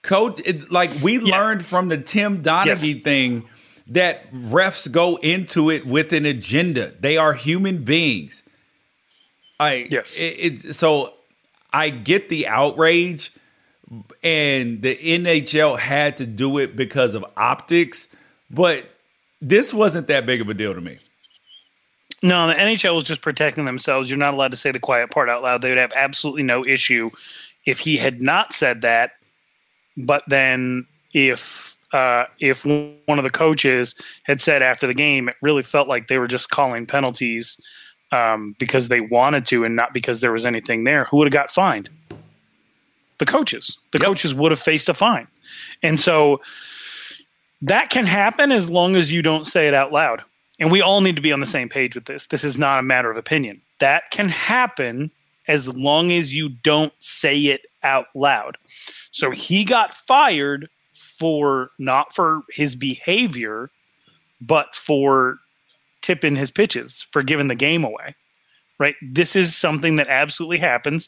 Coach, 0.02 0.40
it, 0.46 0.72
like 0.72 0.92
we 1.04 1.20
yeah. 1.20 1.38
learned 1.38 1.66
from 1.66 1.90
the 1.90 1.98
Tim 1.98 2.42
Donaghy 2.42 2.94
yes. 2.94 3.04
thing 3.04 3.44
that 3.88 4.32
refs 4.32 4.92
go 4.92 5.18
into 5.18 5.70
it 5.70 5.86
with 5.86 6.14
an 6.14 6.26
agenda. 6.26 6.94
They 7.00 7.18
are 7.18 7.34
human 7.34 7.84
beings. 7.84 8.44
I 9.60 9.88
yes. 9.90 10.18
It, 10.18 10.36
it's 10.40 10.78
so 10.78 11.14
I 11.74 11.90
get 11.90 12.30
the 12.30 12.48
outrage, 12.48 13.32
and 14.24 14.82
the 14.82 14.96
NHL 14.96 15.78
had 15.80 16.18
to 16.18 16.26
do 16.26 16.58
it 16.58 16.76
because 16.76 17.14
of 17.14 17.26
optics, 17.38 18.16
but 18.50 18.90
this 19.42 19.74
wasn't 19.74 20.08
that 20.08 20.26
big 20.26 20.42
of 20.42 20.50
a 20.50 20.54
deal 20.54 20.74
to 20.74 20.82
me. 20.82 20.98
No, 22.24 22.48
the 22.48 22.56
NHL 22.56 22.96
was 22.96 23.04
just 23.04 23.22
protecting 23.22 23.66
themselves. 23.66 24.10
You're 24.10 24.18
not 24.18 24.34
allowed 24.34 24.52
to 24.52 24.58
say 24.58 24.72
the 24.72 24.80
quiet 24.80 25.12
part 25.12 25.30
out 25.30 25.44
loud. 25.44 25.62
They 25.62 25.70
would 25.70 25.78
have 25.78 25.94
absolutely 25.96 26.44
no 26.44 26.66
issue 26.66 27.12
if 27.66 27.80
he 27.80 27.98
had 27.98 28.22
not 28.22 28.54
said 28.54 28.82
that. 28.82 29.12
But 29.98 30.24
then 30.28 30.88
if 31.14 31.78
uh, 31.94 32.26
if 32.40 32.66
one 32.66 33.20
of 33.20 33.24
the 33.24 33.30
coaches 33.30 33.96
had 34.24 34.42
said 34.42 34.62
after 34.62 34.88
the 34.88 34.94
game, 34.94 35.30
it 35.30 35.36
really 35.42 35.62
felt 35.62 35.88
like 35.88 36.08
they 36.08 36.18
were 36.18 36.28
just 36.28 36.50
calling 36.50 36.86
penalties 36.86 37.62
um, 38.12 38.56
because 38.60 38.88
they 38.88 39.02
wanted 39.02 39.46
to 39.46 39.64
and 39.64 39.76
not 39.76 39.94
because 39.94 40.20
there 40.20 40.32
was 40.32 40.46
anything 40.46 40.84
there, 40.84 41.06
who 41.06 41.18
would 41.18 41.28
have 41.28 41.34
got 41.34 41.50
fined? 41.50 41.90
The 43.20 43.26
coaches. 43.26 43.80
The 43.92 44.00
yep. 44.00 44.08
coaches 44.08 44.34
would 44.34 44.52
have 44.52 44.60
faced 44.60 44.90
a 44.90 44.94
fine. 44.94 45.28
And 45.84 46.00
so 46.00 46.42
that 47.62 47.90
can 47.90 48.06
happen 48.06 48.52
as 48.52 48.70
long 48.70 48.96
as 48.96 49.12
you 49.12 49.22
don't 49.22 49.48
say 49.48 49.68
it 49.68 49.74
out 49.74 49.92
loud. 49.92 50.24
and 50.60 50.72
we 50.72 50.82
all 50.82 51.02
need 51.02 51.16
to 51.16 51.22
be 51.22 51.34
on 51.34 51.40
the 51.40 51.46
same 51.46 51.70
page 51.70 51.96
with 51.96 52.06
this. 52.06 52.28
This 52.28 52.44
is 52.44 52.58
not 52.58 52.80
a 52.80 52.84
matter 52.84 53.12
of 53.12 53.18
opinion. 53.18 53.62
That 53.80 54.10
can 54.12 54.30
happen 54.30 55.12
as 55.48 55.74
long 55.76 56.12
as 56.12 56.34
you 56.34 56.50
don't 56.50 56.94
say 57.00 57.38
it 57.38 57.66
out 57.84 58.08
loud. 58.16 58.58
So 59.12 59.32
he 59.32 59.64
got 59.64 59.94
fired 59.94 60.70
for 60.94 61.70
not 61.78 62.14
for 62.14 62.42
his 62.52 62.76
behavior, 62.76 63.70
but 64.42 64.74
for 64.74 65.38
tipping 66.02 66.36
his 66.36 66.52
pitches, 66.52 67.06
for 67.12 67.22
giving 67.22 67.48
the 67.48 67.56
game 67.56 67.84
away. 67.84 68.16
Right? 68.78 68.96
This 69.02 69.36
is 69.36 69.56
something 69.56 69.96
that 69.98 70.08
absolutely 70.08 70.58
happens 70.58 71.08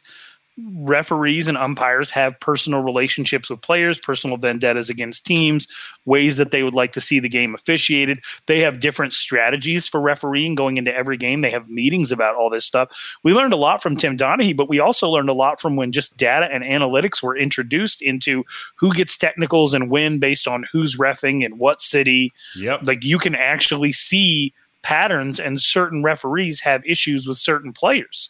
referees 0.57 1.47
and 1.47 1.57
umpires 1.57 2.09
have 2.09 2.39
personal 2.39 2.81
relationships 2.81 3.49
with 3.49 3.61
players, 3.61 3.99
personal 3.99 4.37
vendettas 4.37 4.89
against 4.89 5.25
teams, 5.25 5.67
ways 6.05 6.37
that 6.37 6.51
they 6.51 6.63
would 6.63 6.73
like 6.73 6.91
to 6.93 7.01
see 7.01 7.19
the 7.19 7.29
game 7.29 7.53
officiated. 7.53 8.19
They 8.47 8.59
have 8.61 8.79
different 8.79 9.13
strategies 9.13 9.87
for 9.87 10.01
refereeing 10.01 10.55
going 10.55 10.77
into 10.77 10.95
every 10.95 11.17
game. 11.17 11.41
They 11.41 11.51
have 11.51 11.69
meetings 11.69 12.11
about 12.11 12.35
all 12.35 12.49
this 12.49 12.65
stuff. 12.65 12.89
We 13.23 13.33
learned 13.33 13.53
a 13.53 13.57
lot 13.57 13.83
from 13.83 13.95
Tim 13.95 14.17
Donaghy, 14.17 14.55
but 14.55 14.69
we 14.69 14.79
also 14.79 15.09
learned 15.09 15.29
a 15.29 15.33
lot 15.33 15.61
from 15.61 15.75
when 15.75 15.91
just 15.91 16.17
data 16.17 16.51
and 16.51 16.63
analytics 16.63 17.21
were 17.21 17.37
introduced 17.37 18.01
into 18.01 18.43
who 18.75 18.93
gets 18.93 19.17
technicals 19.17 19.73
and 19.73 19.91
when 19.91 20.17
based 20.17 20.47
on 20.47 20.65
who's 20.71 20.97
refing 20.97 21.43
in 21.43 21.57
what 21.57 21.81
city. 21.81 22.31
Yep. 22.55 22.81
Like 22.85 23.03
you 23.03 23.19
can 23.19 23.35
actually 23.35 23.91
see 23.91 24.53
patterns 24.81 25.39
and 25.39 25.61
certain 25.61 26.01
referees 26.01 26.61
have 26.61 26.81
issues 26.85 27.27
with 27.27 27.37
certain 27.37 27.73
players. 27.73 28.29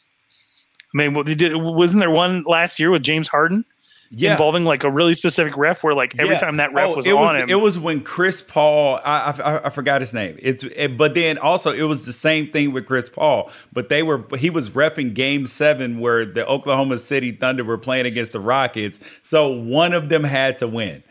I 0.95 0.97
mean, 1.07 1.13
wasn't 1.13 2.01
there 2.01 2.09
one 2.11 2.43
last 2.43 2.79
year 2.79 2.89
with 2.91 3.03
James 3.03 3.27
Harden? 3.27 3.65
Yeah. 4.09 4.31
Involving 4.31 4.63
like 4.63 4.85
a 4.85 4.89
really 4.89 5.13
specific 5.15 5.57
ref 5.57 5.83
where 5.83 5.93
like 5.93 6.17
every 6.17 6.35
Yeah. 6.35 6.39
time 6.39 6.57
that 6.57 6.73
ref 6.73 6.87
Oh, 6.87 6.95
was 6.95 7.05
it 7.05 7.11
on 7.11 7.19
was, 7.19 7.37
him. 7.39 7.49
It 7.49 7.59
was 7.59 7.77
when 7.77 7.99
Chris 7.99 8.41
Paul. 8.41 9.01
I, 9.03 9.33
I 9.43 9.65
I 9.65 9.69
forgot 9.69 9.99
his 9.99 10.13
name. 10.13 10.37
It's 10.41 10.63
it, 10.63 10.95
but 10.95 11.13
then 11.13 11.37
also 11.37 11.73
it 11.73 11.81
was 11.83 12.05
the 12.05 12.13
same 12.13 12.47
thing 12.47 12.71
with 12.71 12.85
Chris 12.85 13.09
Paul. 13.09 13.51
But 13.73 13.89
they 13.89 14.03
were 14.03 14.23
he 14.37 14.49
was 14.49 14.69
refing 14.69 15.13
Game 15.13 15.45
Seven 15.45 15.99
where 15.99 16.25
the 16.25 16.47
Oklahoma 16.47 16.99
City 16.99 17.33
Thunder 17.33 17.65
were 17.65 17.77
playing 17.77 18.05
against 18.05 18.31
the 18.31 18.39
Rockets. 18.39 19.19
So 19.23 19.51
one 19.51 19.91
of 19.91 20.07
them 20.07 20.23
had 20.23 20.57
to 20.59 20.69
win. 20.69 21.03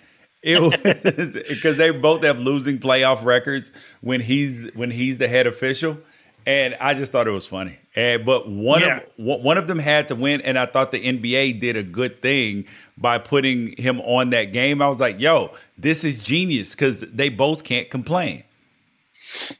It 0.43 0.59
was 0.63 1.37
because 1.51 1.77
they 1.77 1.91
both 1.91 2.25
have 2.25 2.39
losing 2.41 2.79
playoff 2.79 3.27
records 3.27 3.73
when 4.01 4.23
he's 4.23 4.71
when 4.75 4.91
he's 4.91 5.19
the 5.19 5.29
head 5.29 5.47
official. 5.47 5.99
And 6.47 6.77
I 6.81 6.95
just 6.95 7.11
thought 7.11 7.27
it 7.27 7.33
was 7.33 7.47
funny. 7.47 7.77
And 7.97 8.25
but 8.25 8.49
one 8.49 8.81
Yeah. 8.83 8.99
of 8.99 9.11
one 9.17 9.43
one 9.43 9.59
of 9.59 9.67
them 9.67 9.81
had 9.81 10.09
to 10.09 10.15
win, 10.15 10.41
and 10.43 10.57
I 10.59 10.67
thought 10.67 10.93
the 10.93 11.05
NBA 11.05 11.59
did 11.59 11.77
a 11.77 11.83
good 11.83 12.23
thing 12.23 12.67
by 12.97 13.19
putting 13.19 13.77
him 13.77 14.01
on 14.03 14.31
that 14.31 14.53
game. 14.53 14.81
I 14.81 14.87
was 14.89 15.01
like, 15.01 15.19
"Yo, 15.21 15.53
this 15.77 16.05
is 16.05 16.23
genius," 16.23 16.75
because 16.75 17.01
they 17.01 17.29
both 17.29 17.65
can't 17.65 17.91
complain. 17.91 18.45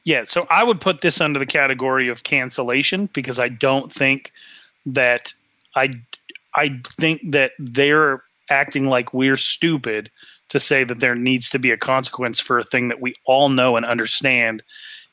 Yeah, 0.05 0.23
so 0.23 0.47
I 0.49 0.63
would 0.63 0.79
put 0.79 1.01
this 1.01 1.19
under 1.19 1.39
the 1.39 1.45
category 1.45 2.07
of 2.07 2.23
cancellation 2.23 3.07
because 3.13 3.37
I 3.37 3.49
don't 3.49 3.91
think 3.91 4.31
that 4.85 5.33
I 5.75 5.91
I 6.55 6.79
think 6.99 7.21
that 7.31 7.51
they're 7.59 8.23
acting 8.49 8.87
like 8.87 9.13
we're 9.13 9.35
stupid 9.35 10.09
to 10.49 10.59
say 10.59 10.85
that 10.85 11.01
there 11.01 11.15
needs 11.15 11.49
to 11.49 11.59
be 11.59 11.71
a 11.71 11.77
consequence 11.77 12.39
for 12.39 12.57
a 12.57 12.63
thing 12.63 12.87
that 12.87 13.01
we 13.01 13.13
all 13.25 13.49
know 13.49 13.75
and 13.75 13.85
understand 13.85 14.63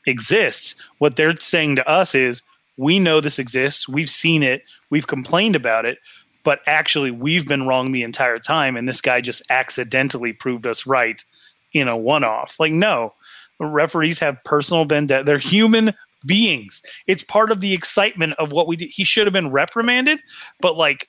exists. 0.06 0.74
What 0.98 1.16
they're 1.16 1.36
saying 1.36 1.76
to 1.76 1.88
us 1.88 2.14
is 2.14 2.42
we 2.76 2.98
know 2.98 3.20
this 3.20 3.38
exists, 3.38 3.88
we've 3.88 4.10
seen 4.10 4.42
it, 4.42 4.62
we've 4.90 5.06
complained 5.06 5.56
about 5.56 5.84
it, 5.84 5.98
but 6.42 6.60
actually 6.66 7.10
we've 7.10 7.46
been 7.46 7.66
wrong 7.66 7.92
the 7.92 8.02
entire 8.02 8.38
time 8.38 8.76
and 8.76 8.88
this 8.88 9.00
guy 9.00 9.20
just 9.20 9.42
accidentally 9.50 10.32
proved 10.32 10.66
us 10.66 10.86
right 10.86 11.24
in 11.72 11.88
a 11.88 11.96
one-off. 11.96 12.58
Like 12.58 12.72
no, 12.72 13.14
referees 13.60 14.18
have 14.18 14.42
personal 14.44 14.84
vendetta. 14.84 15.24
They're 15.24 15.38
human 15.38 15.94
beings. 16.26 16.82
It's 17.06 17.22
part 17.22 17.50
of 17.50 17.60
the 17.60 17.72
excitement 17.72 18.34
of 18.38 18.52
what 18.52 18.66
we 18.66 18.76
did. 18.76 18.90
He 18.90 19.04
should 19.04 19.26
have 19.26 19.32
been 19.32 19.50
reprimanded, 19.50 20.20
but 20.60 20.76
like 20.76 21.08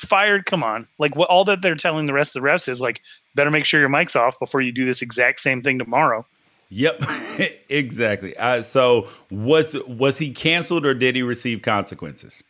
fired. 0.00 0.46
Come 0.46 0.62
on, 0.62 0.86
like 0.98 1.16
what 1.16 1.28
all 1.28 1.44
that 1.44 1.62
they're 1.62 1.74
telling 1.74 2.06
the 2.06 2.12
rest 2.12 2.36
of 2.36 2.42
the 2.42 2.48
refs 2.48 2.68
is 2.68 2.80
like, 2.80 3.00
better 3.34 3.50
make 3.50 3.64
sure 3.64 3.80
your 3.80 3.88
mic's 3.88 4.16
off 4.16 4.38
before 4.38 4.60
you 4.60 4.72
do 4.72 4.84
this 4.84 5.02
exact 5.02 5.40
same 5.40 5.62
thing 5.62 5.78
tomorrow. 5.78 6.24
Yep, 6.70 7.02
exactly. 7.70 8.36
Uh, 8.36 8.62
so 8.62 9.08
was 9.30 9.76
was 9.86 10.18
he 10.18 10.32
canceled 10.32 10.84
or 10.86 10.94
did 10.94 11.14
he 11.16 11.22
receive 11.22 11.62
consequences? 11.62 12.42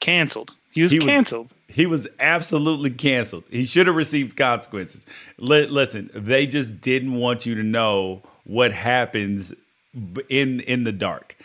Canceled. 0.00 0.54
He 0.72 0.82
was 0.82 0.90
He 0.90 0.98
was- 0.98 1.06
canceled. 1.06 1.52
He 1.68 1.86
was 1.86 2.08
absolutely 2.20 2.90
canceled. 2.90 3.44
He 3.50 3.64
should 3.64 3.86
have 3.86 3.96
received 3.96 4.36
consequences. 4.36 5.06
Li- 5.38 5.66
listen, 5.66 6.10
they 6.14 6.46
just 6.46 6.80
didn't 6.80 7.14
want 7.14 7.46
you 7.46 7.54
to 7.54 7.62
know 7.62 8.22
what 8.44 8.72
happens 8.72 9.54
in 10.28 10.60
in 10.60 10.84
the 10.84 10.92
dark. 10.92 11.36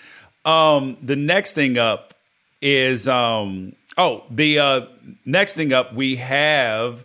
Um, 0.46 0.98
the 1.02 1.16
next 1.18 1.54
thing 1.54 1.78
up 1.78 2.14
is 2.62 3.08
um, 3.08 3.74
oh 3.98 4.24
the 4.30 4.60
uh, 4.60 4.82
next 5.26 5.56
thing 5.56 5.74
up 5.74 5.94
we 5.94 6.16
have 6.18 7.04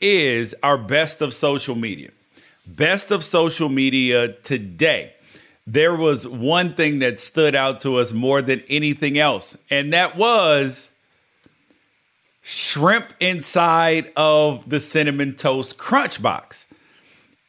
is 0.00 0.54
our 0.62 0.78
best 0.78 1.22
of 1.22 1.32
social 1.34 1.74
media. 1.74 2.10
Best 2.66 3.10
of 3.10 3.22
social 3.24 3.68
media 3.68 4.32
today. 4.32 5.12
There 5.66 5.94
was 5.96 6.26
one 6.28 6.74
thing 6.74 6.98
that 7.00 7.18
stood 7.20 7.54
out 7.54 7.80
to 7.80 7.96
us 7.96 8.12
more 8.12 8.42
than 8.42 8.62
anything 8.68 9.18
else, 9.18 9.56
and 9.70 9.92
that 9.92 10.16
was 10.16 10.90
shrimp 12.42 13.12
inside 13.20 14.10
of 14.16 14.68
the 14.68 14.80
cinnamon 14.80 15.34
toast 15.34 15.78
crunch 15.78 16.20
box. 16.22 16.68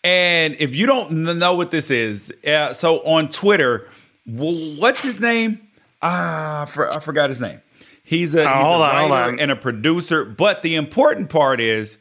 And 0.03 0.55
if 0.59 0.75
you 0.75 0.85
don't 0.85 1.11
know 1.39 1.55
what 1.55 1.71
this 1.71 1.91
is, 1.91 2.33
uh, 2.47 2.73
so 2.73 2.99
on 3.05 3.29
Twitter, 3.29 3.87
wh- 4.25 4.79
what's 4.79 5.01
his 5.03 5.19
name? 5.19 5.59
Ah, 6.01 6.61
I 6.61 6.65
for- 6.65 6.93
I 6.93 6.99
forgot 6.99 7.29
his 7.29 7.41
name. 7.41 7.59
He's 8.03 8.35
a, 8.35 8.43
Oh, 8.43 8.53
he's 8.53 8.63
hold 8.63 8.81
a 8.81 8.83
on, 8.85 9.09
writer 9.09 9.31
on. 9.33 9.39
and 9.39 9.51
a 9.51 9.55
producer. 9.55 10.23
But 10.23 10.61
the 10.61 10.75
important 10.75 11.29
part 11.29 11.59
is 11.59 11.97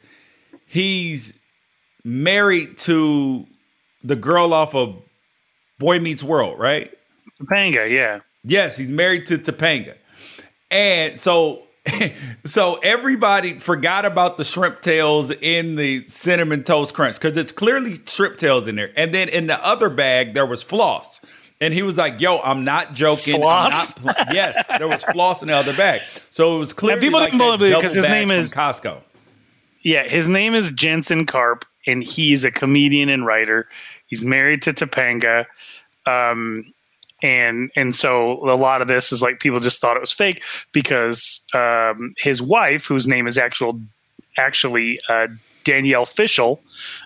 he's 0.67 1.39
married 2.05 2.77
to 2.77 3.45
the 4.03 4.15
girl 4.15 4.53
off 4.53 4.73
of 4.75 4.95
Boy 5.79 5.99
Meets 5.99 6.23
World, 6.23 6.57
right? 6.59 6.93
Topanga, 7.41 7.89
yeah. 7.89 8.19
Yes, 8.43 8.77
he's 8.77 8.91
married 8.91 9.25
to 9.25 9.35
Topanga. 9.37 9.95
And 10.71 11.19
so 11.19 11.63
so 12.45 12.79
everybody 12.83 13.53
forgot 13.59 14.05
about 14.05 14.37
the 14.37 14.43
shrimp 14.43 14.81
tails 14.81 15.31
in 15.31 15.75
the 15.75 16.05
cinnamon 16.05 16.63
toast 16.63 16.93
crunch 16.95 17.19
because 17.19 17.37
it's 17.37 17.51
clearly 17.51 17.93
shrimp 18.07 18.37
tails 18.37 18.67
in 18.67 18.75
there. 18.75 18.91
And 18.95 19.13
then 19.13 19.29
in 19.29 19.47
the 19.47 19.63
other 19.65 19.89
bag 19.89 20.33
there 20.33 20.45
was 20.45 20.63
floss. 20.63 21.21
And 21.61 21.73
he 21.73 21.83
was 21.83 21.97
like, 21.97 22.19
"Yo, 22.19 22.39
I'm 22.39 22.65
not 22.65 22.91
joking. 22.93 23.35
I'm 23.35 23.69
not 23.69 23.95
pl-" 23.95 24.11
yes, 24.33 24.61
there 24.77 24.87
was 24.89 25.03
floss 25.05 25.41
in 25.41 25.47
the 25.47 25.53
other 25.53 25.73
bag. 25.75 26.01
So 26.29 26.55
it 26.55 26.59
was 26.59 26.73
clearly 26.73 26.99
people 27.01 27.19
like 27.19 27.31
didn't 27.31 27.57
believe 27.59 27.61
it 27.71 27.81
'cause 27.81 27.93
double 27.93 27.95
his 27.95 28.07
name 28.07 28.29
is- 28.31 28.53
Costco. 28.53 29.01
Yeah, 29.81 30.03
his 30.07 30.27
name 30.27 30.53
is 30.55 30.71
Jensen 30.71 31.25
Karp, 31.25 31.63
and 31.87 32.03
he's 32.03 32.43
a 32.43 32.51
comedian 32.51 33.09
and 33.09 33.25
writer. 33.25 33.67
He's 34.07 34.23
married 34.23 34.61
to 34.63 34.73
Topanga, 34.73 35.45
um, 36.05 36.73
and 37.21 37.71
and 37.75 37.95
so 37.95 38.33
a 38.49 38.55
lot 38.55 38.81
of 38.81 38.87
this 38.87 39.11
is 39.11 39.21
like 39.21 39.39
people 39.39 39.59
just 39.59 39.81
thought 39.81 39.97
it 39.97 40.01
was 40.01 40.11
fake 40.11 40.43
because 40.71 41.41
um, 41.53 42.11
his 42.17 42.41
wife, 42.41 42.85
whose 42.85 43.07
name 43.07 43.27
is 43.27 43.37
actual 43.37 43.79
actually 44.37 44.97
uh, 45.09 45.27
Danielle 45.63 46.05
Fishel, 46.05 46.61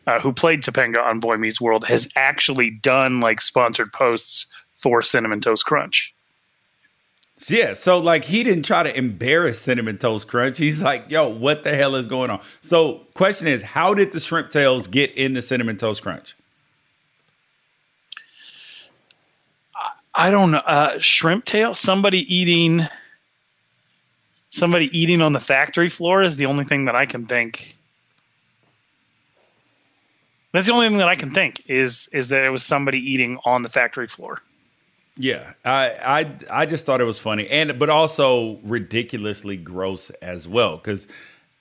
uh, 0.07 0.19
who 0.19 0.33
played 0.33 0.61
Topanga 0.61 1.03
on 1.03 1.19
Boy 1.19 1.37
Meets 1.37 1.61
World, 1.61 1.85
has 1.85 2.07
actually 2.15 2.71
done 2.71 3.19
like 3.19 3.41
sponsored 3.41 3.91
posts 3.93 4.51
for 4.75 5.01
Cinnamon 5.01 5.41
Toast 5.41 5.65
Crunch. 5.65 6.13
Yeah, 7.47 7.73
so 7.73 7.99
like 7.99 8.25
he 8.25 8.43
didn't 8.43 8.65
try 8.65 8.83
to 8.83 8.97
embarrass 8.97 9.59
Cinnamon 9.59 9.97
Toast 9.97 10.27
Crunch. 10.27 10.57
He's 10.57 10.83
like, 10.83 11.09
yo, 11.09 11.29
what 11.29 11.63
the 11.63 11.73
hell 11.73 11.95
is 11.95 12.05
going 12.05 12.29
on? 12.29 12.41
So, 12.61 13.01
question 13.13 13.47
is, 13.47 13.63
how 13.63 13.93
did 13.93 14.11
the 14.11 14.19
shrimp 14.19 14.49
tails 14.49 14.87
get 14.87 15.11
in 15.15 15.33
the 15.33 15.41
Cinnamon 15.41 15.77
Toast 15.77 16.03
Crunch? 16.03 16.35
I 20.13 20.31
don't 20.31 20.51
know. 20.51 20.57
Uh, 20.57 20.99
shrimp 20.99 21.45
tail. 21.45 21.73
Somebody 21.73 22.33
eating. 22.33 22.85
Somebody 24.49 24.89
eating 24.97 25.21
on 25.21 25.31
the 25.31 25.39
factory 25.39 25.89
floor 25.89 26.21
is 26.21 26.35
the 26.35 26.47
only 26.47 26.65
thing 26.65 26.85
that 26.85 26.95
I 26.95 27.05
can 27.05 27.25
think. 27.25 27.77
That's 30.51 30.67
the 30.67 30.73
only 30.73 30.89
thing 30.89 30.97
that 30.97 31.07
I 31.07 31.15
can 31.15 31.31
think 31.31 31.63
is 31.69 32.09
is 32.11 32.27
that 32.29 32.43
it 32.43 32.49
was 32.49 32.63
somebody 32.63 32.97
eating 32.97 33.39
on 33.45 33.61
the 33.61 33.69
factory 33.69 34.07
floor. 34.07 34.41
Yeah, 35.21 35.51
I 35.65 35.91
I 36.49 36.61
I 36.61 36.65
just 36.65 36.85
thought 36.85 37.01
it 37.01 37.03
was 37.03 37.19
funny 37.19 37.45
and 37.49 37.77
but 37.77 37.89
also 37.89 38.57
ridiculously 38.63 39.57
gross 39.57 40.11
as 40.21 40.47
well. 40.47 40.77
Because 40.77 41.09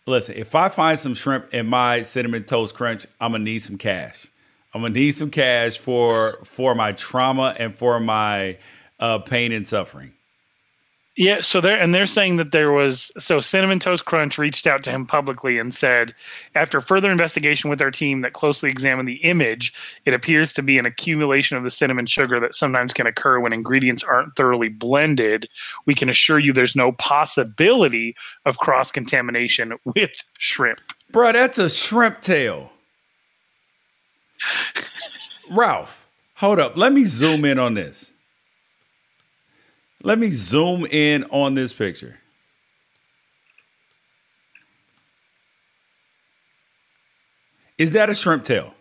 listen, 0.06 0.36
if 0.36 0.54
I 0.54 0.68
find 0.68 0.96
some 0.96 1.12
shrimp 1.14 1.52
in 1.52 1.66
my 1.66 2.02
cinnamon 2.02 2.44
toast 2.44 2.76
crunch, 2.76 3.04
I'm 3.20 3.32
gonna 3.32 3.42
need 3.42 3.58
some 3.58 3.76
cash. 3.76 4.28
I'm 4.72 4.82
gonna 4.82 4.94
need 4.94 5.10
some 5.10 5.32
cash 5.32 5.76
for 5.76 6.34
for 6.44 6.76
my 6.76 6.92
trauma 6.92 7.56
and 7.58 7.74
for 7.74 7.98
my 7.98 8.58
uh, 9.00 9.18
pain 9.18 9.50
and 9.50 9.66
suffering. 9.66 10.12
Yeah, 11.18 11.40
so 11.40 11.60
they're 11.60 11.76
and 11.76 11.92
they're 11.92 12.06
saying 12.06 12.36
that 12.36 12.52
there 12.52 12.70
was 12.70 13.10
so 13.18 13.40
Cinnamon 13.40 13.80
Toast 13.80 14.04
Crunch 14.04 14.38
reached 14.38 14.68
out 14.68 14.84
to 14.84 14.92
him 14.92 15.04
publicly 15.04 15.58
and 15.58 15.74
said, 15.74 16.14
after 16.54 16.80
further 16.80 17.10
investigation 17.10 17.68
with 17.68 17.82
our 17.82 17.90
team 17.90 18.20
that 18.20 18.34
closely 18.34 18.70
examined 18.70 19.08
the 19.08 19.16
image, 19.24 19.74
it 20.04 20.14
appears 20.14 20.52
to 20.52 20.62
be 20.62 20.78
an 20.78 20.86
accumulation 20.86 21.56
of 21.56 21.64
the 21.64 21.72
cinnamon 21.72 22.06
sugar 22.06 22.38
that 22.38 22.54
sometimes 22.54 22.92
can 22.92 23.08
occur 23.08 23.40
when 23.40 23.52
ingredients 23.52 24.04
aren't 24.04 24.36
thoroughly 24.36 24.68
blended. 24.68 25.48
We 25.86 25.94
can 25.96 26.08
assure 26.08 26.38
you 26.38 26.52
there's 26.52 26.76
no 26.76 26.92
possibility 26.92 28.14
of 28.46 28.58
cross 28.58 28.92
contamination 28.92 29.72
with 29.84 30.22
shrimp. 30.38 30.78
Bro, 31.10 31.32
that's 31.32 31.58
a 31.58 31.68
shrimp 31.68 32.20
tail. 32.20 32.70
Ralph, 35.50 36.08
hold 36.36 36.60
up. 36.60 36.76
Let 36.76 36.92
me 36.92 37.04
zoom 37.04 37.44
in 37.44 37.58
on 37.58 37.74
this. 37.74 38.12
Let 40.04 40.18
me 40.18 40.30
zoom 40.30 40.86
in 40.86 41.24
on 41.24 41.54
this 41.54 41.72
picture. 41.72 42.18
Is 47.78 47.92
that 47.92 48.10
a 48.10 48.14
shrimp 48.14 48.44
tail? 48.44 48.74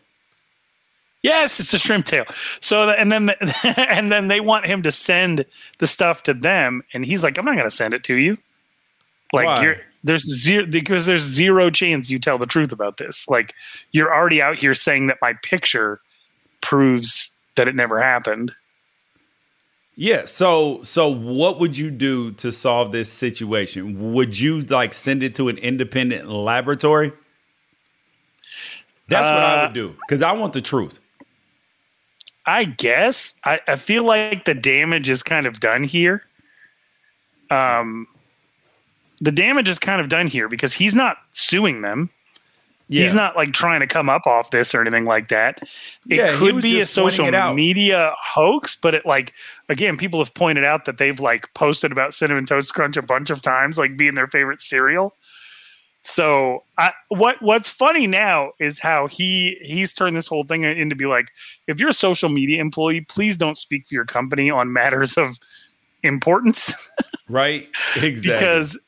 Yes, 1.23 1.59
it's 1.59 1.73
a 1.73 1.79
shrimp 1.79 2.05
tail. 2.05 2.25
So 2.59 2.89
and 2.89 3.11
then 3.11 3.29
and 3.63 4.11
then 4.11 4.27
they 4.27 4.39
want 4.39 4.65
him 4.65 4.83
to 4.83 4.91
send 4.91 5.45
the 5.79 5.87
stuff 5.87 6.23
to 6.23 6.33
them, 6.33 6.83
and 6.93 7.05
he's 7.05 7.23
like, 7.23 7.37
"I'm 7.37 7.45
not 7.45 7.53
going 7.53 7.65
to 7.65 7.71
send 7.71 7.93
it 7.93 8.03
to 8.05 8.17
you." 8.17 8.37
Like 9.33 9.45
there's 10.03 10.23
zero 10.23 10.65
because 10.65 11.05
there's 11.05 11.21
zero 11.21 11.69
chance 11.69 12.09
you 12.09 12.19
tell 12.19 12.37
the 12.37 12.45
truth 12.45 12.71
about 12.71 12.97
this. 12.97 13.27
Like 13.27 13.53
you're 13.91 14.13
already 14.13 14.41
out 14.41 14.57
here 14.57 14.73
saying 14.73 15.07
that 15.07 15.17
my 15.21 15.33
picture 15.43 15.99
proves 16.61 17.31
that 17.55 17.67
it 17.67 17.75
never 17.75 18.01
happened. 18.01 18.53
Yeah. 19.99 20.25
So 20.25 20.83
so 20.83 21.09
what 21.09 21.59
would 21.59 21.75
you 21.77 21.89
do 21.89 22.31
to 22.33 22.51
solve 22.51 22.91
this 22.91 23.11
situation? 23.11 24.13
Would 24.13 24.39
you 24.39 24.61
like 24.61 24.93
send 24.93 25.23
it 25.23 25.33
to 25.35 25.49
an 25.49 25.57
independent 25.57 26.29
laboratory? 26.29 27.11
That's 29.09 29.31
what 29.31 29.41
I 29.41 29.57
Uh, 29.57 29.67
would 29.67 29.73
do 29.73 29.95
because 30.07 30.21
I 30.21 30.33
want 30.33 30.53
the 30.53 30.61
truth. 30.61 30.99
I 32.45 32.63
guess 32.65 33.35
I, 33.43 33.59
I 33.67 33.75
feel 33.75 34.03
like 34.03 34.45
the 34.45 34.53
damage 34.53 35.09
is 35.09 35.23
kind 35.23 35.45
of 35.47 35.59
done 35.59 35.83
here. 35.83 36.23
Um, 37.49 38.07
the 39.19 39.31
damage 39.31 39.67
is 39.67 39.79
kind 39.79 39.99
of 39.99 40.09
done 40.09 40.27
here 40.27 40.47
because 40.47 40.73
he's 40.73 40.93
not 40.93 41.17
suing 41.31 41.81
them. 41.81 42.09
He's 42.89 43.13
not 43.13 43.35
like 43.35 43.51
trying 43.51 43.81
to 43.81 43.87
come 43.87 44.09
up 44.09 44.25
off 44.25 44.51
this 44.51 44.73
or 44.73 44.81
anything 44.81 45.05
like 45.05 45.27
that. 45.27 45.59
It 46.09 46.17
Yeah, 46.17 46.37
could 46.37 46.61
be 46.61 46.79
a 46.79 46.85
social 46.87 47.29
media 47.53 48.13
hoax, 48.23 48.77
but 48.81 48.95
it 48.95 49.05
like 49.05 49.33
again, 49.67 49.97
people 49.97 50.21
have 50.21 50.33
pointed 50.33 50.63
out 50.63 50.85
that 50.85 50.97
they've 50.97 51.19
like 51.19 51.53
posted 51.53 51.91
about 51.91 52.13
cinnamon 52.13 52.45
toast 52.45 52.73
crunch 52.73 52.95
a 52.95 53.01
bunch 53.01 53.29
of 53.29 53.41
times, 53.41 53.77
like 53.77 53.97
being 53.97 54.15
their 54.15 54.27
favorite 54.27 54.61
cereal. 54.61 55.13
So 56.03 56.63
I, 56.77 56.93
what 57.09 57.41
what's 57.41 57.67
funny 57.67 58.07
now 58.07 58.51
is 58.59 58.79
how 58.79 59.07
he 59.07 59.57
he's 59.61 59.93
turned 59.93 60.15
this 60.15 60.27
whole 60.27 60.45
thing 60.45 60.63
into 60.63 60.95
be 60.95 61.05
like, 61.05 61.27
if 61.67 61.81
you're 61.81 61.89
a 61.89 61.93
social 61.93 62.29
media 62.29 62.61
employee, 62.61 63.01
please 63.01 63.35
don't 63.35 63.57
speak 63.57 63.85
for 63.87 63.95
your 63.95 64.05
company 64.05 64.49
on 64.49 64.71
matters 64.71 65.17
of 65.17 65.37
importance. 66.03 66.73
Right? 67.29 67.67
Exactly. 67.97 68.31
because 68.31 68.79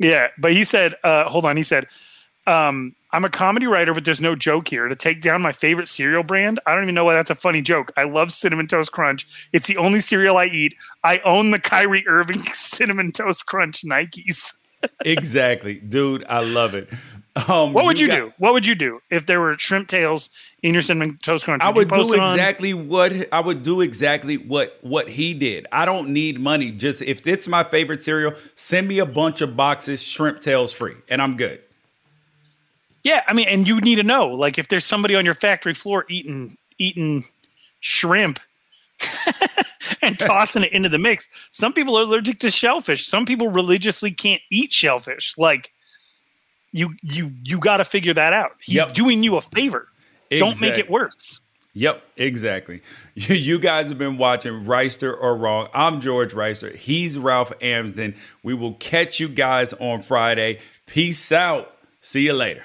yeah, 0.00 0.26
but 0.38 0.52
he 0.52 0.64
said, 0.64 0.96
uh, 1.04 1.28
hold 1.28 1.44
on, 1.44 1.56
he 1.56 1.62
said, 1.62 1.86
um, 2.48 2.96
I'm 3.14 3.24
a 3.24 3.30
comedy 3.30 3.68
writer, 3.68 3.94
but 3.94 4.04
there's 4.04 4.20
no 4.20 4.34
joke 4.34 4.66
here. 4.66 4.88
To 4.88 4.96
take 4.96 5.20
down 5.20 5.40
my 5.40 5.52
favorite 5.52 5.86
cereal 5.86 6.24
brand, 6.24 6.58
I 6.66 6.74
don't 6.74 6.82
even 6.82 6.96
know 6.96 7.04
why 7.04 7.14
that's 7.14 7.30
a 7.30 7.36
funny 7.36 7.62
joke. 7.62 7.92
I 7.96 8.02
love 8.02 8.32
Cinnamon 8.32 8.66
Toast 8.66 8.90
Crunch. 8.90 9.48
It's 9.52 9.68
the 9.68 9.76
only 9.76 10.00
cereal 10.00 10.36
I 10.36 10.46
eat. 10.46 10.74
I 11.04 11.18
own 11.18 11.52
the 11.52 11.60
Kyrie 11.60 12.04
Irving 12.08 12.42
Cinnamon 12.54 13.12
Toast 13.12 13.46
Crunch 13.46 13.84
Nikes. 13.84 14.52
exactly, 15.04 15.74
dude. 15.74 16.24
I 16.28 16.40
love 16.40 16.74
it. 16.74 16.92
Um, 17.48 17.72
What 17.72 17.84
would 17.84 18.00
you, 18.00 18.08
got- 18.08 18.16
do? 18.16 18.32
What 18.38 18.52
would 18.52 18.66
you 18.66 18.74
do 18.74 18.98
if 19.10 19.26
there 19.26 19.40
were 19.40 19.56
shrimp 19.58 19.86
tails 19.86 20.28
in 20.64 20.72
your 20.72 20.82
cinnamon 20.82 21.16
toast 21.22 21.44
crunch? 21.44 21.62
I 21.62 21.70
would 21.70 21.90
do 21.90 22.14
exactly 22.14 22.74
what 22.74 23.12
I 23.32 23.38
would 23.38 23.62
do 23.62 23.80
exactly 23.80 24.38
what 24.38 24.76
what 24.82 25.08
he 25.08 25.34
did. 25.34 25.68
I 25.70 25.84
don't 25.84 26.08
need 26.08 26.40
money. 26.40 26.72
Just 26.72 27.00
if 27.00 27.24
it's 27.28 27.46
my 27.46 27.62
favorite 27.62 28.02
cereal, 28.02 28.32
send 28.56 28.88
me 28.88 28.98
a 28.98 29.06
bunch 29.06 29.40
of 29.40 29.56
boxes, 29.56 30.02
shrimp 30.02 30.40
tails 30.40 30.72
free, 30.72 30.96
and 31.08 31.22
I'm 31.22 31.36
good. 31.36 31.60
Yeah, 33.04 33.22
I 33.28 33.34
mean, 33.34 33.48
and 33.48 33.68
you 33.68 33.80
need 33.80 33.96
to 33.96 34.02
know, 34.02 34.28
like, 34.28 34.58
if 34.58 34.68
there's 34.68 34.84
somebody 34.84 35.14
on 35.14 35.24
your 35.24 35.34
factory 35.34 35.74
floor 35.74 36.06
eating 36.08 36.56
eating 36.78 37.24
shrimp 37.80 38.40
and 40.02 40.18
tossing 40.18 40.62
it 40.64 40.72
into 40.72 40.88
the 40.88 40.98
mix. 40.98 41.28
Some 41.50 41.72
people 41.72 41.98
are 41.98 42.02
allergic 42.02 42.38
to 42.40 42.50
shellfish. 42.50 43.06
Some 43.06 43.26
people 43.26 43.48
religiously 43.48 44.10
can't 44.10 44.40
eat 44.50 44.72
shellfish. 44.72 45.36
Like, 45.36 45.70
you 46.72 46.94
you 47.02 47.30
you 47.42 47.58
got 47.58 47.76
to 47.76 47.84
figure 47.84 48.14
that 48.14 48.32
out. 48.32 48.52
He's 48.60 48.76
Yep. 48.76 48.94
doing 48.94 49.22
you 49.22 49.36
a 49.36 49.40
favor. 49.42 49.88
Don't 50.30 50.60
make 50.60 50.78
it 50.78 50.90
worse. 50.90 51.40
Yep, 51.74 52.02
exactly. 52.16 52.80
You, 53.16 53.34
you 53.36 53.58
guys 53.60 53.88
have 53.90 53.98
been 53.98 54.16
watching 54.16 54.64
Wrighster 54.64 55.16
or 55.16 55.36
Wrong. 55.36 55.68
I'm 55.72 56.00
George 56.00 56.32
Wrighster. 56.32 56.74
He's 56.74 57.16
Ralph 57.18 57.52
Amsden. 57.62 58.16
We 58.42 58.54
will 58.54 58.74
catch 58.74 59.20
you 59.20 59.28
guys 59.28 59.72
on 59.74 60.00
Friday. 60.00 60.58
Peace 60.86 61.30
out. 61.30 61.76
See 62.00 62.24
you 62.24 62.32
later. 62.32 62.64